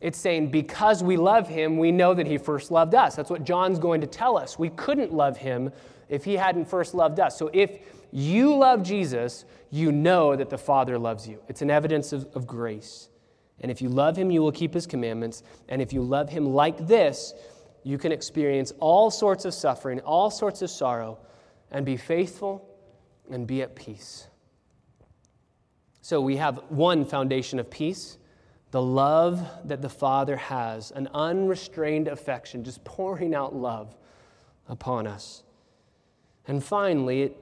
It's 0.00 0.18
saying 0.18 0.50
because 0.50 1.02
we 1.02 1.16
love 1.16 1.48
him, 1.48 1.78
we 1.78 1.90
know 1.90 2.14
that 2.14 2.26
he 2.26 2.38
first 2.38 2.70
loved 2.70 2.94
us. 2.94 3.16
That's 3.16 3.30
what 3.30 3.44
John's 3.44 3.78
going 3.78 4.00
to 4.02 4.06
tell 4.06 4.36
us. 4.36 4.58
We 4.58 4.70
couldn't 4.70 5.12
love 5.12 5.36
him 5.36 5.72
if 6.08 6.24
he 6.24 6.34
hadn't 6.34 6.66
first 6.66 6.94
loved 6.94 7.18
us. 7.18 7.38
So 7.38 7.50
if 7.52 7.78
you 8.12 8.54
love 8.54 8.82
Jesus, 8.82 9.44
you 9.70 9.90
know 9.92 10.36
that 10.36 10.50
the 10.50 10.58
Father 10.58 10.98
loves 10.98 11.26
you. 11.26 11.42
It's 11.48 11.62
an 11.62 11.70
evidence 11.70 12.12
of, 12.12 12.28
of 12.34 12.46
grace. 12.46 13.08
And 13.60 13.70
if 13.70 13.80
you 13.80 13.88
love 13.88 14.16
him, 14.16 14.30
you 14.30 14.42
will 14.42 14.52
keep 14.52 14.74
his 14.74 14.86
commandments. 14.86 15.42
And 15.68 15.80
if 15.80 15.92
you 15.92 16.02
love 16.02 16.28
him 16.28 16.46
like 16.46 16.86
this, 16.86 17.32
you 17.82 17.98
can 17.98 18.12
experience 18.12 18.72
all 18.80 19.10
sorts 19.10 19.44
of 19.44 19.54
suffering, 19.54 20.00
all 20.00 20.30
sorts 20.30 20.60
of 20.60 20.70
sorrow, 20.70 21.18
and 21.70 21.86
be 21.86 21.96
faithful 21.96 22.68
and 23.30 23.46
be 23.46 23.62
at 23.62 23.74
peace. 23.74 24.28
So 26.02 26.20
we 26.20 26.36
have 26.36 26.60
one 26.68 27.04
foundation 27.04 27.58
of 27.58 27.70
peace 27.70 28.18
the 28.70 28.82
love 28.82 29.46
that 29.64 29.80
the 29.80 29.88
Father 29.88 30.36
has, 30.36 30.90
an 30.90 31.08
unrestrained 31.14 32.08
affection, 32.08 32.64
just 32.64 32.84
pouring 32.84 33.34
out 33.34 33.54
love 33.54 33.94
upon 34.68 35.06
us. 35.06 35.44
And 36.48 36.62
finally, 36.62 37.22
it 37.22 37.36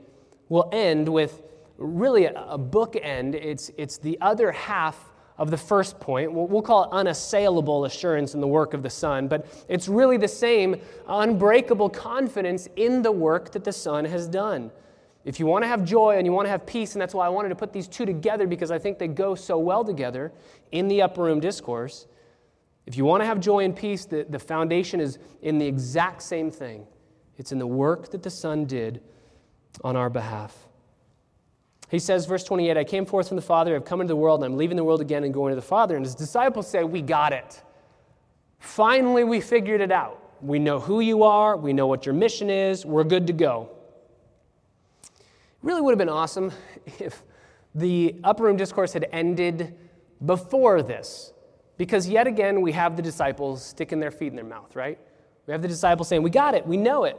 will 0.49 0.69
end 0.73 1.09
with 1.09 1.43
really 1.79 2.27
a, 2.27 2.59
bookend. 2.59 3.35
It's, 3.35 3.71
it's 3.77 3.99
the 3.99 4.19
other 4.21 4.53
half 4.53 5.13
of 5.37 5.51
the 5.51 5.57
first 5.57 5.99
point. 5.99 6.33
We'll, 6.33 6.47
we'll 6.47 6.63
call 6.63 6.85
it 6.85 6.91
unassailable 6.93 7.85
assurance 7.87 8.35
in 8.35 8.41
the 8.41 8.47
work 8.47 8.75
of 8.75 8.83
the 8.83 8.91
Son, 8.91 9.27
but 9.27 9.47
it's 9.69 9.89
really 9.89 10.17
the 10.17 10.29
same 10.29 10.77
unbreakable 11.09 11.91
confidence 11.91 12.69
in 12.77 13.03
the 13.03 13.13
work 13.13 13.51
that 13.53 13.65
the 13.65 13.73
Son 13.73 14.05
has 14.05 14.29
done. 14.29 14.71
If 15.25 15.41
you 15.41 15.47
want 15.47 15.65
to 15.65 15.69
have 15.69 15.85
joy 15.85 16.17
and 16.17 16.27
you 16.27 16.33
want 16.33 16.47
to 16.47 16.51
have 16.51 16.67
peace, 16.67 16.95
and 16.95 17.03
that's 17.03 17.15
why 17.15 17.27
I 17.27 17.31
wanted 17.31 17.49
to 17.49 17.55
put 17.55 17.73
these 17.73 17.89
two 17.89 18.05
together 18.05 18.47
because 18.47 18.71
I 18.71 18.79
think 18.79 18.99
they 18.99 19.09
go 19.09 19.35
so 19.35 19.59
well 19.59 19.85
together 19.85 20.33
in 20.71 20.89
the 20.89 21.03
upper 21.03 21.23
room 21.23 21.41
discourse. 21.41 22.07
If 22.87 22.97
you 22.97 23.05
want 23.05 23.23
to 23.23 23.27
have 23.27 23.41
joy 23.41 23.65
and 23.65 23.75
peace, 23.75 24.05
the, 24.05 24.27
the 24.29 24.39
foundation 24.39 25.01
is 25.01 25.19
in 25.41 25.59
the 25.59 25.67
exact 25.67 26.23
same 26.23 26.51
thing 26.51 26.87
it's 27.37 27.51
in 27.51 27.59
the 27.59 27.67
work 27.67 28.11
that 28.13 28.23
the 28.23 28.31
Son 28.31 28.65
did 28.65 29.01
on 29.83 29.97
our 29.97 30.09
behalf. 30.09 30.57
He 31.91 31.99
says, 31.99 32.27
verse 32.27 32.45
28, 32.45 32.77
I 32.77 32.85
came 32.85 33.05
forth 33.05 33.29
from 33.29 33.37
the 33.37 33.43
Father, 33.43 33.75
I've 33.75 33.85
come 33.85 34.01
into 34.01 34.13
the 34.13 34.17
world, 34.17 34.43
and 34.43 34.53
I'm 34.53 34.59
leaving 34.59 34.77
the 34.77 34.85
world 34.85 35.01
again 35.01 35.25
and 35.25 35.35
going 35.35 35.51
to 35.51 35.57
the 35.57 35.63
Father. 35.63 35.97
And 35.97 36.05
his 36.05 36.15
disciples 36.15 36.69
say, 36.69 36.85
We 36.85 37.03
got 37.03 37.33
it. 37.33 37.63
Finally, 38.59 39.25
we 39.25 39.41
figured 39.41 39.81
it 39.81 39.91
out. 39.93 40.21
We 40.41 40.59
know 40.59 40.79
who 40.79 41.01
you 41.01 41.23
are, 41.23 41.57
we 41.57 41.73
know 41.73 41.87
what 41.87 42.07
your 42.07 42.15
mission 42.15 42.51
is, 42.51 42.85
we're 42.85 43.05
good 43.05 43.27
to 43.27 43.33
go. 43.33 43.71
Really 45.65 45.81
would 45.81 45.93
have 45.93 45.99
been 45.99 46.11
awesome 46.11 46.53
if 46.99 47.23
the 47.75 48.21
upper 48.23 48.45
room 48.45 48.59
discourse 48.59 48.93
had 48.93 49.09
ended 49.13 49.75
before 50.25 50.83
this. 50.83 51.33
Because 51.79 52.07
yet 52.07 52.27
again, 52.27 52.61
we 52.61 52.71
have 52.73 52.97
the 52.97 53.03
disciples 53.03 53.65
sticking 53.65 53.99
their 53.99 54.11
feet 54.11 54.29
in 54.29 54.37
their 54.37 54.45
mouth, 54.45 54.77
right? 54.77 54.99
We 55.47 55.53
have 55.53 55.63
the 55.63 55.69
disciples 55.69 56.07
saying, 56.07 56.23
We 56.23 56.29
got 56.29 56.55
it, 56.55 56.67
we 56.67 56.77
know 56.77 57.05
it. 57.05 57.17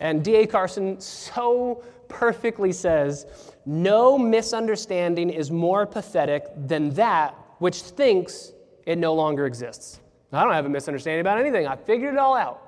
And 0.00 0.22
D.A. 0.22 0.46
Carson 0.46 1.00
so 1.00 1.82
perfectly 2.08 2.72
says, 2.72 3.26
No 3.64 4.18
misunderstanding 4.18 5.30
is 5.30 5.50
more 5.50 5.86
pathetic 5.86 6.44
than 6.54 6.90
that 6.90 7.34
which 7.58 7.80
thinks 7.80 8.52
it 8.84 8.98
no 8.98 9.14
longer 9.14 9.46
exists. 9.46 9.98
I 10.30 10.44
don't 10.44 10.52
have 10.52 10.66
a 10.66 10.68
misunderstanding 10.68 11.22
about 11.22 11.38
anything, 11.38 11.66
I 11.66 11.76
figured 11.76 12.12
it 12.12 12.18
all 12.18 12.36
out. 12.36 12.60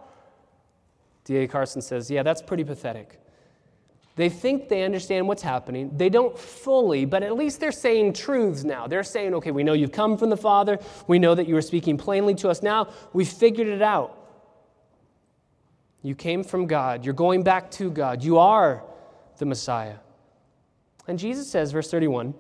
D.A. 1.25 1.47
Carson 1.47 1.83
says, 1.83 2.11
Yeah, 2.11 2.23
that's 2.23 2.41
pretty 2.41 2.65
pathetic. 2.65 3.21
They 4.17 4.29
think 4.29 4.69
they 4.69 4.85
understand 4.85 5.27
what's 5.27 5.43
happening. 5.43 5.91
They 5.97 6.09
don't 6.09 6.39
fully, 6.39 7.05
but 7.05 7.23
at 7.25 7.35
least 7.35 7.59
they're 7.59 7.73
saying 7.73 8.13
truths 8.13 8.63
now. 8.63 8.87
They're 8.87 9.03
saying, 9.03 9.35
okay, 9.35 9.51
we 9.51 9.65
know 9.65 9.73
you've 9.73 9.93
come 9.93 10.17
from 10.17 10.31
the 10.31 10.37
Father. 10.37 10.79
We 11.09 11.19
know 11.19 11.35
that 11.35 11.49
you 11.49 11.57
are 11.57 11.63
speaking 11.63 11.97
plainly 11.97 12.35
to 12.37 12.49
us 12.49 12.63
now. 12.63 12.89
We've 13.13 13.29
figured 13.29 13.67
it 13.67 13.83
out. 13.83 14.17
You 16.03 16.15
came 16.15 16.45
from 16.45 16.67
God. 16.67 17.05
You're 17.05 17.15
going 17.15 17.43
back 17.43 17.71
to 17.73 17.91
God. 17.91 18.23
You 18.23 18.39
are 18.39 18.85
the 19.39 19.47
Messiah. 19.47 19.97
And 21.09 21.19
Jesus 21.19 21.51
says, 21.51 21.73
verse 21.73 21.91
31, 21.91 22.35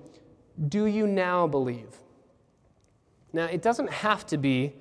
Do 0.68 0.86
you 0.86 1.08
now 1.08 1.46
believe? 1.48 1.88
Now, 3.32 3.46
it 3.46 3.62
doesn't 3.62 3.90
have 3.90 4.26
to 4.26 4.38
be 4.38 4.74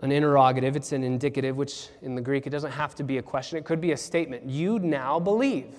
an 0.00 0.12
interrogative, 0.12 0.76
it's 0.76 0.92
an 0.92 1.04
indicative, 1.04 1.56
which 1.56 1.88
in 2.02 2.16
the 2.16 2.20
Greek, 2.20 2.46
it 2.46 2.50
doesn't 2.50 2.72
have 2.72 2.94
to 2.96 3.04
be 3.04 3.18
a 3.18 3.22
question. 3.22 3.56
It 3.56 3.64
could 3.64 3.80
be 3.80 3.92
a 3.92 3.96
statement. 3.96 4.44
You 4.46 4.78
now 4.78 5.18
believe. 5.18 5.72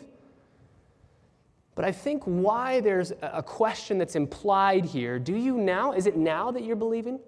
But 1.75 1.85
I 1.85 1.91
think 1.91 2.23
why 2.23 2.79
there's 2.81 3.13
a 3.21 3.41
question 3.41 3.97
that's 3.97 4.15
implied 4.15 4.85
here 4.85 5.17
do 5.19 5.35
you 5.35 5.57
now? 5.57 5.93
Is 5.93 6.05
it 6.05 6.15
now 6.15 6.51
that 6.51 6.63
you're 6.63 6.75
believing? 6.75 7.19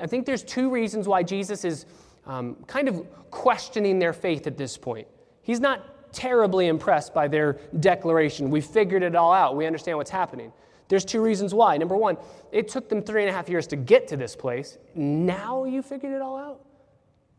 I 0.00 0.06
think 0.06 0.26
there's 0.26 0.44
two 0.44 0.70
reasons 0.70 1.08
why 1.08 1.22
Jesus 1.22 1.64
is 1.64 1.86
um, 2.26 2.56
kind 2.66 2.88
of 2.88 3.04
questioning 3.30 3.98
their 3.98 4.12
faith 4.12 4.46
at 4.46 4.56
this 4.56 4.76
point. 4.76 5.08
He's 5.42 5.60
not 5.60 6.12
terribly 6.12 6.68
impressed 6.68 7.12
by 7.12 7.28
their 7.28 7.58
declaration. 7.80 8.50
We 8.50 8.60
figured 8.60 9.02
it 9.02 9.16
all 9.16 9.32
out, 9.32 9.56
we 9.56 9.66
understand 9.66 9.98
what's 9.98 10.10
happening. 10.10 10.52
There's 10.88 11.04
two 11.04 11.20
reasons 11.20 11.52
why. 11.52 11.76
Number 11.76 11.96
one, 11.96 12.16
it 12.50 12.68
took 12.68 12.88
them 12.88 13.02
three 13.02 13.22
and 13.22 13.30
a 13.30 13.32
half 13.32 13.48
years 13.48 13.66
to 13.68 13.76
get 13.76 14.08
to 14.08 14.16
this 14.16 14.34
place. 14.34 14.78
Now 14.94 15.64
you 15.64 15.82
figured 15.82 16.12
it 16.12 16.22
all 16.22 16.38
out? 16.38 16.60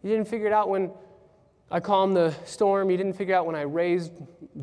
You 0.03 0.11
didn't 0.11 0.27
figure 0.27 0.47
it 0.47 0.53
out 0.53 0.69
when 0.69 0.91
I 1.71 1.79
calmed 1.79 2.15
the 2.15 2.33
storm. 2.45 2.89
You 2.89 2.97
didn't 2.97 3.13
figure 3.13 3.35
out 3.35 3.45
when 3.45 3.55
I 3.55 3.61
raised 3.61 4.11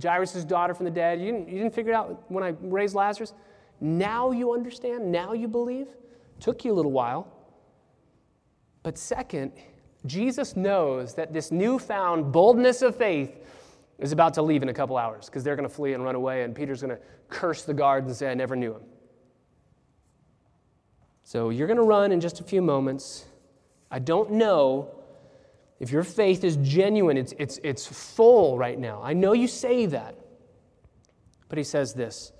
Jairus' 0.02 0.44
daughter 0.44 0.74
from 0.74 0.84
the 0.84 0.90
dead. 0.90 1.20
You 1.20 1.26
didn't, 1.26 1.48
you 1.48 1.58
didn't 1.58 1.74
figure 1.74 1.94
out 1.94 2.30
when 2.30 2.42
I 2.42 2.54
raised 2.60 2.94
Lazarus. 2.94 3.32
Now 3.80 4.32
you 4.32 4.52
understand. 4.52 5.12
Now 5.12 5.32
you 5.32 5.48
believe. 5.48 5.88
Took 6.40 6.64
you 6.64 6.72
a 6.72 6.74
little 6.74 6.92
while. 6.92 7.32
But 8.82 8.98
second, 8.98 9.52
Jesus 10.04 10.56
knows 10.56 11.14
that 11.14 11.32
this 11.32 11.50
newfound 11.50 12.32
boldness 12.32 12.82
of 12.82 12.96
faith 12.96 13.36
is 13.98 14.12
about 14.12 14.34
to 14.34 14.42
leave 14.42 14.62
in 14.62 14.68
a 14.68 14.74
couple 14.74 14.96
hours 14.96 15.26
because 15.26 15.42
they're 15.42 15.56
going 15.56 15.68
to 15.68 15.74
flee 15.74 15.94
and 15.94 16.04
run 16.04 16.14
away, 16.14 16.42
and 16.42 16.54
Peter's 16.54 16.82
going 16.82 16.94
to 16.94 17.02
curse 17.28 17.62
the 17.62 17.74
guards 17.74 18.06
and 18.06 18.16
say, 18.16 18.30
I 18.30 18.34
never 18.34 18.54
knew 18.54 18.74
him. 18.74 18.82
So 21.24 21.50
you're 21.50 21.66
going 21.66 21.78
to 21.78 21.82
run 21.82 22.12
in 22.12 22.20
just 22.20 22.40
a 22.40 22.44
few 22.44 22.62
moments. 22.62 23.24
I 23.90 23.98
don't 23.98 24.32
know 24.32 24.95
if 25.78 25.90
your 25.90 26.02
faith 26.02 26.42
is 26.42 26.56
genuine, 26.56 27.16
it's, 27.16 27.34
it's, 27.38 27.58
it's 27.62 27.86
full 27.86 28.56
right 28.56 28.78
now. 28.78 29.00
I 29.02 29.12
know 29.12 29.32
you 29.32 29.46
say 29.46 29.86
that. 29.86 30.16
But 31.48 31.58
he 31.58 31.64
says 31.64 31.94
this 31.94 32.32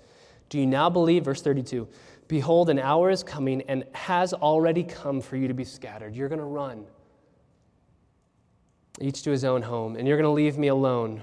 Do 0.49 0.59
you 0.59 0.65
now 0.65 0.89
believe? 0.89 1.25
Verse 1.25 1.41
32 1.41 1.87
Behold, 2.27 2.69
an 2.69 2.79
hour 2.79 3.09
is 3.09 3.23
coming 3.23 3.61
and 3.63 3.85
has 3.93 4.33
already 4.33 4.83
come 4.83 5.21
for 5.21 5.37
you 5.37 5.47
to 5.47 5.53
be 5.53 5.63
scattered. 5.63 6.15
You're 6.15 6.29
going 6.29 6.39
to 6.39 6.45
run 6.45 6.85
each 8.99 9.21
to 9.23 9.31
his 9.31 9.45
own 9.45 9.61
home, 9.61 9.95
and 9.95 10.07
you're 10.07 10.17
going 10.17 10.25
to 10.25 10.31
leave 10.31 10.57
me 10.57 10.67
alone. 10.67 11.21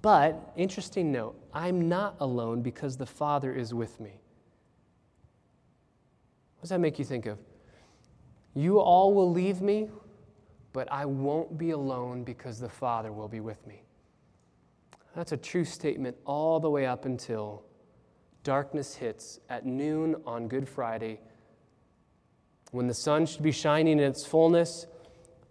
But, 0.00 0.52
interesting 0.56 1.12
note, 1.12 1.38
I'm 1.52 1.88
not 1.88 2.16
alone 2.20 2.62
because 2.62 2.96
the 2.96 3.06
Father 3.06 3.52
is 3.52 3.74
with 3.74 4.00
me. 4.00 4.20
What 6.56 6.62
does 6.62 6.70
that 6.70 6.80
make 6.80 6.98
you 6.98 7.04
think 7.04 7.26
of? 7.26 7.38
You 8.54 8.80
all 8.80 9.12
will 9.12 9.30
leave 9.30 9.60
me, 9.60 9.88
but 10.72 10.90
I 10.92 11.04
won't 11.04 11.58
be 11.58 11.70
alone 11.70 12.24
because 12.24 12.58
the 12.58 12.68
Father 12.68 13.12
will 13.12 13.28
be 13.28 13.40
with 13.40 13.66
me. 13.66 13.82
That's 15.16 15.32
a 15.32 15.36
true 15.36 15.64
statement 15.64 16.16
all 16.24 16.60
the 16.60 16.70
way 16.70 16.86
up 16.86 17.04
until 17.04 17.64
darkness 18.44 18.94
hits 18.94 19.40
at 19.48 19.66
noon 19.66 20.16
on 20.26 20.48
Good 20.48 20.68
Friday. 20.68 21.20
When 22.70 22.86
the 22.86 22.94
sun 22.94 23.26
should 23.26 23.42
be 23.42 23.52
shining 23.52 23.98
in 23.98 24.04
its 24.04 24.24
fullness, 24.24 24.86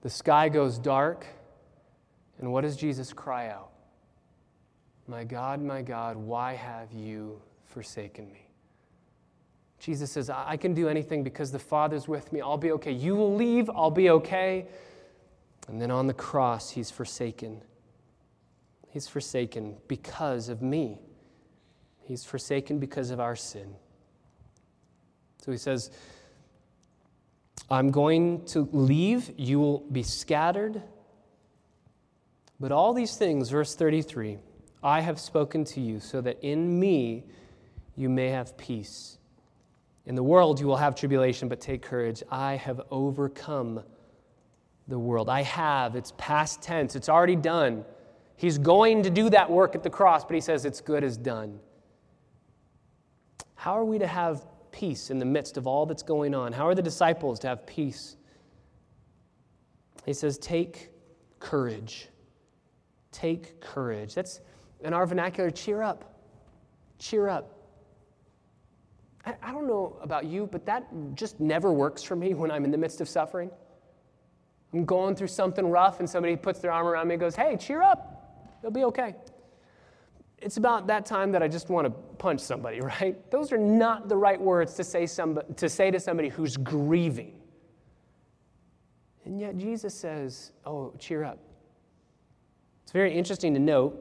the 0.02 0.10
sky 0.10 0.50
goes 0.50 0.78
dark, 0.78 1.26
and 2.40 2.52
what 2.54 2.62
does 2.62 2.76
Jesus 2.76 3.12
cry 3.12 3.50
out? 3.50 3.72
My 5.08 5.24
God, 5.24 5.62
my 5.62 5.82
God, 5.82 6.16
why 6.16 6.54
have 6.54 6.92
you 6.92 7.42
forsaken 7.66 8.32
me? 8.32 8.48
Jesus 9.80 10.12
says, 10.12 10.30
I 10.30 10.58
can 10.58 10.74
do 10.74 10.88
anything 10.90 11.24
because 11.24 11.52
the 11.52 11.60
Father's 11.60 12.08
with 12.08 12.34
me. 12.34 12.42
I'll 12.42 12.58
be 12.58 12.72
okay. 12.72 12.92
You 12.92 13.16
will 13.16 13.36
leave, 13.36 13.70
I'll 13.70 13.92
be 13.92 14.10
okay. 14.10 14.66
And 15.68 15.82
then 15.82 15.92
on 15.92 16.08
the 16.08 16.14
cross, 16.14 16.72
he's 16.72 16.90
forsaken. 16.90 17.62
He's 18.90 19.08
forsaken 19.08 19.78
because 19.88 20.50
of 20.50 20.62
me. 20.62 21.00
He's 22.02 22.24
forsaken 22.24 22.80
because 22.80 23.12
of 23.12 23.20
our 23.20 23.36
sin. 23.36 23.76
So 25.44 25.52
he 25.52 25.58
says, 25.58 25.92
I'm 27.70 27.92
going 27.92 28.46
to 28.46 28.68
leave, 28.72 29.32
you 29.38 29.60
will 29.60 29.80
be 29.80 30.04
scattered. 30.04 30.82
But 32.60 32.72
all 32.72 32.94
these 32.94 33.18
things, 33.18 33.50
verse 33.50 33.76
33, 33.76 34.38
I 34.82 35.02
have 35.02 35.20
spoken 35.20 35.66
to 35.66 35.82
you 35.82 36.00
so 36.00 36.22
that 36.22 36.40
in 36.42 36.80
me 36.80 37.26
you 37.96 38.10
may 38.10 38.30
have 38.30 38.58
peace. 38.58 39.18
In 40.06 40.16
the 40.16 40.24
world 40.24 40.62
you 40.62 40.68
will 40.68 40.78
have 40.78 40.96
tribulation, 40.96 41.50
but 41.50 41.60
take 41.60 41.82
courage. 41.82 42.24
I 42.32 42.56
have 42.56 42.82
overcome 42.90 43.84
the 44.88 44.98
world. 44.98 45.30
I 45.30 45.44
have. 45.44 45.96
It's 45.96 46.14
past 46.18 46.62
tense. 46.62 46.96
It's 46.96 47.10
already 47.10 47.36
done. 47.36 47.84
He's 48.36 48.58
going 48.58 49.04
to 49.04 49.10
do 49.10 49.30
that 49.32 49.50
work 49.50 49.76
at 49.76 49.84
the 49.84 49.90
cross, 49.90 50.24
but 50.24 50.36
he 50.36 50.42
says 50.42 50.66
it's 50.66 50.82
good 50.82 51.04
as 51.04 51.18
done. 51.18 51.60
How 53.56 53.74
are 53.74 53.86
we 53.86 53.98
to 54.00 54.08
have 54.08 54.46
peace 54.72 55.10
in 55.10 55.18
the 55.18 55.26
midst 55.26 55.58
of 55.58 55.66
all 55.66 55.86
that's 55.86 56.04
going 56.04 56.36
on? 56.36 56.54
How 56.54 56.68
are 56.68 56.76
the 56.76 56.82
disciples 56.82 57.40
to 57.40 57.48
have 57.48 57.66
peace? 57.66 58.16
He 60.06 60.14
says, 60.14 60.38
Take 60.38 60.92
courage. 61.40 62.10
Take 63.12 63.60
courage. 63.60 64.14
That's 64.14 64.40
in 64.82 64.94
our 64.94 65.06
vernacular, 65.08 65.50
cheer 65.50 65.82
up. 65.82 66.14
Cheer 67.00 67.28
up. 67.28 67.58
I, 69.26 69.36
I 69.42 69.52
don't 69.52 69.68
know 69.68 69.98
about 70.02 70.26
you, 70.26 70.48
but 70.48 70.66
that 70.68 70.88
just 71.16 71.40
never 71.40 71.74
works 71.74 72.04
for 72.04 72.16
me 72.16 72.34
when 72.36 72.52
I'm 72.52 72.64
in 72.64 72.72
the 72.72 72.78
midst 72.78 73.02
of 73.02 73.10
suffering. 73.10 73.50
I'm 74.78 74.86
going 74.86 75.16
through 75.16 75.28
something 75.28 75.68
rough 75.72 76.00
and 76.00 76.08
somebody 76.08 76.36
puts 76.36 76.60
their 76.60 76.72
arm 76.72 76.86
around 76.86 77.08
me 77.08 77.16
and 77.16 77.20
goes, 77.20 77.36
Hey, 77.36 77.58
cheer 77.58 77.82
up. 77.82 78.14
It'll 78.62 78.72
be 78.72 78.84
okay. 78.86 79.16
It's 80.38 80.58
about 80.58 80.86
that 80.86 81.04
time 81.04 81.32
that 81.32 81.42
I 81.42 81.48
just 81.48 81.70
want 81.70 81.86
to 81.86 81.90
punch 81.90 82.42
somebody, 82.42 82.80
right? 83.02 83.30
Those 83.32 83.52
are 83.52 83.58
not 83.58 84.08
the 84.08 84.16
right 84.16 84.40
words 84.40 84.76
to 84.76 84.84
say, 84.84 85.08
somebody, 85.08 85.52
to, 85.56 85.68
say 85.68 85.90
to 85.90 86.00
somebody 86.00 86.30
who's 86.30 86.58
grieving. 86.58 87.34
And 89.26 89.40
yet 89.40 89.58
Jesus 89.58 89.96
says, 89.96 90.52
Oh, 90.64 90.94
cheer 91.00 91.24
up. 91.24 91.40
It's 92.84 92.92
very 92.92 93.14
interesting 93.14 93.54
to 93.56 93.60
note 93.60 94.00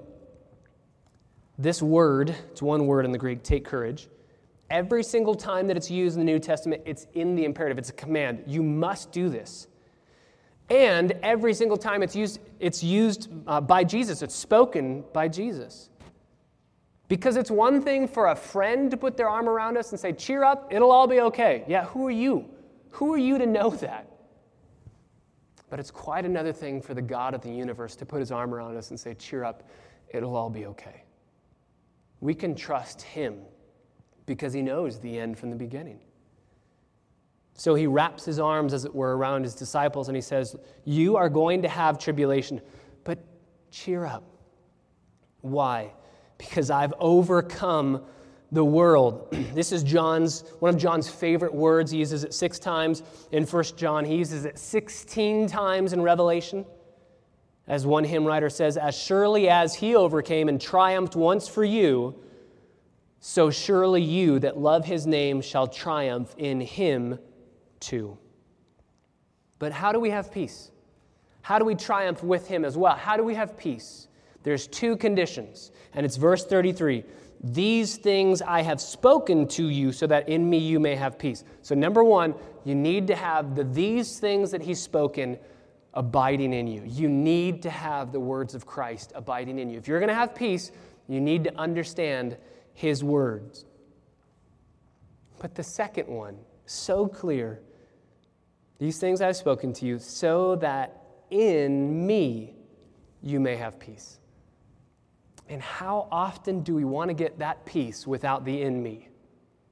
This 1.58 1.80
word, 1.80 2.36
it's 2.50 2.60
one 2.60 2.86
word 2.86 3.06
in 3.06 3.12
the 3.12 3.18
Greek, 3.18 3.42
take 3.42 3.64
courage. 3.64 4.08
Every 4.68 5.02
single 5.02 5.34
time 5.34 5.68
that 5.68 5.76
it's 5.76 5.90
used 5.90 6.16
in 6.16 6.26
the 6.26 6.30
New 6.30 6.38
Testament, 6.38 6.82
it's 6.84 7.06
in 7.14 7.34
the 7.34 7.44
imperative. 7.44 7.78
It's 7.78 7.90
a 7.90 7.94
command. 7.94 8.44
You 8.46 8.62
must 8.62 9.10
do 9.10 9.30
this. 9.30 9.68
And 10.68 11.12
every 11.22 11.54
single 11.54 11.76
time 11.76 12.02
it's 12.02 12.16
used, 12.16 12.40
it's 12.58 12.82
used 12.82 13.28
uh, 13.46 13.60
by 13.60 13.84
Jesus, 13.84 14.22
it's 14.22 14.34
spoken 14.34 15.04
by 15.12 15.28
Jesus. 15.28 15.90
Because 17.08 17.36
it's 17.36 17.52
one 17.52 17.80
thing 17.80 18.08
for 18.08 18.28
a 18.28 18.34
friend 18.34 18.90
to 18.90 18.96
put 18.96 19.16
their 19.16 19.28
arm 19.28 19.48
around 19.48 19.76
us 19.76 19.92
and 19.92 20.00
say, 20.00 20.12
cheer 20.12 20.42
up, 20.42 20.72
it'll 20.72 20.90
all 20.90 21.06
be 21.06 21.20
okay. 21.20 21.62
Yeah, 21.68 21.84
who 21.84 22.06
are 22.06 22.12
you? 22.12 22.46
Who 22.90 23.12
are 23.14 23.18
you 23.18 23.38
to 23.38 23.46
know 23.46 23.70
that? 23.70 24.10
But 25.70 25.78
it's 25.78 25.90
quite 25.90 26.24
another 26.24 26.52
thing 26.52 26.80
for 26.80 26.94
the 26.94 27.02
God 27.02 27.34
of 27.34 27.42
the 27.42 27.50
universe 27.50 27.94
to 27.96 28.06
put 28.06 28.18
his 28.18 28.32
arm 28.32 28.54
around 28.54 28.76
us 28.76 28.90
and 28.90 28.98
say, 28.98 29.14
cheer 29.14 29.44
up, 29.44 29.68
it'll 30.08 30.34
all 30.34 30.50
be 30.50 30.66
okay. 30.66 31.04
We 32.20 32.34
can 32.34 32.54
trust 32.54 33.02
him 33.02 33.38
because 34.26 34.52
he 34.52 34.62
knows 34.62 34.98
the 34.98 35.18
end 35.18 35.38
from 35.38 35.50
the 35.50 35.56
beginning. 35.56 36.00
So 37.56 37.74
he 37.74 37.86
wraps 37.86 38.24
his 38.24 38.38
arms, 38.38 38.74
as 38.74 38.84
it 38.84 38.94
were, 38.94 39.16
around 39.16 39.44
his 39.44 39.54
disciples 39.54 40.08
and 40.08 40.16
he 40.16 40.20
says, 40.20 40.54
You 40.84 41.16
are 41.16 41.30
going 41.30 41.62
to 41.62 41.68
have 41.68 41.98
tribulation, 41.98 42.60
but 43.02 43.18
cheer 43.70 44.04
up. 44.04 44.22
Why? 45.40 45.94
Because 46.36 46.70
I've 46.70 46.92
overcome 47.00 48.04
the 48.52 48.64
world. 48.64 49.28
this 49.54 49.72
is 49.72 49.82
John's 49.82 50.44
one 50.58 50.74
of 50.74 50.78
John's 50.78 51.08
favorite 51.08 51.54
words. 51.54 51.90
He 51.90 51.98
uses 51.98 52.24
it 52.24 52.34
6 52.34 52.58
times 52.58 53.02
in 53.32 53.46
First 53.46 53.78
John. 53.78 54.04
He 54.04 54.16
uses 54.16 54.44
it 54.44 54.58
16 54.58 55.46
times 55.48 55.94
in 55.94 56.02
Revelation. 56.02 56.66
As 57.66 57.86
one 57.86 58.04
hymn 58.04 58.24
writer 58.26 58.50
says, 58.50 58.76
as 58.76 58.96
surely 58.96 59.48
as 59.48 59.74
he 59.74 59.96
overcame 59.96 60.48
and 60.48 60.60
triumphed 60.60 61.16
once 61.16 61.48
for 61.48 61.64
you, 61.64 62.14
so 63.18 63.50
surely 63.50 64.02
you 64.02 64.38
that 64.40 64.58
love 64.58 64.84
his 64.84 65.06
name 65.06 65.40
shall 65.40 65.66
triumph 65.66 66.32
in 66.38 66.60
him 66.60 67.18
too. 67.86 68.18
But 69.58 69.72
how 69.72 69.92
do 69.92 70.00
we 70.00 70.10
have 70.10 70.32
peace? 70.32 70.70
How 71.42 71.58
do 71.58 71.64
we 71.64 71.74
triumph 71.74 72.22
with 72.22 72.48
him 72.48 72.64
as 72.64 72.76
well? 72.76 72.96
How 72.96 73.16
do 73.16 73.22
we 73.22 73.34
have 73.34 73.56
peace? 73.56 74.08
There's 74.42 74.66
two 74.66 74.96
conditions, 74.96 75.70
and 75.94 76.04
it's 76.04 76.16
verse 76.16 76.44
33. 76.44 77.04
These 77.42 77.96
things 77.98 78.42
I 78.42 78.62
have 78.62 78.80
spoken 78.80 79.46
to 79.48 79.68
you 79.68 79.92
so 79.92 80.06
that 80.06 80.28
in 80.28 80.48
me 80.48 80.58
you 80.58 80.80
may 80.80 80.94
have 80.96 81.18
peace. 81.18 81.44
So, 81.62 81.74
number 81.74 82.02
one, 82.02 82.34
you 82.64 82.74
need 82.74 83.06
to 83.08 83.14
have 83.14 83.54
the 83.54 83.64
these 83.64 84.18
things 84.18 84.50
that 84.50 84.62
he's 84.62 84.80
spoken 84.80 85.38
abiding 85.94 86.52
in 86.52 86.66
you. 86.66 86.82
You 86.84 87.08
need 87.08 87.62
to 87.62 87.70
have 87.70 88.12
the 88.12 88.20
words 88.20 88.54
of 88.54 88.66
Christ 88.66 89.12
abiding 89.14 89.58
in 89.58 89.70
you. 89.70 89.78
If 89.78 89.88
you're 89.88 90.00
going 90.00 90.08
to 90.08 90.14
have 90.14 90.34
peace, 90.34 90.72
you 91.08 91.20
need 91.20 91.44
to 91.44 91.56
understand 91.58 92.36
his 92.74 93.02
words. 93.02 93.64
But 95.38 95.54
the 95.54 95.62
second 95.62 96.08
one, 96.08 96.36
so 96.66 97.06
clear, 97.06 97.60
these 98.78 98.98
things 98.98 99.20
I've 99.20 99.36
spoken 99.36 99.72
to 99.74 99.86
you, 99.86 99.98
so 99.98 100.56
that 100.56 101.02
in 101.30 102.06
me 102.06 102.54
you 103.22 103.40
may 103.40 103.56
have 103.56 103.78
peace. 103.78 104.18
And 105.48 105.62
how 105.62 106.08
often 106.10 106.60
do 106.60 106.74
we 106.74 106.84
want 106.84 107.08
to 107.08 107.14
get 107.14 107.38
that 107.38 107.64
peace 107.64 108.06
without 108.06 108.44
the 108.44 108.62
in 108.62 108.82
me? 108.82 109.08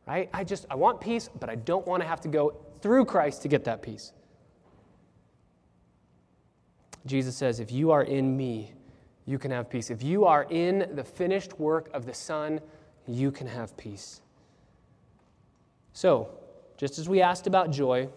Right? 0.06 0.28
I 0.32 0.44
just, 0.44 0.66
I 0.70 0.74
want 0.74 1.00
peace, 1.00 1.28
but 1.40 1.48
I 1.48 1.56
don't 1.56 1.86
want 1.86 2.02
to 2.02 2.08
have 2.08 2.20
to 2.22 2.28
go 2.28 2.56
through 2.80 3.06
Christ 3.06 3.42
to 3.42 3.48
get 3.48 3.64
that 3.64 3.82
peace. 3.82 4.12
Jesus 7.06 7.36
says, 7.36 7.60
if 7.60 7.72
you 7.72 7.90
are 7.90 8.02
in 8.02 8.36
me, 8.36 8.72
you 9.26 9.38
can 9.38 9.50
have 9.50 9.68
peace. 9.68 9.90
If 9.90 10.02
you 10.02 10.24
are 10.24 10.46
in 10.50 10.90
the 10.94 11.04
finished 11.04 11.58
work 11.58 11.90
of 11.94 12.06
the 12.06 12.14
Son, 12.14 12.60
you 13.06 13.30
can 13.30 13.46
have 13.46 13.76
peace. 13.76 14.20
So, 15.92 16.30
just 16.76 16.98
as 16.98 17.08
we 17.08 17.22
asked 17.22 17.46
about 17.46 17.70
joy, 17.70 18.08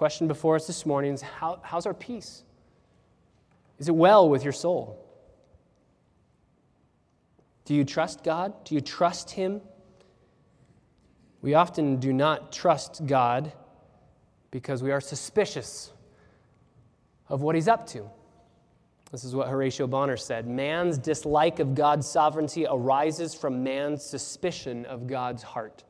question 0.00 0.26
before 0.26 0.56
us 0.56 0.66
this 0.66 0.86
morning 0.86 1.12
is 1.12 1.20
how, 1.20 1.60
how's 1.62 1.84
our 1.84 1.92
peace? 1.92 2.42
Is 3.78 3.86
it 3.86 3.94
well 3.94 4.30
with 4.30 4.42
your 4.42 4.52
soul? 4.54 4.98
Do 7.66 7.74
you 7.74 7.84
trust 7.84 8.24
God? 8.24 8.54
Do 8.64 8.74
you 8.74 8.80
trust 8.80 9.32
Him? 9.32 9.60
We 11.42 11.52
often 11.52 11.96
do 11.96 12.14
not 12.14 12.50
trust 12.50 13.04
God 13.04 13.52
because 14.50 14.82
we 14.82 14.90
are 14.90 15.02
suspicious 15.02 15.92
of 17.28 17.42
what 17.42 17.54
He's 17.54 17.68
up 17.68 17.86
to. 17.88 18.08
This 19.12 19.22
is 19.22 19.34
what 19.34 19.48
Horatio 19.48 19.86
Bonar 19.86 20.16
said 20.16 20.46
Man's 20.48 20.96
dislike 20.96 21.58
of 21.58 21.74
God's 21.74 22.08
sovereignty 22.08 22.66
arises 22.66 23.34
from 23.34 23.62
man's 23.62 24.02
suspicion 24.02 24.86
of 24.86 25.06
God's 25.06 25.42
heart. 25.42 25.84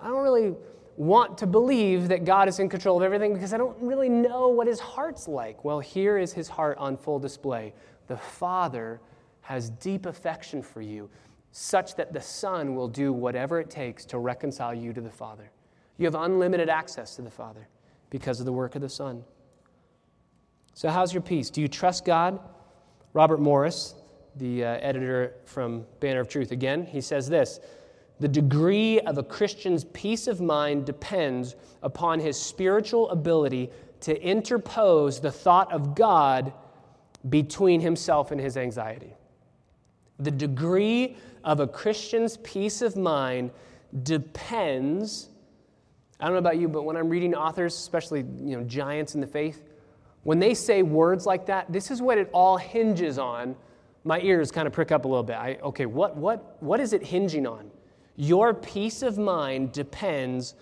I 0.00 0.08
don't 0.08 0.22
really 0.22 0.54
want 0.96 1.38
to 1.38 1.46
believe 1.46 2.08
that 2.08 2.24
God 2.24 2.48
is 2.48 2.58
in 2.58 2.68
control 2.68 2.96
of 2.96 3.02
everything 3.02 3.34
because 3.34 3.52
I 3.52 3.58
don't 3.58 3.76
really 3.80 4.08
know 4.08 4.48
what 4.48 4.66
his 4.66 4.80
heart's 4.80 5.28
like. 5.28 5.64
Well, 5.64 5.80
here 5.80 6.18
is 6.18 6.32
his 6.32 6.48
heart 6.48 6.78
on 6.78 6.96
full 6.96 7.18
display. 7.18 7.74
The 8.06 8.16
Father 8.16 9.00
has 9.42 9.70
deep 9.70 10.06
affection 10.06 10.62
for 10.62 10.80
you, 10.80 11.08
such 11.52 11.94
that 11.96 12.12
the 12.12 12.20
Son 12.20 12.74
will 12.74 12.88
do 12.88 13.12
whatever 13.12 13.60
it 13.60 13.70
takes 13.70 14.04
to 14.06 14.18
reconcile 14.18 14.74
you 14.74 14.92
to 14.92 15.00
the 15.00 15.10
Father. 15.10 15.50
You 15.98 16.06
have 16.06 16.14
unlimited 16.14 16.68
access 16.68 17.16
to 17.16 17.22
the 17.22 17.30
Father 17.30 17.68
because 18.10 18.40
of 18.40 18.46
the 18.46 18.52
work 18.52 18.74
of 18.74 18.82
the 18.82 18.88
Son. 18.88 19.24
So, 20.74 20.88
how's 20.88 21.12
your 21.12 21.22
peace? 21.22 21.48
Do 21.48 21.60
you 21.60 21.68
trust 21.68 22.04
God? 22.04 22.38
Robert 23.12 23.40
Morris, 23.40 23.94
the 24.36 24.64
uh, 24.64 24.78
editor 24.82 25.34
from 25.46 25.86
Banner 26.00 26.20
of 26.20 26.28
Truth, 26.28 26.52
again, 26.52 26.84
he 26.84 27.00
says 27.00 27.28
this 27.28 27.60
The 28.18 28.28
degree 28.28 29.00
of 29.00 29.18
a 29.18 29.22
Christian's 29.22 29.84
peace 29.84 30.26
of 30.26 30.40
mind 30.40 30.86
depends 30.86 31.54
upon 31.82 32.18
his 32.18 32.40
spiritual 32.40 33.10
ability 33.10 33.70
to 34.00 34.20
interpose 34.22 35.20
the 35.20 35.30
thought 35.30 35.70
of 35.72 35.94
God 35.94 36.52
between 37.28 37.80
himself 37.80 38.30
and 38.30 38.40
his 38.40 38.56
anxiety. 38.56 39.12
The 40.18 40.30
degree 40.30 41.16
of 41.44 41.60
a 41.60 41.66
Christian's 41.66 42.38
peace 42.38 42.80
of 42.80 42.96
mind 42.96 43.50
depends. 44.02 45.28
I 46.18 46.24
don't 46.24 46.34
know 46.34 46.38
about 46.38 46.58
you, 46.58 46.68
but 46.68 46.82
when 46.82 46.96
I'm 46.96 47.08
reading 47.08 47.34
authors, 47.34 47.74
especially 47.74 48.20
you 48.20 48.56
know, 48.56 48.62
giants 48.64 49.14
in 49.14 49.20
the 49.20 49.26
faith, 49.26 49.62
when 50.22 50.38
they 50.38 50.54
say 50.54 50.82
words 50.82 51.26
like 51.26 51.46
that, 51.46 51.70
this 51.70 51.90
is 51.90 52.00
what 52.00 52.18
it 52.18 52.30
all 52.32 52.56
hinges 52.56 53.18
on. 53.18 53.54
My 54.04 54.20
ears 54.20 54.50
kind 54.50 54.66
of 54.66 54.72
prick 54.72 54.90
up 54.90 55.04
a 55.04 55.08
little 55.08 55.22
bit. 55.22 55.36
I, 55.36 55.58
okay, 55.62 55.86
what, 55.86 56.16
what, 56.16 56.56
what 56.62 56.80
is 56.80 56.92
it 56.92 57.02
hinging 57.02 57.46
on? 57.46 57.70
Your 58.16 58.54
peace 58.54 59.02
of 59.02 59.18
mind 59.18 59.72
depends 59.72 60.54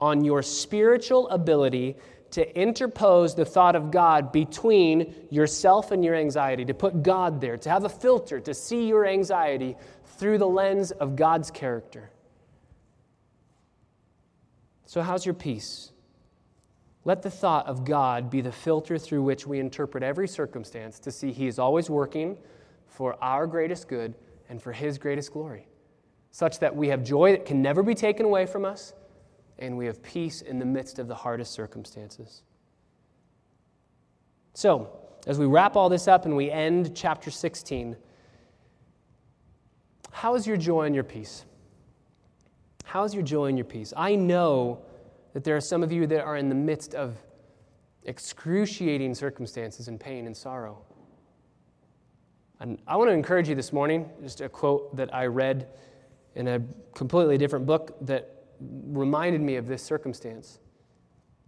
on 0.00 0.24
your 0.24 0.42
spiritual 0.42 1.28
ability 1.30 1.96
to 2.30 2.60
interpose 2.60 3.34
the 3.34 3.44
thought 3.44 3.74
of 3.74 3.90
God 3.90 4.32
between 4.32 5.14
yourself 5.30 5.90
and 5.90 6.04
your 6.04 6.14
anxiety, 6.14 6.64
to 6.66 6.74
put 6.74 7.02
God 7.02 7.40
there, 7.40 7.56
to 7.56 7.70
have 7.70 7.84
a 7.84 7.88
filter, 7.88 8.38
to 8.40 8.52
see 8.52 8.86
your 8.86 9.06
anxiety 9.06 9.76
through 10.18 10.38
the 10.38 10.46
lens 10.46 10.90
of 10.90 11.16
God's 11.16 11.50
character. 11.50 12.10
So, 14.84 15.00
how's 15.00 15.24
your 15.24 15.34
peace? 15.34 15.92
Let 17.04 17.22
the 17.22 17.30
thought 17.30 17.66
of 17.66 17.84
God 17.84 18.30
be 18.30 18.42
the 18.42 18.52
filter 18.52 18.98
through 18.98 19.22
which 19.22 19.46
we 19.46 19.60
interpret 19.60 20.02
every 20.02 20.28
circumstance 20.28 20.98
to 21.00 21.10
see 21.10 21.32
He 21.32 21.46
is 21.46 21.58
always 21.58 21.88
working 21.88 22.36
for 22.86 23.16
our 23.22 23.46
greatest 23.46 23.88
good 23.88 24.14
and 24.48 24.60
for 24.60 24.72
His 24.72 24.98
greatest 24.98 25.32
glory, 25.32 25.66
such 26.30 26.58
that 26.60 26.74
we 26.74 26.88
have 26.88 27.02
joy 27.02 27.32
that 27.32 27.46
can 27.46 27.62
never 27.62 27.82
be 27.82 27.94
taken 27.94 28.26
away 28.26 28.46
from 28.46 28.64
us 28.64 28.92
and 29.58 29.76
we 29.76 29.86
have 29.86 30.02
peace 30.02 30.40
in 30.42 30.58
the 30.58 30.64
midst 30.64 30.98
of 30.98 31.08
the 31.08 31.14
hardest 31.14 31.52
circumstances. 31.52 32.42
So, 34.54 34.90
as 35.26 35.38
we 35.38 35.46
wrap 35.46 35.76
all 35.76 35.88
this 35.88 36.08
up 36.08 36.24
and 36.24 36.36
we 36.36 36.50
end 36.50 36.94
chapter 36.94 37.30
16, 37.30 37.96
how 40.10 40.34
is 40.34 40.46
your 40.46 40.56
joy 40.56 40.84
and 40.84 40.94
your 40.94 41.04
peace? 41.04 41.44
How 42.84 43.04
is 43.04 43.14
your 43.14 43.22
joy 43.22 43.46
and 43.46 43.58
your 43.58 43.64
peace? 43.64 43.92
I 43.96 44.14
know 44.14 44.80
that 45.34 45.44
there 45.44 45.56
are 45.56 45.60
some 45.60 45.82
of 45.82 45.92
you 45.92 46.06
that 46.06 46.24
are 46.24 46.36
in 46.36 46.48
the 46.48 46.54
midst 46.54 46.94
of 46.94 47.16
excruciating 48.04 49.14
circumstances 49.14 49.88
and 49.88 50.00
pain 50.00 50.26
and 50.26 50.36
sorrow. 50.36 50.78
And 52.60 52.78
I 52.86 52.96
want 52.96 53.10
to 53.10 53.12
encourage 53.14 53.48
you 53.48 53.54
this 53.54 53.72
morning, 53.72 54.08
just 54.22 54.40
a 54.40 54.48
quote 54.48 54.96
that 54.96 55.14
I 55.14 55.26
read 55.26 55.68
in 56.38 56.46
a 56.48 56.62
completely 56.94 57.36
different 57.36 57.66
book 57.66 57.96
that 58.00 58.44
reminded 58.60 59.40
me 59.40 59.56
of 59.56 59.66
this 59.66 59.82
circumstance. 59.82 60.60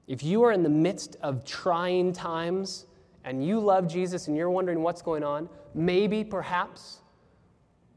If 0.09 0.25
you 0.25 0.43
are 0.43 0.51
in 0.51 0.65
the 0.65 0.69
midst 0.69 1.17
of 1.23 1.45
trying 1.45 2.13
times 2.13 2.87
and 3.25 3.47
you 3.47 3.61
love 3.61 3.87
Jesus 3.87 4.27
and 4.27 4.37
you're 4.37 4.51
wondering 4.51 4.83
what's 4.83 5.01
going 5.01 5.23
on, 5.23 5.49
maybe, 5.75 6.25
perhaps, 6.25 7.03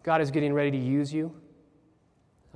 God 0.04 0.22
is 0.22 0.30
getting 0.30 0.54
ready 0.54 0.70
to 0.70 0.78
use 0.78 1.12
you. 1.12 1.36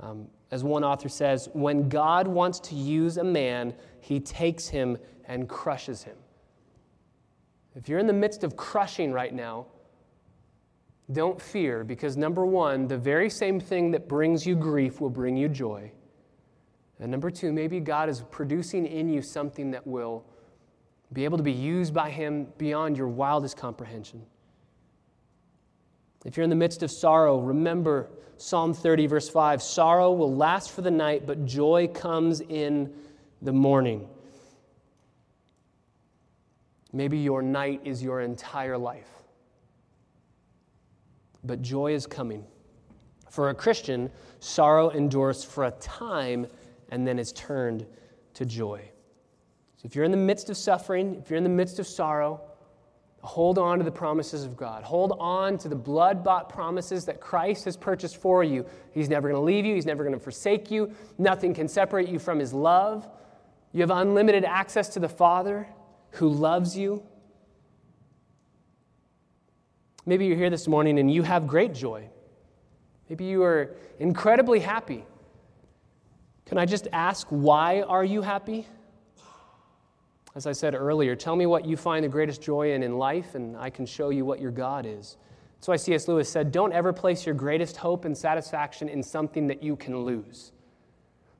Um, 0.00 0.28
as 0.52 0.62
one 0.62 0.84
author 0.84 1.08
says, 1.08 1.48
when 1.52 1.88
God 1.88 2.28
wants 2.28 2.60
to 2.60 2.76
use 2.76 3.16
a 3.16 3.24
man, 3.24 3.74
he 4.00 4.20
takes 4.20 4.68
him 4.68 4.96
and 5.24 5.48
crushes 5.48 6.04
him. 6.04 6.16
If 7.74 7.88
you're 7.88 7.98
in 7.98 8.06
the 8.06 8.12
midst 8.12 8.44
of 8.44 8.56
crushing 8.56 9.12
right 9.12 9.34
now, 9.34 9.66
Don't 11.10 11.40
fear, 11.40 11.84
because 11.84 12.16
number 12.16 12.44
one, 12.44 12.86
the 12.86 12.98
very 12.98 13.30
same 13.30 13.60
thing 13.60 13.92
that 13.92 14.08
brings 14.08 14.46
you 14.46 14.54
grief 14.54 15.00
will 15.00 15.08
bring 15.08 15.36
you 15.36 15.48
joy. 15.48 15.90
And 17.00 17.10
number 17.10 17.30
two, 17.30 17.52
maybe 17.52 17.80
God 17.80 18.10
is 18.10 18.22
producing 18.30 18.84
in 18.86 19.08
you 19.08 19.22
something 19.22 19.70
that 19.70 19.86
will 19.86 20.24
be 21.12 21.24
able 21.24 21.38
to 21.38 21.42
be 21.42 21.52
used 21.52 21.94
by 21.94 22.10
Him 22.10 22.48
beyond 22.58 22.98
your 22.98 23.08
wildest 23.08 23.56
comprehension. 23.56 24.22
If 26.26 26.36
you're 26.36 26.44
in 26.44 26.50
the 26.50 26.56
midst 26.56 26.82
of 26.82 26.90
sorrow, 26.90 27.38
remember 27.40 28.10
Psalm 28.36 28.74
30, 28.74 29.06
verse 29.06 29.28
5 29.30 29.62
Sorrow 29.62 30.12
will 30.12 30.34
last 30.34 30.72
for 30.72 30.82
the 30.82 30.90
night, 30.90 31.26
but 31.26 31.46
joy 31.46 31.88
comes 31.88 32.40
in 32.40 32.92
the 33.40 33.52
morning. 33.52 34.06
Maybe 36.92 37.18
your 37.18 37.40
night 37.40 37.80
is 37.84 38.02
your 38.02 38.20
entire 38.20 38.76
life 38.76 39.17
but 41.44 41.62
joy 41.62 41.92
is 41.92 42.06
coming. 42.06 42.44
For 43.30 43.50
a 43.50 43.54
Christian, 43.54 44.10
sorrow 44.40 44.90
endures 44.90 45.44
for 45.44 45.64
a 45.64 45.70
time 45.72 46.46
and 46.90 47.06
then 47.06 47.18
is 47.18 47.32
turned 47.32 47.86
to 48.34 48.44
joy. 48.44 48.80
So 49.76 49.86
if 49.86 49.94
you're 49.94 50.04
in 50.04 50.10
the 50.10 50.16
midst 50.16 50.50
of 50.50 50.56
suffering, 50.56 51.16
if 51.16 51.30
you're 51.30 51.36
in 51.36 51.44
the 51.44 51.50
midst 51.50 51.78
of 51.78 51.86
sorrow, 51.86 52.40
hold 53.22 53.58
on 53.58 53.78
to 53.78 53.84
the 53.84 53.92
promises 53.92 54.44
of 54.44 54.56
God. 54.56 54.82
Hold 54.82 55.16
on 55.18 55.58
to 55.58 55.68
the 55.68 55.76
blood 55.76 56.24
bought 56.24 56.48
promises 56.48 57.04
that 57.04 57.20
Christ 57.20 57.64
has 57.64 57.76
purchased 57.76 58.16
for 58.16 58.42
you. 58.42 58.64
He's 58.92 59.08
never 59.08 59.28
going 59.28 59.40
to 59.40 59.44
leave 59.44 59.64
you, 59.64 59.74
He's 59.74 59.86
never 59.86 60.02
going 60.02 60.14
to 60.14 60.20
forsake 60.20 60.70
you. 60.70 60.92
Nothing 61.18 61.54
can 61.54 61.68
separate 61.68 62.08
you 62.08 62.18
from 62.18 62.38
His 62.38 62.52
love. 62.52 63.08
You 63.72 63.82
have 63.82 63.90
unlimited 63.90 64.44
access 64.44 64.88
to 64.90 65.00
the 65.00 65.08
Father 65.08 65.68
who 66.12 66.28
loves 66.28 66.76
you. 66.76 67.02
Maybe 70.08 70.24
you're 70.24 70.38
here 70.38 70.48
this 70.48 70.66
morning 70.66 70.98
and 70.98 71.12
you 71.12 71.22
have 71.22 71.46
great 71.46 71.74
joy. 71.74 72.08
Maybe 73.10 73.26
you 73.26 73.42
are 73.42 73.76
incredibly 73.98 74.58
happy. 74.58 75.04
Can 76.46 76.56
I 76.56 76.64
just 76.64 76.88
ask, 76.94 77.26
why 77.28 77.82
are 77.82 78.02
you 78.02 78.22
happy? 78.22 78.66
As 80.34 80.46
I 80.46 80.52
said 80.52 80.74
earlier, 80.74 81.14
tell 81.14 81.36
me 81.36 81.44
what 81.44 81.66
you 81.66 81.76
find 81.76 82.02
the 82.06 82.08
greatest 82.08 82.40
joy 82.40 82.72
in 82.72 82.82
in 82.82 82.96
life, 82.96 83.34
and 83.34 83.54
I 83.54 83.68
can 83.68 83.84
show 83.84 84.08
you 84.08 84.24
what 84.24 84.40
your 84.40 84.50
God 84.50 84.86
is. 84.86 85.18
That's 85.56 85.68
why 85.68 85.76
C.S. 85.76 86.08
Lewis 86.08 86.30
said, 86.30 86.52
Don't 86.52 86.72
ever 86.72 86.94
place 86.94 87.26
your 87.26 87.34
greatest 87.34 87.76
hope 87.76 88.06
and 88.06 88.16
satisfaction 88.16 88.88
in 88.88 89.02
something 89.02 89.46
that 89.48 89.62
you 89.62 89.76
can 89.76 90.04
lose. 90.04 90.52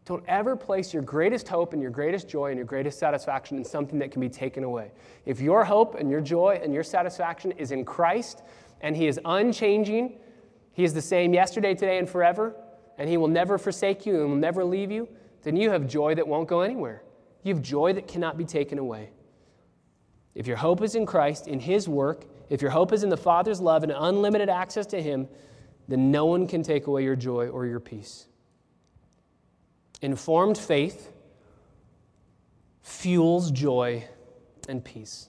Don't 0.08 0.24
ever 0.26 0.56
place 0.56 0.94
your 0.94 1.02
greatest 1.02 1.46
hope 1.48 1.74
and 1.74 1.82
your 1.82 1.90
greatest 1.90 2.30
joy 2.30 2.46
and 2.46 2.56
your 2.56 2.64
greatest 2.64 2.98
satisfaction 2.98 3.58
in 3.58 3.64
something 3.64 3.98
that 3.98 4.10
can 4.10 4.22
be 4.22 4.30
taken 4.30 4.64
away. 4.64 4.90
If 5.26 5.38
your 5.38 5.64
hope 5.64 5.96
and 5.96 6.10
your 6.10 6.22
joy 6.22 6.58
and 6.62 6.72
your 6.72 6.82
satisfaction 6.82 7.52
is 7.52 7.72
in 7.72 7.84
Christ 7.84 8.42
and 8.80 8.96
He 8.96 9.06
is 9.06 9.20
unchanging, 9.22 10.18
He 10.72 10.82
is 10.82 10.94
the 10.94 11.02
same 11.02 11.34
yesterday, 11.34 11.74
today, 11.74 11.98
and 11.98 12.08
forever, 12.08 12.56
and 12.96 13.06
He 13.06 13.18
will 13.18 13.28
never 13.28 13.58
forsake 13.58 14.06
you 14.06 14.22
and 14.22 14.30
will 14.30 14.36
never 14.36 14.64
leave 14.64 14.90
you, 14.90 15.06
then 15.42 15.56
you 15.56 15.68
have 15.72 15.86
joy 15.86 16.14
that 16.14 16.26
won't 16.26 16.48
go 16.48 16.62
anywhere. 16.62 17.02
You 17.42 17.52
have 17.52 17.62
joy 17.62 17.92
that 17.92 18.08
cannot 18.08 18.38
be 18.38 18.46
taken 18.46 18.78
away. 18.78 19.10
If 20.34 20.46
your 20.46 20.56
hope 20.56 20.80
is 20.80 20.94
in 20.94 21.04
Christ, 21.04 21.48
in 21.48 21.60
His 21.60 21.86
work, 21.86 22.24
if 22.48 22.62
your 22.62 22.70
hope 22.70 22.94
is 22.94 23.02
in 23.02 23.10
the 23.10 23.18
Father's 23.18 23.60
love 23.60 23.82
and 23.82 23.92
unlimited 23.94 24.48
access 24.48 24.86
to 24.86 25.02
Him, 25.02 25.28
then 25.86 26.10
no 26.10 26.24
one 26.24 26.46
can 26.46 26.62
take 26.62 26.86
away 26.86 27.04
your 27.04 27.14
joy 27.14 27.48
or 27.48 27.66
your 27.66 27.78
peace. 27.78 28.27
Informed 30.00 30.56
faith 30.56 31.12
fuels 32.82 33.50
joy 33.50 34.06
and 34.68 34.84
peace. 34.84 35.28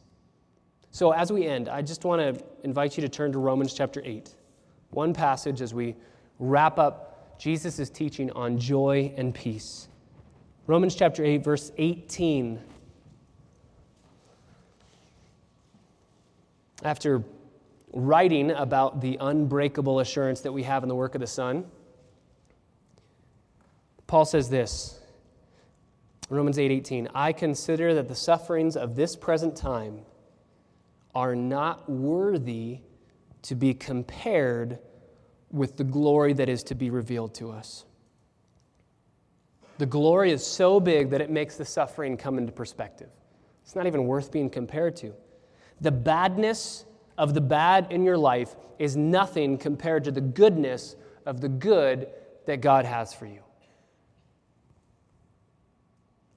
So, 0.92 1.12
as 1.12 1.32
we 1.32 1.46
end, 1.46 1.70
I 1.70 1.82
just 1.82 2.04
want 2.04 2.22
to 2.22 2.44
invite 2.64 2.98
you 2.98 3.02
to 3.02 3.10
turn 3.10 3.32
to 3.32 3.40
Romans 3.40 3.74
chapter 3.74 4.02
8. 4.04 4.36
One 4.92 5.14
passage 5.14 5.62
as 5.62 5.74
we 5.74 5.96
wrap 6.40 6.80
up 6.80 7.38
Jesus' 7.40 7.90
teaching 7.90 8.32
on 8.32 8.58
joy 8.58 9.14
and 9.16 9.34
peace. 9.34 9.88
Romans 10.68 10.96
chapter 10.96 11.24
8, 11.24 11.44
verse 11.44 11.72
18. 11.78 12.60
After 16.84 17.24
writing 17.94 18.52
about 18.52 19.02
the 19.02 19.18
unbreakable 19.20 20.00
assurance 20.00 20.42
that 20.42 20.52
we 20.52 20.64
have 20.64 20.84
in 20.84 20.90
the 20.90 20.96
work 20.96 21.16
of 21.16 21.22
the 21.22 21.28
Son, 21.28 21.66
Paul 24.10 24.26
says 24.26 24.50
this 24.50 25.00
Romans 26.32 26.58
8:18, 26.58 27.06
8, 27.06 27.12
I 27.14 27.32
consider 27.32 27.94
that 27.94 28.08
the 28.08 28.16
sufferings 28.16 28.76
of 28.76 28.96
this 28.96 29.16
present 29.16 29.56
time 29.56 30.02
are 31.14 31.36
not 31.36 31.88
worthy 31.88 32.80
to 33.44 33.54
be 33.54 33.76
compared 33.76 34.80
with 35.52 35.78
the 35.78 35.84
glory 35.84 36.34
that 36.34 36.50
is 36.50 36.64
to 36.64 36.76
be 36.76 36.90
revealed 36.90 37.36
to 37.36 37.52
us. 37.52 37.86
The 39.78 39.86
glory 39.86 40.32
is 40.32 40.44
so 40.44 40.80
big 40.80 41.12
that 41.12 41.22
it 41.22 41.30
makes 41.30 41.56
the 41.56 41.66
suffering 41.66 42.18
come 42.18 42.40
into 42.40 42.52
perspective. 42.52 43.10
It's 43.62 43.76
not 43.76 43.86
even 43.86 44.06
worth 44.06 44.32
being 44.32 44.50
compared 44.50 44.96
to. 44.98 45.14
The 45.82 45.92
badness 45.92 46.86
of 47.16 47.36
the 47.36 47.42
bad 47.42 47.92
in 47.92 48.04
your 48.04 48.18
life 48.18 48.56
is 48.80 48.98
nothing 48.98 49.60
compared 49.60 50.04
to 50.06 50.12
the 50.12 50.22
goodness 50.22 50.96
of 51.28 51.42
the 51.42 51.50
good 51.50 52.08
that 52.48 52.62
God 52.62 52.86
has 52.86 53.14
for 53.14 53.28
you. 53.28 53.44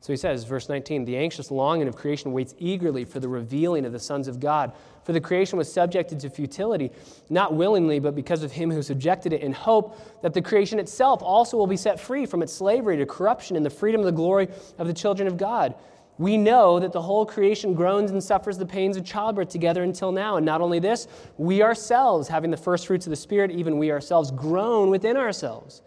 So 0.02 0.12
he 0.12 0.16
says, 0.16 0.42
verse 0.42 0.68
19, 0.68 1.04
the 1.04 1.16
anxious 1.16 1.52
longing 1.52 1.86
of 1.86 1.94
creation 1.94 2.32
waits 2.32 2.56
eagerly 2.58 3.04
for 3.04 3.20
the 3.20 3.28
revealing 3.28 3.86
of 3.86 3.92
the 3.92 4.00
sons 4.00 4.26
of 4.26 4.40
God. 4.40 4.72
For 5.04 5.12
the 5.12 5.20
creation 5.20 5.56
was 5.56 5.72
subjected 5.72 6.18
to 6.20 6.28
futility, 6.28 6.90
not 7.30 7.54
willingly, 7.54 8.00
but 8.00 8.16
because 8.16 8.42
of 8.42 8.50
him 8.50 8.68
who 8.72 8.82
subjected 8.82 9.32
it, 9.32 9.42
in 9.42 9.52
hope 9.52 9.96
that 10.22 10.34
the 10.34 10.42
creation 10.42 10.80
itself 10.80 11.22
also 11.22 11.56
will 11.56 11.68
be 11.68 11.76
set 11.76 12.00
free 12.00 12.26
from 12.26 12.42
its 12.42 12.52
slavery 12.52 12.96
to 12.96 13.06
corruption 13.06 13.54
in 13.54 13.62
the 13.62 13.70
freedom 13.70 14.00
of 14.00 14.04
the 14.04 14.10
glory 14.12 14.48
of 14.76 14.88
the 14.88 14.92
children 14.92 15.28
of 15.28 15.36
God. 15.36 15.72
We 16.18 16.36
know 16.36 16.80
that 16.80 16.92
the 16.92 17.02
whole 17.02 17.24
creation 17.24 17.72
groans 17.72 18.10
and 18.10 18.22
suffers 18.22 18.58
the 18.58 18.66
pains 18.66 18.96
of 18.96 19.04
childbirth 19.04 19.50
together 19.50 19.84
until 19.84 20.10
now. 20.10 20.36
And 20.36 20.44
not 20.44 20.60
only 20.60 20.80
this, 20.80 21.06
we 21.38 21.62
ourselves, 21.62 22.26
having 22.26 22.50
the 22.50 22.56
first 22.56 22.88
fruits 22.88 23.06
of 23.06 23.10
the 23.10 23.16
Spirit, 23.16 23.52
even 23.52 23.78
we 23.78 23.92
ourselves 23.92 24.32
groan 24.32 24.90
within 24.90 25.16
ourselves 25.16 25.80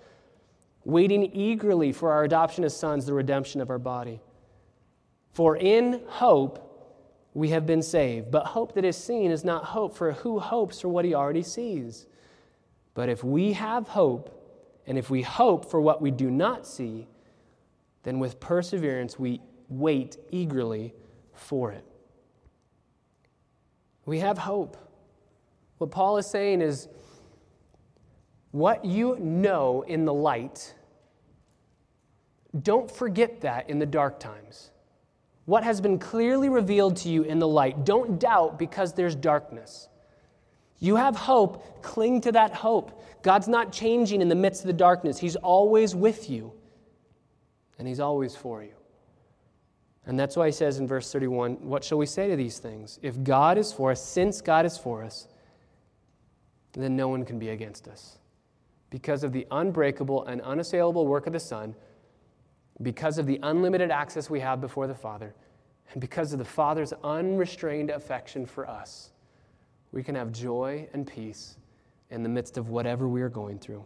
waiting 0.85 1.23
eagerly 1.35 1.91
for 1.91 2.11
our 2.11 2.23
adoption 2.23 2.63
as 2.63 2.77
sons, 2.77 3.05
the 3.05 3.13
redemption 3.13 3.59
of 3.59 3.69
our 3.69 3.79
body. 3.79 4.21
For 5.33 5.57
in 5.57 6.01
hope 6.07 6.61
we 7.33 7.49
have 7.49 7.65
been 7.65 7.81
saved. 7.81 8.31
But 8.31 8.45
hope 8.45 8.73
that 8.75 8.85
is 8.85 8.95
seen 8.95 9.29
is 9.29 9.43
not 9.43 9.65
hope, 9.65 9.95
for 9.95 10.13
who 10.13 10.39
hopes 10.39 10.79
for 10.79 10.87
what 10.87 11.03
he 11.03 11.13
already 11.13 11.43
sees? 11.43 12.07
But 12.93 13.09
if 13.09 13.23
we 13.23 13.53
have 13.53 13.89
hope, 13.89 14.31
and 14.87 14.97
if 14.97 15.09
we 15.09 15.21
hope 15.21 15.69
for 15.69 15.81
what 15.81 16.01
we 16.01 16.11
do 16.11 16.31
not 16.31 16.65
see, 16.65 17.07
then 18.03 18.19
with 18.19 18.39
perseverance 18.39 19.19
we 19.19 19.41
wait 19.67 20.17
eagerly 20.31 20.93
for 21.33 21.71
it. 21.71 21.83
We 24.05 24.19
have 24.19 24.37
hope. 24.37 24.77
What 25.79 25.91
Paul 25.91 26.17
is 26.17 26.27
saying 26.27 26.61
is 26.61 26.87
what 28.51 28.85
you 28.85 29.17
know 29.19 29.81
in 29.81 30.05
the 30.05 30.13
light, 30.13 30.74
don't 32.61 32.89
forget 32.89 33.41
that 33.41 33.69
in 33.69 33.79
the 33.79 33.85
dark 33.85 34.19
times. 34.19 34.71
What 35.45 35.63
has 35.63 35.79
been 35.81 35.99
clearly 35.99 36.49
revealed 36.49 36.97
to 36.97 37.09
you 37.09 37.23
in 37.23 37.39
the 37.39 37.47
light, 37.47 37.85
don't 37.85 38.19
doubt 38.19 38.57
because 38.57 38.93
there's 38.93 39.15
darkness. 39.15 39.89
You 40.79 40.95
have 40.95 41.15
hope, 41.15 41.81
cling 41.81 42.21
to 42.21 42.31
that 42.33 42.53
hope. 42.53 43.03
God's 43.21 43.47
not 43.47 43.71
changing 43.71 44.21
in 44.21 44.29
the 44.29 44.35
midst 44.35 44.61
of 44.61 44.67
the 44.67 44.73
darkness, 44.73 45.17
He's 45.17 45.35
always 45.35 45.95
with 45.95 46.29
you, 46.29 46.51
and 47.77 47.87
He's 47.87 47.99
always 47.99 48.35
for 48.35 48.63
you. 48.63 48.73
And 50.05 50.19
that's 50.19 50.35
why 50.35 50.47
He 50.47 50.51
says 50.51 50.79
in 50.79 50.87
verse 50.87 51.11
31 51.11 51.53
What 51.67 51.83
shall 51.83 51.97
we 51.97 52.05
say 52.05 52.29
to 52.29 52.35
these 52.35 52.59
things? 52.59 52.99
If 53.01 53.23
God 53.23 53.57
is 53.57 53.71
for 53.71 53.91
us, 53.91 54.03
since 54.03 54.41
God 54.41 54.65
is 54.65 54.77
for 54.77 55.03
us, 55.03 55.27
then 56.73 56.95
no 56.95 57.07
one 57.07 57.23
can 57.23 57.39
be 57.39 57.49
against 57.49 57.87
us 57.87 58.17
because 58.89 59.23
of 59.23 59.33
the 59.33 59.47
unbreakable 59.51 60.25
and 60.25 60.41
unassailable 60.41 61.07
work 61.07 61.27
of 61.27 61.33
the 61.33 61.39
Son, 61.39 61.75
because 62.81 63.17
of 63.17 63.25
the 63.25 63.39
unlimited 63.43 63.91
access 63.91 64.29
we 64.29 64.39
have 64.39 64.59
before 64.59 64.87
the 64.87 64.95
Father, 64.95 65.33
and 65.91 66.01
because 66.01 66.33
of 66.33 66.39
the 66.39 66.45
Father's 66.45 66.93
unrestrained 67.03 67.89
affection 67.89 68.45
for 68.45 68.69
us, 68.69 69.11
we 69.91 70.03
can 70.03 70.15
have 70.15 70.31
joy 70.31 70.87
and 70.93 71.07
peace 71.07 71.57
in 72.09 72.21
the 72.21 72.29
midst 72.29 72.57
of 72.57 72.69
whatever 72.69 73.07
we 73.07 73.21
are 73.21 73.29
going 73.29 73.59
through. 73.59 73.83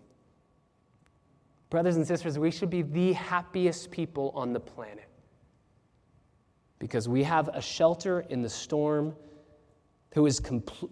Brothers 1.69 1.97
and 1.97 2.07
sisters, 2.07 2.39
we 2.39 2.49
should 2.49 2.69
be 2.69 2.81
the 2.81 3.13
happiest 3.13 3.91
people 3.91 4.31
on 4.35 4.53
the 4.53 4.59
planet 4.59 5.07
because 6.79 7.07
we 7.07 7.23
have 7.23 7.49
a 7.49 7.61
shelter 7.61 8.21
in 8.29 8.41
the 8.41 8.49
storm 8.49 9.15
who 10.13 10.25
is 10.25 10.41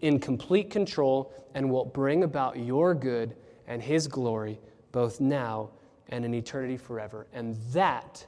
in 0.02 0.20
complete 0.20 0.70
control 0.70 1.34
and 1.56 1.68
will 1.72 1.86
bring 1.86 2.24
about 2.24 2.60
your 2.60 2.94
good 2.94 3.36
and 3.66 3.82
His 3.82 4.08
glory 4.08 4.60
both 4.92 5.20
now 5.20 5.72
and 6.10 6.26
in 6.26 6.34
eternity 6.34 6.78
forever. 6.78 7.28
And 7.34 7.56
that 7.72 8.26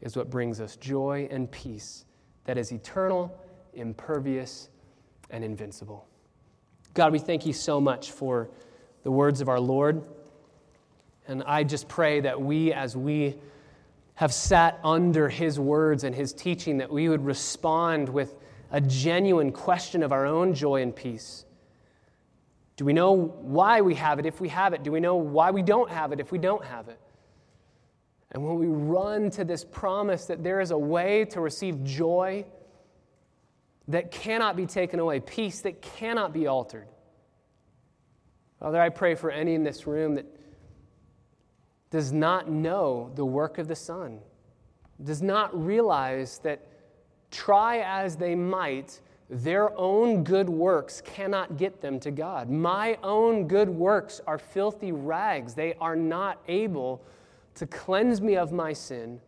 is 0.00 0.16
what 0.16 0.30
brings 0.30 0.60
us 0.60 0.76
joy 0.76 1.28
and 1.30 1.50
peace 1.50 2.04
that 2.44 2.56
is 2.56 2.72
eternal, 2.72 3.36
impervious, 3.74 4.70
and 5.30 5.44
invincible. 5.44 6.06
God, 6.94 7.12
we 7.12 7.18
thank 7.18 7.44
you 7.44 7.52
so 7.52 7.80
much 7.80 8.12
for 8.12 8.48
the 9.02 9.10
words 9.10 9.40
of 9.40 9.48
our 9.48 9.60
Lord. 9.60 10.02
And 11.28 11.42
I 11.44 11.64
just 11.64 11.88
pray 11.88 12.20
that 12.20 12.40
we, 12.40 12.72
as 12.72 12.96
we 12.96 13.36
have 14.14 14.32
sat 14.32 14.80
under 14.82 15.28
his 15.28 15.60
words 15.60 16.04
and 16.04 16.14
his 16.14 16.32
teaching, 16.32 16.78
that 16.78 16.90
we 16.90 17.08
would 17.08 17.24
respond 17.24 18.08
with 18.08 18.36
a 18.70 18.80
genuine 18.80 19.52
question 19.52 20.02
of 20.02 20.12
our 20.12 20.24
own 20.24 20.54
joy 20.54 20.82
and 20.82 20.94
peace. 20.94 21.44
Do 22.76 22.84
we 22.84 22.92
know 22.92 23.12
why 23.12 23.80
we 23.80 23.94
have 23.94 24.18
it 24.18 24.26
if 24.26 24.40
we 24.40 24.48
have 24.50 24.72
it? 24.72 24.82
Do 24.82 24.92
we 24.92 25.00
know 25.00 25.16
why 25.16 25.50
we 25.50 25.62
don't 25.62 25.90
have 25.90 26.12
it 26.12 26.20
if 26.20 26.30
we 26.30 26.38
don't 26.38 26.64
have 26.64 26.88
it? 26.88 27.00
And 28.32 28.44
when 28.44 28.56
we 28.58 28.66
run 28.66 29.30
to 29.30 29.44
this 29.44 29.64
promise 29.64 30.26
that 30.26 30.42
there 30.42 30.60
is 30.60 30.70
a 30.70 30.78
way 30.78 31.24
to 31.26 31.40
receive 31.40 31.84
joy 31.84 32.44
that 33.88 34.10
cannot 34.10 34.56
be 34.56 34.66
taken 34.66 34.98
away, 34.98 35.20
peace 35.20 35.60
that 35.60 35.80
cannot 35.80 36.32
be 36.32 36.46
altered. 36.46 36.88
Father, 38.58 38.80
I 38.80 38.88
pray 38.88 39.14
for 39.14 39.30
any 39.30 39.54
in 39.54 39.62
this 39.62 39.86
room 39.86 40.14
that 40.16 40.26
does 41.90 42.12
not 42.12 42.50
know 42.50 43.12
the 43.14 43.24
work 43.24 43.58
of 43.58 43.68
the 43.68 43.76
Son, 43.76 44.18
does 45.02 45.22
not 45.22 45.64
realize 45.64 46.40
that 46.42 46.66
try 47.30 47.78
as 47.78 48.16
they 48.16 48.34
might, 48.34 49.00
their 49.28 49.76
own 49.78 50.24
good 50.24 50.48
works 50.48 51.00
cannot 51.00 51.56
get 51.56 51.80
them 51.80 52.00
to 52.00 52.10
God. 52.10 52.50
My 52.50 52.98
own 53.02 53.46
good 53.46 53.68
works 53.68 54.20
are 54.26 54.38
filthy 54.38 54.92
rags. 54.92 55.54
They 55.54 55.74
are 55.74 55.96
not 55.96 56.40
able 56.48 57.04
to 57.56 57.66
cleanse 57.66 58.20
me 58.20 58.36
of 58.36 58.52
my 58.52 58.72
sin 58.72 59.20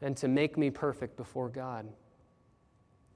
and 0.00 0.16
to 0.16 0.28
make 0.28 0.56
me 0.56 0.70
perfect 0.70 1.16
before 1.16 1.48
God. 1.48 1.86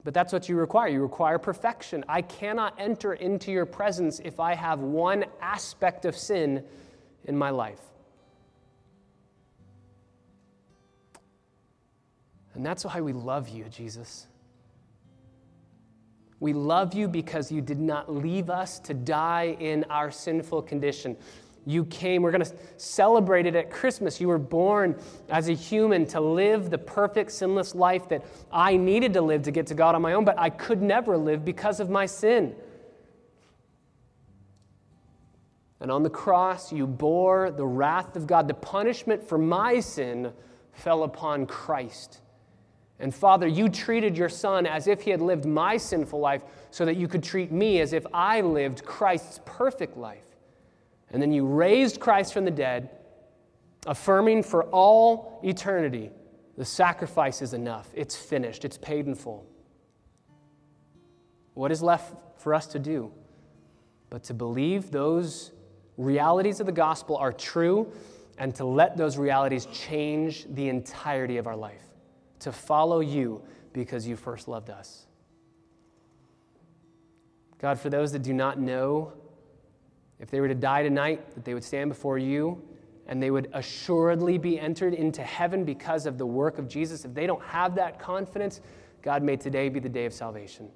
But 0.03 0.13
that's 0.13 0.31
what 0.31 0.47
you 0.47 0.55
require. 0.55 0.87
You 0.87 1.01
require 1.01 1.37
perfection. 1.37 2.05
I 2.07 2.21
cannot 2.21 2.75
enter 2.77 3.13
into 3.13 3.51
your 3.51 3.65
presence 3.65 4.21
if 4.23 4.39
I 4.39 4.55
have 4.55 4.79
one 4.79 5.25
aspect 5.41 6.05
of 6.05 6.15
sin 6.15 6.63
in 7.25 7.37
my 7.37 7.49
life. 7.49 7.81
And 12.53 12.65
that's 12.65 12.85
why 12.85 13.01
we 13.01 13.13
love 13.13 13.49
you, 13.49 13.65
Jesus. 13.65 14.27
We 16.39 16.53
love 16.53 16.93
you 16.93 17.07
because 17.07 17.51
you 17.51 17.61
did 17.61 17.79
not 17.79 18.13
leave 18.13 18.49
us 18.49 18.79
to 18.81 18.93
die 18.93 19.57
in 19.59 19.83
our 19.89 20.11
sinful 20.11 20.63
condition. 20.63 21.17
You 21.67 21.83
came, 21.83 22.21
we're 22.21 22.31
going 22.31 22.45
to 22.45 22.55
celebrate 22.77 23.45
it 23.45 23.53
at 23.53 23.69
Christmas. 23.69 24.21
You 24.21 24.29
were 24.29 24.37
born 24.37 24.97
as 25.29 25.49
a 25.49 25.53
human 25.53 26.05
to 26.07 26.21
live 26.21 26.69
the 26.69 26.77
perfect, 26.77 27.29
sinless 27.29 27.75
life 27.75 28.07
that 28.07 28.23
I 28.53 28.77
needed 28.77 29.13
to 29.15 29.21
live 29.21 29.43
to 29.43 29.51
get 29.51 29.67
to 29.67 29.73
God 29.73 29.93
on 29.93 30.01
my 30.01 30.13
own, 30.13 30.23
but 30.23 30.39
I 30.39 30.49
could 30.49 30.81
never 30.81 31.17
live 31.17 31.43
because 31.43 31.81
of 31.81 31.89
my 31.89 32.05
sin. 32.05 32.55
And 35.81 35.91
on 35.91 36.03
the 36.03 36.09
cross, 36.09 36.71
you 36.71 36.87
bore 36.87 37.51
the 37.51 37.65
wrath 37.65 38.15
of 38.15 38.27
God. 38.27 38.47
The 38.47 38.53
punishment 38.53 39.21
for 39.21 39.37
my 39.37 39.81
sin 39.81 40.31
fell 40.71 41.03
upon 41.03 41.47
Christ. 41.47 42.21
And 42.97 43.13
Father, 43.13 43.45
you 43.45 43.67
treated 43.67 44.17
your 44.17 44.29
son 44.29 44.65
as 44.65 44.87
if 44.87 45.01
he 45.01 45.11
had 45.11 45.21
lived 45.21 45.43
my 45.43 45.75
sinful 45.75 46.21
life 46.21 46.43
so 46.71 46.85
that 46.85 46.95
you 46.95 47.09
could 47.09 47.23
treat 47.23 47.51
me 47.51 47.81
as 47.81 47.91
if 47.91 48.07
I 48.13 48.39
lived 48.39 48.85
Christ's 48.85 49.41
perfect 49.43 49.97
life. 49.97 50.26
And 51.11 51.21
then 51.21 51.31
you 51.31 51.45
raised 51.45 51.99
Christ 51.99 52.33
from 52.33 52.45
the 52.45 52.51
dead, 52.51 52.89
affirming 53.85 54.43
for 54.43 54.63
all 54.65 55.39
eternity 55.43 56.11
the 56.57 56.65
sacrifice 56.65 57.41
is 57.41 57.53
enough. 57.53 57.87
It's 57.93 58.15
finished, 58.15 58.65
it's 58.65 58.77
paid 58.77 59.05
in 59.05 59.15
full. 59.15 59.45
What 61.53 61.71
is 61.71 61.81
left 61.81 62.15
for 62.37 62.53
us 62.53 62.67
to 62.67 62.79
do 62.79 63.11
but 64.09 64.23
to 64.23 64.33
believe 64.33 64.89
those 64.89 65.51
realities 65.97 66.59
of 66.59 66.65
the 66.65 66.71
gospel 66.71 67.17
are 67.17 67.31
true 67.31 67.91
and 68.37 68.55
to 68.55 68.65
let 68.65 68.97
those 68.97 69.17
realities 69.17 69.65
change 69.67 70.45
the 70.49 70.69
entirety 70.69 71.37
of 71.37 71.45
our 71.45 71.55
life? 71.55 71.83
To 72.39 72.51
follow 72.51 72.99
you 73.01 73.41
because 73.73 74.07
you 74.07 74.15
first 74.15 74.47
loved 74.47 74.69
us. 74.69 75.05
God, 77.59 77.79
for 77.79 77.89
those 77.89 78.11
that 78.11 78.23
do 78.23 78.33
not 78.33 78.59
know 78.59 79.13
if 80.19 80.29
they 80.29 80.39
were 80.39 80.47
to 80.47 80.55
die 80.55 80.83
tonight, 80.83 81.33
that 81.35 81.45
they 81.45 81.53
would 81.53 81.63
stand 81.63 81.89
before 81.89 82.17
you 82.17 82.61
and 83.07 83.23
they 83.23 83.31
would 83.31 83.49
assuredly 83.53 84.37
be 84.37 84.59
entered 84.59 84.93
into 84.93 85.23
heaven 85.23 85.63
because 85.63 86.05
of 86.05 86.17
the 86.17 86.25
work 86.25 86.57
of 86.57 86.67
Jesus. 86.67 87.05
If 87.05 87.13
they 87.13 87.25
don't 87.25 87.43
have 87.43 87.75
that 87.75 87.99
confidence, 87.99 88.61
God, 89.01 89.23
may 89.23 89.37
today 89.37 89.69
be 89.69 89.79
the 89.79 89.89
day 89.89 90.05
of 90.05 90.13
salvation. 90.13 90.69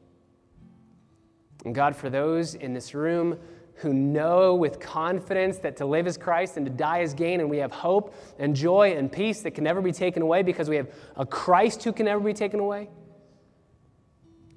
And 1.66 1.76
God, 1.76 1.96
for 1.96 2.10
those 2.10 2.56
in 2.56 2.74
this 2.74 2.94
room 2.94 3.38
who 3.76 3.94
know 3.94 4.56
with 4.56 4.80
confidence 4.80 5.58
that 5.58 5.76
to 5.78 5.86
live 5.86 6.08
is 6.08 6.18
Christ 6.18 6.56
and 6.58 6.66
to 6.66 6.72
die 6.72 7.00
is 7.00 7.14
gain, 7.14 7.40
and 7.40 7.50
we 7.50 7.58
have 7.58 7.72
hope 7.72 8.16
and 8.40 8.56
joy 8.56 8.94
and 8.96 9.12
peace 9.12 9.42
that 9.42 9.52
can 9.52 9.64
never 9.64 9.82
be 9.82 9.92
taken 9.92 10.22
away 10.22 10.44
because 10.44 10.70
we 10.70 10.76
have 10.76 10.88
a 11.18 11.26
Christ 11.26 11.84
who 11.84 11.92
can 11.92 12.06
never 12.06 12.22
be 12.22 12.34
taken 12.34 12.60
away, 12.60 12.90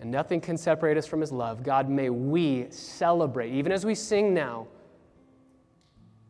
and 0.00 0.10
nothing 0.10 0.40
can 0.40 0.56
separate 0.56 0.96
us 0.96 1.06
from 1.06 1.20
his 1.20 1.32
love. 1.32 1.62
God, 1.62 1.88
may 1.88 2.10
we 2.10 2.66
celebrate, 2.70 3.52
even 3.52 3.72
as 3.72 3.86
we 3.86 3.94
sing 3.94 4.34
now, 4.34 4.66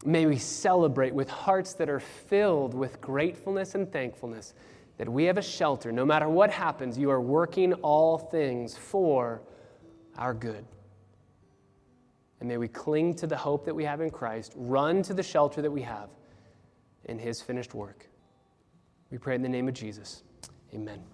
May 0.04 0.26
we 0.26 0.36
celebrate 0.36 1.14
with 1.14 1.30
hearts 1.30 1.72
that 1.74 1.88
are 1.88 2.00
filled 2.00 2.74
with 2.74 3.00
gratefulness 3.00 3.74
and 3.74 3.90
thankfulness 3.90 4.52
that 4.98 5.08
we 5.08 5.24
have 5.24 5.38
a 5.38 5.42
shelter. 5.42 5.90
No 5.90 6.04
matter 6.04 6.28
what 6.28 6.50
happens, 6.50 6.98
you 6.98 7.10
are 7.10 7.20
working 7.20 7.72
all 7.74 8.18
things 8.18 8.76
for 8.76 9.42
our 10.16 10.34
good. 10.34 10.64
And 12.40 12.48
may 12.48 12.58
we 12.58 12.68
cling 12.68 13.14
to 13.14 13.26
the 13.26 13.36
hope 13.36 13.64
that 13.64 13.74
we 13.74 13.84
have 13.84 14.02
in 14.02 14.10
Christ, 14.10 14.52
run 14.54 15.02
to 15.04 15.14
the 15.14 15.22
shelter 15.22 15.62
that 15.62 15.70
we 15.70 15.82
have 15.82 16.10
in 17.04 17.18
his 17.18 17.40
finished 17.40 17.74
work. 17.74 18.06
We 19.10 19.18
pray 19.18 19.34
in 19.34 19.42
the 19.42 19.48
name 19.48 19.68
of 19.68 19.74
Jesus. 19.74 20.22
Amen. 20.74 21.13